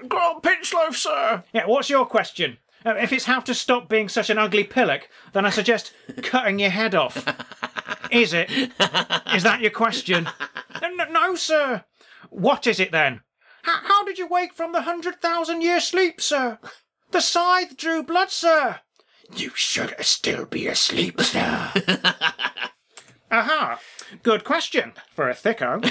Grant 0.08 0.42
Pinchloaf, 0.44 0.94
sir. 0.94 1.42
Yeah, 1.52 1.66
what's 1.66 1.90
your 1.90 2.06
question? 2.06 2.58
Uh, 2.84 2.94
if 3.00 3.12
it's 3.12 3.24
how 3.24 3.40
to 3.40 3.52
stop 3.54 3.88
being 3.88 4.08
such 4.08 4.30
an 4.30 4.38
ugly 4.38 4.62
pillock, 4.62 5.08
then 5.32 5.44
I 5.44 5.50
suggest 5.50 5.92
cutting 6.22 6.60
your 6.60 6.70
head 6.70 6.94
off. 6.94 7.16
Is 8.12 8.32
it? 8.32 8.48
Is 9.34 9.42
that 9.42 9.58
your 9.60 9.72
question? 9.72 10.28
No, 10.82 11.04
no, 11.10 11.34
sir. 11.34 11.84
What 12.30 12.66
is 12.66 12.78
it 12.80 12.92
then? 12.92 13.22
Did 14.06 14.18
you 14.18 14.28
wake 14.28 14.54
from 14.54 14.70
the 14.70 14.82
hundred 14.82 15.20
thousand 15.20 15.62
year 15.62 15.80
sleep, 15.80 16.20
sir? 16.20 16.60
The 17.10 17.20
scythe 17.20 17.76
drew 17.76 18.04
blood, 18.04 18.30
sir. 18.30 18.78
You 19.34 19.50
should 19.56 19.96
still 20.00 20.46
be 20.46 20.68
asleep, 20.68 21.20
sir. 21.20 21.72
Aha! 23.32 23.80
Good 24.22 24.44
question 24.44 24.92
for 25.12 25.28
a 25.28 25.34
thicko. 25.34 25.82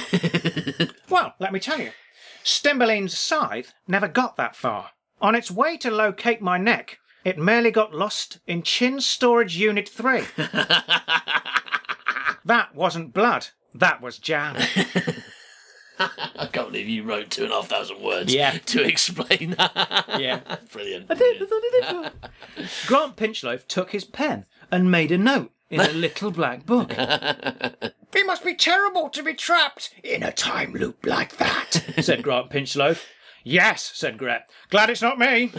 well, 1.10 1.36
let 1.40 1.52
me 1.52 1.60
tell 1.60 1.80
you. 1.80 1.92
Stimberline's 2.42 3.20
scythe 3.20 3.74
never 3.86 4.08
got 4.08 4.38
that 4.38 4.56
far. 4.56 4.92
On 5.20 5.36
its 5.36 5.52
way 5.52 5.76
to 5.78 5.92
locate 5.92 6.42
my 6.42 6.58
neck, 6.58 7.00
it 7.26 7.38
merely 7.38 7.70
got 7.70 7.94
lost 7.94 8.40
in 8.48 8.64
Chin 8.64 9.02
Storage 9.02 9.58
Unit 9.58 9.90
3. 9.90 10.22
that 12.46 12.74
wasn't 12.74 13.14
blood, 13.14 13.48
that 13.74 14.02
was 14.02 14.18
jam. 14.20 14.56
I 16.00 16.48
can't 16.52 16.68
believe 16.72 16.88
you 16.90 17.04
wrote 17.04 17.30
two 17.30 17.44
and 17.44 17.52
a 17.52 17.56
half 17.56 17.68
thousand 17.70 18.02
words 18.02 18.34
Yeah. 18.34 18.58
to 18.66 18.84
explain 18.84 19.52
that. 19.58 20.06
Yeah. 20.20 20.40
Brilliant. 20.72 21.08
Grant 22.88 23.16
Pinchloaf 23.18 23.68
took 23.68 23.92
his 23.92 24.04
pen 24.06 24.46
and 24.72 24.90
made 24.92 25.12
a 25.12 25.18
note 25.18 25.52
in 25.70 25.80
a 25.82 25.90
little 25.90 26.32
black 26.32 26.66
book. 26.66 26.92
It 26.98 28.26
must 28.26 28.44
be 28.46 28.56
terrible 28.56 29.10
to 29.10 29.24
be 29.24 29.34
trapped 29.34 29.94
in 30.04 30.24
a 30.24 30.32
time 30.32 30.74
loop 30.74 31.06
like 31.06 31.38
that. 31.38 31.84
said 32.02 32.24
Grant 32.24 32.50
Pinchloaf. 32.50 33.04
Yes, 33.44 33.92
said 33.94 34.18
Gret. 34.18 34.50
Glad 34.70 34.90
it's 34.90 35.02
not 35.04 35.20
me. 35.20 35.52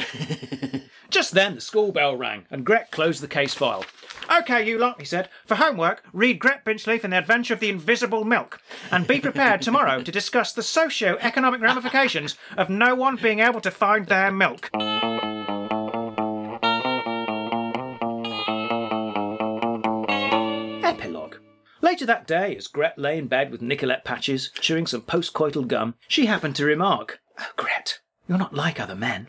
Just 1.16 1.32
then 1.32 1.54
the 1.54 1.62
school 1.62 1.92
bell 1.92 2.14
rang, 2.14 2.44
and 2.50 2.62
Gret 2.62 2.90
closed 2.90 3.22
the 3.22 3.26
case 3.26 3.54
file. 3.54 3.86
OK, 4.28 4.68
you 4.68 4.76
lot, 4.76 5.00
he 5.00 5.06
said. 5.06 5.30
For 5.46 5.54
homework, 5.54 6.02
read 6.12 6.38
Gret 6.38 6.62
Binchleaf 6.62 7.04
and 7.04 7.14
the 7.14 7.16
Adventure 7.16 7.54
of 7.54 7.60
the 7.60 7.70
Invisible 7.70 8.22
Milk, 8.22 8.60
and 8.90 9.06
be 9.06 9.18
prepared 9.18 9.62
tomorrow 9.62 10.02
to 10.02 10.12
discuss 10.12 10.52
the 10.52 10.62
socio-economic 10.62 11.62
ramifications 11.62 12.36
of 12.58 12.68
no 12.68 12.94
one 12.94 13.16
being 13.16 13.40
able 13.40 13.62
to 13.62 13.70
find 13.70 14.08
their 14.08 14.30
milk. 14.30 14.68
Epilogue. 20.84 21.36
Later 21.80 22.04
that 22.04 22.26
day, 22.26 22.54
as 22.56 22.66
Gret 22.66 22.98
lay 22.98 23.16
in 23.16 23.26
bed 23.26 23.50
with 23.50 23.62
Nicolette 23.62 24.04
Patches, 24.04 24.50
chewing 24.60 24.86
some 24.86 25.00
postcoital 25.00 25.66
gum, 25.66 25.94
she 26.08 26.26
happened 26.26 26.56
to 26.56 26.66
remark, 26.66 27.20
Oh, 27.38 27.52
Gret, 27.56 28.00
you're 28.28 28.36
not 28.36 28.52
like 28.52 28.78
other 28.78 28.94
men. 28.94 29.28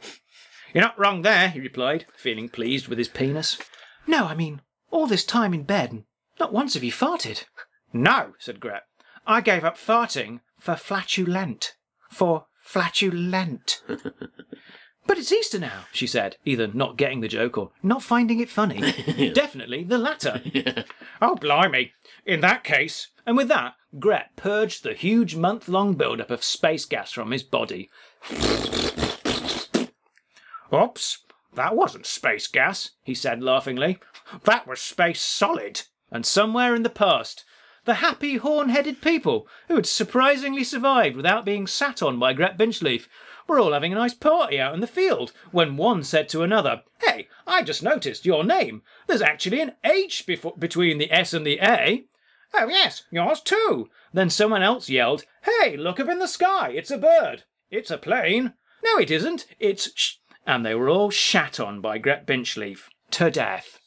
You're 0.77 0.85
not 0.85 0.99
wrong 0.99 1.23
there, 1.23 1.49
he 1.49 1.59
replied, 1.59 2.05
feeling 2.15 2.49
pleased 2.49 2.87
with 2.87 2.99
his 2.99 3.07
penis. 3.07 3.57
No, 4.05 4.25
I 4.25 4.35
mean, 4.35 4.61
all 4.91 5.07
this 5.07 5.25
time 5.25 5.51
in 5.51 5.63
bed, 5.63 5.91
and 5.91 6.03
not 6.39 6.53
once 6.53 6.75
have 6.75 6.83
you 6.83 6.91
farted. 6.91 7.45
No, 7.93 8.33
said 8.37 8.59
Gret. 8.59 8.83
I 9.25 9.41
gave 9.41 9.63
up 9.63 9.75
farting 9.75 10.41
for 10.59 10.75
flatulent. 10.75 11.73
For 12.11 12.45
flatulent. 12.61 13.81
But 15.07 15.17
it's 15.17 15.31
Easter 15.31 15.57
now, 15.57 15.85
she 15.93 16.05
said, 16.05 16.35
either 16.43 16.67
not 16.67 16.97
getting 16.97 17.21
the 17.21 17.29
joke 17.29 17.57
or 17.57 17.71
not 17.81 18.03
finding 18.03 18.41
it 18.41 18.49
funny. 18.49 19.31
Definitely 19.33 19.85
the 19.85 19.97
latter. 19.97 20.41
Oh, 21.21 21.35
blimey. 21.35 21.93
In 22.25 22.41
that 22.41 22.65
case. 22.65 23.07
And 23.25 23.37
with 23.37 23.47
that, 23.47 23.75
Gret 23.97 24.35
purged 24.35 24.83
the 24.83 24.93
huge 24.93 25.35
month 25.37 25.69
long 25.69 25.93
build-up 25.93 26.29
of 26.29 26.43
space 26.43 26.85
gas 26.85 27.13
from 27.13 27.31
his 27.31 27.41
body. 27.41 27.89
Oops, 30.73 31.19
that 31.53 31.75
wasn't 31.75 32.05
space 32.05 32.47
gas, 32.47 32.91
he 33.03 33.13
said 33.13 33.41
laughingly. 33.41 33.99
That 34.43 34.67
was 34.67 34.81
space 34.81 35.21
solid. 35.21 35.83
And 36.11 36.25
somewhere 36.25 36.75
in 36.75 36.83
the 36.83 36.89
past, 36.89 37.43
the 37.85 37.95
happy 37.95 38.35
horn-headed 38.35 39.01
people 39.01 39.47
who 39.67 39.75
had 39.75 39.85
surprisingly 39.85 40.63
survived 40.63 41.15
without 41.15 41.45
being 41.45 41.67
sat 41.67 42.03
on 42.03 42.19
by 42.19 42.33
Gret 42.33 42.57
Binchleaf 42.57 43.07
were 43.47 43.59
all 43.59 43.71
having 43.71 43.93
a 43.93 43.95
nice 43.95 44.13
party 44.13 44.59
out 44.59 44.73
in 44.73 44.81
the 44.81 44.87
field 44.87 45.31
when 45.51 45.77
one 45.77 46.03
said 46.03 46.27
to 46.29 46.43
another, 46.43 46.83
Hey, 47.01 47.29
I 47.47 47.63
just 47.63 47.81
noticed 47.81 48.25
your 48.25 48.43
name. 48.43 48.81
There's 49.07 49.21
actually 49.21 49.61
an 49.61 49.73
H 49.85 50.25
between 50.25 50.97
the 50.97 51.11
S 51.11 51.33
and 51.33 51.47
the 51.47 51.59
A. 51.61 52.05
Oh, 52.53 52.67
yes, 52.67 53.03
yours 53.09 53.41
too. 53.41 53.89
Then 54.13 54.29
someone 54.29 54.63
else 54.63 54.89
yelled, 54.89 55.23
Hey, 55.43 55.77
look 55.77 55.99
up 55.99 56.09
in 56.09 56.19
the 56.19 56.27
sky. 56.27 56.71
It's 56.75 56.91
a 56.91 56.97
bird. 56.97 57.43
It's 57.71 57.89
a 57.89 57.97
plane. 57.97 58.53
No, 58.83 58.97
it 58.97 59.09
isn't. 59.11 59.45
It's 59.59 59.91
sh. 59.95 60.15
And 60.47 60.65
they 60.65 60.73
were 60.73 60.89
all 60.89 61.11
shat 61.11 61.59
on 61.59 61.81
by 61.81 61.97
Gret 61.97 62.25
Binchleaf. 62.25 62.87
To 63.11 63.29
death. 63.29 63.79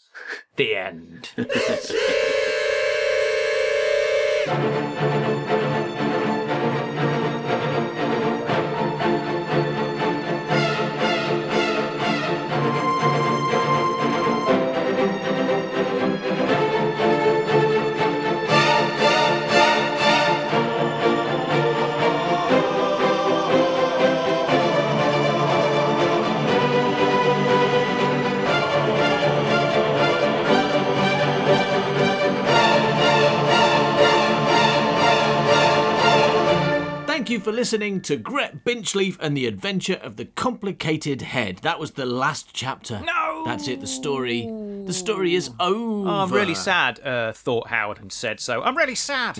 The 0.56 0.76
end. 0.76 1.30
Thank 37.30 37.46
you 37.46 37.52
for 37.52 37.56
listening 37.56 38.00
to 38.00 38.16
Gret 38.16 38.64
Binchleaf 38.64 39.16
and 39.20 39.36
the 39.36 39.46
Adventure 39.46 40.00
of 40.02 40.16
the 40.16 40.24
Complicated 40.24 41.22
Head. 41.22 41.58
That 41.58 41.78
was 41.78 41.92
the 41.92 42.04
last 42.04 42.48
chapter. 42.52 43.00
No! 43.06 43.44
That's 43.44 43.68
it, 43.68 43.80
the 43.80 43.86
story. 43.86 44.46
The 44.84 44.92
story 44.92 45.36
is 45.36 45.50
over. 45.60 46.08
Oh, 46.08 46.22
I'm 46.22 46.32
really 46.32 46.56
sad, 46.56 46.98
uh, 46.98 47.32
thought 47.32 47.68
Howard 47.68 48.00
and 48.00 48.10
said 48.10 48.40
so. 48.40 48.64
I'm 48.64 48.76
really 48.76 48.96
sad. 48.96 49.38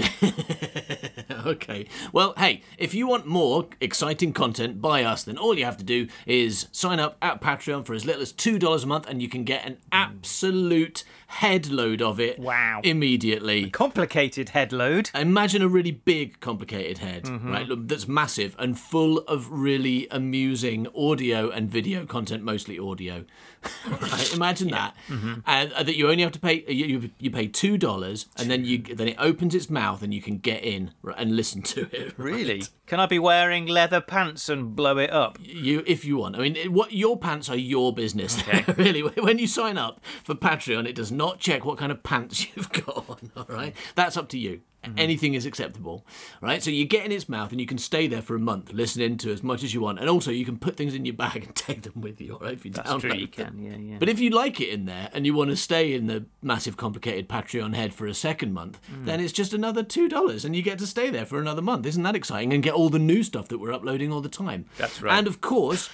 okay. 1.47 1.89
Well, 2.13 2.33
hey, 2.37 2.63
if 2.79 2.95
you 2.95 3.09
want 3.09 3.27
more 3.27 3.67
exciting 3.81 4.35
content 4.35 4.81
by 4.81 5.03
us, 5.03 5.25
then 5.25 5.37
all 5.37 5.59
you 5.59 5.65
have 5.65 5.79
to 5.79 5.85
do 5.85 6.07
is 6.27 6.69
sign 6.71 7.01
up 7.01 7.17
at 7.21 7.41
Patreon 7.41 7.85
for 7.85 7.95
as 7.95 8.05
little 8.05 8.23
as 8.23 8.33
$2 8.33 8.85
a 8.85 8.87
month 8.87 9.09
and 9.09 9.21
you 9.21 9.29
can 9.29 9.43
get 9.43 9.67
an 9.67 9.79
absolute 9.91 11.03
head 11.31 11.71
load 11.71 12.03
of 12.03 12.19
it 12.19 12.39
Wow. 12.39 12.81
immediately. 12.83 13.71
Complicated 13.71 14.49
headload. 14.49 15.15
Imagine 15.19 15.63
a 15.63 15.69
really 15.69 15.93
big, 15.93 16.41
complicated 16.41 16.99
head, 16.99 17.25
mm-hmm. 17.25 17.51
right? 17.51 17.67
That's 17.71 18.09
massive 18.09 18.57
and 18.59 18.79
full 18.79 19.19
of 19.19 19.49
really 19.51 20.09
amusing 20.11 20.89
audio 20.95 21.49
and 21.49 21.71
video 21.71 22.05
content, 22.05 22.43
mostly 22.43 22.79
audio. 22.79 23.25
right? 24.01 24.35
Imagine 24.35 24.69
that, 24.69 24.95
and 25.09 25.73
uh, 25.73 25.83
that 25.83 25.97
you 25.97 26.11
only 26.11 26.23
have 26.23 26.33
to 26.33 26.41
pay. 26.41 26.65
You, 26.67 27.11
you, 27.19 27.31
pay 27.31 27.47
two 27.47 27.77
dollars, 27.77 28.27
and 28.37 28.51
then 28.51 28.65
you 28.65 28.79
then 28.79 29.09
it 29.09 29.17
opens 29.19 29.55
its 29.55 29.69
mouth, 29.69 30.03
and 30.03 30.15
you 30.15 30.23
can 30.23 30.39
get 30.39 30.63
in 30.65 30.93
right, 31.03 31.17
and 31.19 31.37
listen 31.37 31.63
to 31.63 31.83
it. 31.95 32.15
right? 32.19 32.19
Really? 32.19 32.63
Can 32.87 33.01
I 33.01 33.07
be 33.07 33.19
wearing 33.19 33.67
leather 33.67 34.01
pants 34.01 34.49
and 34.49 34.75
blow 34.75 34.99
it 34.99 35.11
up? 35.11 35.39
You, 35.41 35.83
if 35.87 36.05
you 36.05 36.17
want. 36.17 36.37
I 36.37 36.41
mean, 36.41 36.73
what 36.73 36.93
your 36.93 37.19
pants 37.19 37.49
are 37.49 37.57
your 37.57 37.93
business. 37.95 38.43
really, 38.77 39.03
when 39.03 39.39
you 39.39 39.47
sign 39.47 39.77
up 39.79 40.01
for 40.25 40.35
Patreon, 40.35 40.89
it 40.89 40.95
does 40.95 41.13
not 41.13 41.39
check 41.39 41.65
what 41.65 41.79
kind 41.79 41.93
of 41.93 42.03
pants 42.03 42.47
you've 42.57 42.73
got 42.73 43.09
on. 43.09 43.31
All 43.37 43.47
right, 43.49 43.77
that's 43.95 44.17
up 44.17 44.29
to 44.31 44.39
you. 44.39 44.63
Anything 44.97 45.35
is 45.35 45.45
acceptable, 45.45 46.07
right? 46.41 46.63
So 46.63 46.71
you 46.71 46.87
get 46.87 47.05
in 47.05 47.13
its 47.13 47.29
mouth 47.29 47.51
and 47.53 47.61
you 47.61 47.67
can 47.67 47.77
stay 47.77 48.07
there 48.07 48.23
for 48.23 48.35
a 48.35 48.39
month, 48.39 48.73
listening 48.73 49.19
to 49.19 49.31
as 49.31 49.43
much 49.43 49.63
as 49.63 49.75
you 49.75 49.83
want, 49.83 49.99
and 49.99 50.09
also 50.09 50.31
you 50.31 50.45
can 50.47 50.59
put 50.59 50.77
things 50.77 50.95
in 50.95 51.05
your 51.05 51.15
bag 51.15 51.45
and 51.45 51.55
take 51.55 51.83
them 51.83 52.01
with 52.01 52.19
you. 52.21 52.33
All 52.35 52.41
right, 52.41 52.55
if 52.55 52.65
you 52.65 52.71
That's 52.71 52.95
true, 52.97 53.13
you 53.13 53.29
can, 53.29 53.59
yeah, 53.63 53.77
yeah. 53.77 53.99
But 53.99 54.09
if 54.09 54.21
you 54.21 54.31
like 54.31 54.59
it 54.61 54.71
in 54.71 54.87
there 54.87 55.11
and 55.13 55.27
you 55.27 55.35
want 55.35 55.51
to 55.51 55.57
stay 55.57 55.93
in 55.93 56.07
the 56.07 56.25
massive, 56.43 56.79
complicated 56.79 57.29
Patreon 57.29 57.75
head 57.75 57.93
for 57.93 58.07
a 58.07 58.15
second 58.15 58.55
month, 58.55 58.81
Hmm. 58.91 59.05
then 59.05 59.21
it's 59.21 59.33
just 59.35 59.53
another 59.53 59.83
two 59.83 60.09
dollars, 60.09 60.45
and 60.47 60.57
you 60.57 60.63
get 60.63 60.79
to 60.79 60.87
stay 60.87 61.11
there 61.11 61.27
for 61.27 61.39
another 61.39 61.63
month. 61.63 61.85
Isn't 61.85 62.03
that 62.05 62.17
exciting? 62.17 62.53
And 62.55 62.63
get 62.63 62.73
all 62.75 62.89
the 62.89 62.99
new 62.99 63.23
stuff 63.23 63.49
that 63.49 63.59
we're 63.59 63.73
uploading 63.75 64.11
all 64.13 64.23
the 64.23 64.29
time. 64.31 64.65
That's 64.79 65.03
right. 65.03 65.17
And 65.19 65.27
of 65.27 65.41
course. 65.43 65.91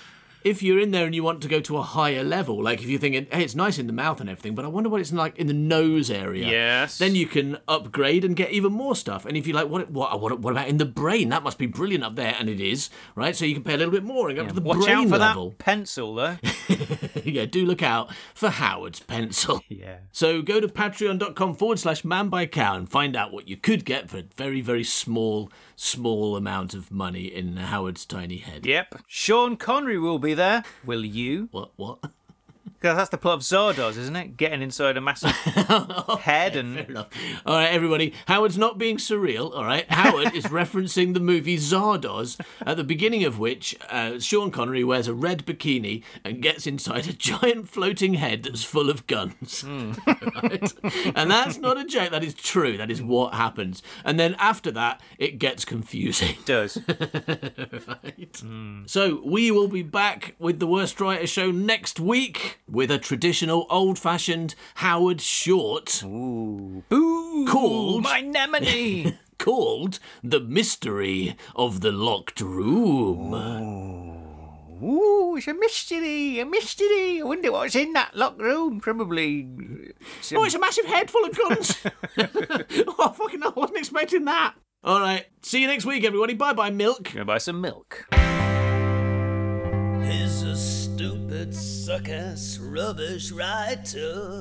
If 0.47 0.63
you're 0.63 0.79
in 0.79 0.93
there 0.93 1.07
and 1.07 1.13
you 1.13 1.25
want 1.25 1.43
to 1.43 1.49
go 1.49 1.59
to 1.59 1.77
a 1.77 1.83
higher 1.83 2.23
level, 2.23 2.63
like 2.63 2.81
if 2.81 2.87
you're 2.87 3.01
thinking, 3.01 3.27
hey, 3.33 3.43
it's 3.43 3.57
nice 3.57 3.81
in 3.81 3.89
the 3.89 3.93
mouth 3.93 4.21
and 4.21 4.31
everything, 4.31 4.55
but 4.55 4.65
I 4.65 4.69
wonder 4.69 4.89
what 4.89 5.01
it's 5.01 5.13
like 5.13 5.37
in 5.39 5.49
the 5.49 5.53
nose 5.53 6.09
area. 6.09 6.47
Yes. 6.47 6.99
Then 6.99 7.17
you 7.17 7.27
can 7.27 7.59
upgrade 7.67 8.25
and 8.25 8.37
get 8.37 8.53
even 8.53 8.73
more 8.73 8.95
stuff. 8.95 9.27
And 9.27 9.37
if 9.37 9.49
you're 9.49 9.57
like, 9.57 9.69
what, 9.69 9.91
what, 9.91 10.21
what, 10.21 10.39
what 10.39 10.53
about 10.53 10.69
in 10.69 10.77
the 10.77 10.85
brain? 10.85 11.31
That 11.31 11.43
must 11.43 11.59
be 11.59 11.67
brilliant 11.67 12.05
up 12.05 12.15
there, 12.15 12.37
and 12.39 12.49
it 12.49 12.61
is, 12.61 12.91
right? 13.17 13.35
So 13.35 13.45
you 13.45 13.55
can 13.55 13.65
pay 13.65 13.75
a 13.75 13.77
little 13.77 13.93
bit 13.93 14.05
more 14.05 14.29
and 14.29 14.37
go 14.37 14.43
up 14.43 14.49
to 14.51 14.55
the 14.55 14.61
Watch 14.61 14.85
brain 14.85 14.99
out 14.99 15.09
for 15.09 15.19
level 15.19 15.51
that 15.51 15.59
pencil, 15.59 16.15
though. 16.15 16.37
yeah, 17.25 17.45
do 17.45 17.67
look 17.67 17.83
out 17.83 18.15
for 18.33 18.51
Howard's 18.51 19.01
pencil. 19.01 19.63
Yeah. 19.77 19.99
So 20.13 20.43
go 20.43 20.61
to 20.61 20.69
patreon.com 20.69 21.55
forward 21.57 21.79
slash 21.79 22.05
man 22.05 22.29
by 22.29 22.47
cow 22.47 22.77
and 22.77 22.89
find 22.89 23.17
out 23.17 23.33
what 23.33 23.49
you 23.49 23.57
could 23.57 23.85
get 23.85 24.09
for 24.09 24.19
a 24.19 24.23
very, 24.23 24.61
very 24.61 24.85
small, 24.85 25.51
small 25.77 26.37
amount 26.37 26.75
of 26.75 26.91
money 26.91 27.27
in 27.27 27.57
Howard's 27.57 28.05
tiny 28.05 28.39
head. 28.39 28.67
Yep. 28.67 29.03
Sean 29.07 29.57
Connery 29.57 29.99
will 29.99 30.19
be 30.19 30.35
there. 30.35 30.65
Will 30.85 31.05
you? 31.05 31.49
What? 31.53 31.73
What? 31.77 31.99
Because 32.87 32.99
that's 32.99 33.11
the 33.11 33.19
plot 33.19 33.35
of 33.35 33.41
Zardoz, 33.41 33.97
isn't 33.99 34.15
it? 34.15 34.37
Getting 34.37 34.63
inside 34.63 34.97
a 34.97 35.01
massive 35.01 35.31
head 36.21 36.55
and. 36.55 36.77
Fair 36.77 36.85
enough. 36.85 37.09
All 37.45 37.57
right, 37.57 37.73
everybody. 37.73 38.15
Howard's 38.29 38.57
not 38.57 38.79
being 38.79 38.97
surreal. 38.97 39.53
All 39.53 39.65
right. 39.65 39.91
Howard 39.91 40.37
is 40.37 40.45
referencing 40.45 41.13
the 41.13 41.19
movie 41.19 41.57
Zardoz, 41.57 42.41
at 42.65 42.77
the 42.77 42.85
beginning 42.85 43.25
of 43.25 43.41
which 43.41 43.77
uh, 43.91 44.21
Sean 44.21 44.53
Connery 44.53 44.85
wears 44.85 45.09
a 45.09 45.15
red 45.15 45.45
bikini 45.45 46.05
and 46.25 46.41
gets 46.41 46.65
inside 46.65 47.09
a 47.09 47.13
giant 47.13 47.69
floating 47.69 48.15
head 48.15 48.45
that's 48.45 48.63
full 48.63 48.89
of 48.89 49.09
guns. 49.09 49.65
right? 50.07 50.73
And 51.17 51.29
that's 51.29 51.59
not 51.59 51.77
a 51.77 51.85
joke. 51.85 52.13
That 52.13 52.23
is 52.23 52.35
true. 52.35 52.77
That 52.77 52.93
is 52.93 53.03
what 53.03 53.35
happens. 53.35 53.83
And 54.05 54.21
then 54.21 54.37
after 54.39 54.71
that, 54.71 55.01
it 55.19 55.41
gets 55.41 55.65
confusing. 55.65 56.37
Does. 56.45 56.79
right? 56.87 58.43
So 58.87 59.23
we 59.25 59.51
will 59.51 59.67
be 59.67 59.83
back 59.83 60.37
with 60.39 60.61
the 60.61 60.69
Worst 60.69 61.01
Writer 61.01 61.27
Show 61.27 61.51
next 61.51 61.99
week 61.99 62.61
with 62.77 62.91
a 62.91 62.99
traditional 62.99 63.67
old-fashioned 63.71 64.55
Howard 64.75 65.19
short 65.23 66.03
Boo! 66.03 66.83
Called- 67.49 68.03
My 68.03 68.21
Nemone! 68.21 69.17
called 69.39 69.99
"The 70.23 70.41
Mystery 70.41 71.37
of 71.55 71.81
the 71.81 71.91
Locked 71.91 72.43
Room." 72.43 73.33
Ooh, 74.83 74.87
Ooh. 74.87 75.37
it's 75.39 75.49
a 75.49 75.55
mystery, 75.55 76.39
a 76.39 76.45
mystery. 76.45 77.21
I 77.21 77.25
wonder 77.25 77.51
what's 77.51 77.75
in 77.75 77.95
that 77.95 78.15
locked 78.15 78.43
room. 78.43 78.79
Probably. 78.81 79.49
Oh, 80.35 80.45
it's 80.45 80.55
a 80.55 80.59
massive 80.59 80.85
head 80.85 81.11
full 81.11 81.25
of 81.25 81.35
guns. 81.35 81.79
oh, 82.99 83.15
fucking 83.17 83.41
hell! 83.41 83.55
I 83.57 83.61
wasn't 83.61 83.79
expecting 83.79 84.27
that. 84.27 84.53
All 84.85 85.01
right. 85.01 85.25
See 85.41 85.63
you 85.63 85.67
next 85.67 85.87
week, 85.87 86.05
everybody. 86.05 86.35
Bye, 86.35 86.53
bye, 86.53 86.69
milk. 86.69 87.11
Gonna 87.11 87.25
buy 87.25 87.39
some 87.39 87.63
milk. 87.63 88.07
He's 90.05 90.43
a 90.43 90.55
stupid, 90.97 91.55
suck-ass, 91.55 92.59
rubbish 92.59 93.31
writer. 93.31 94.41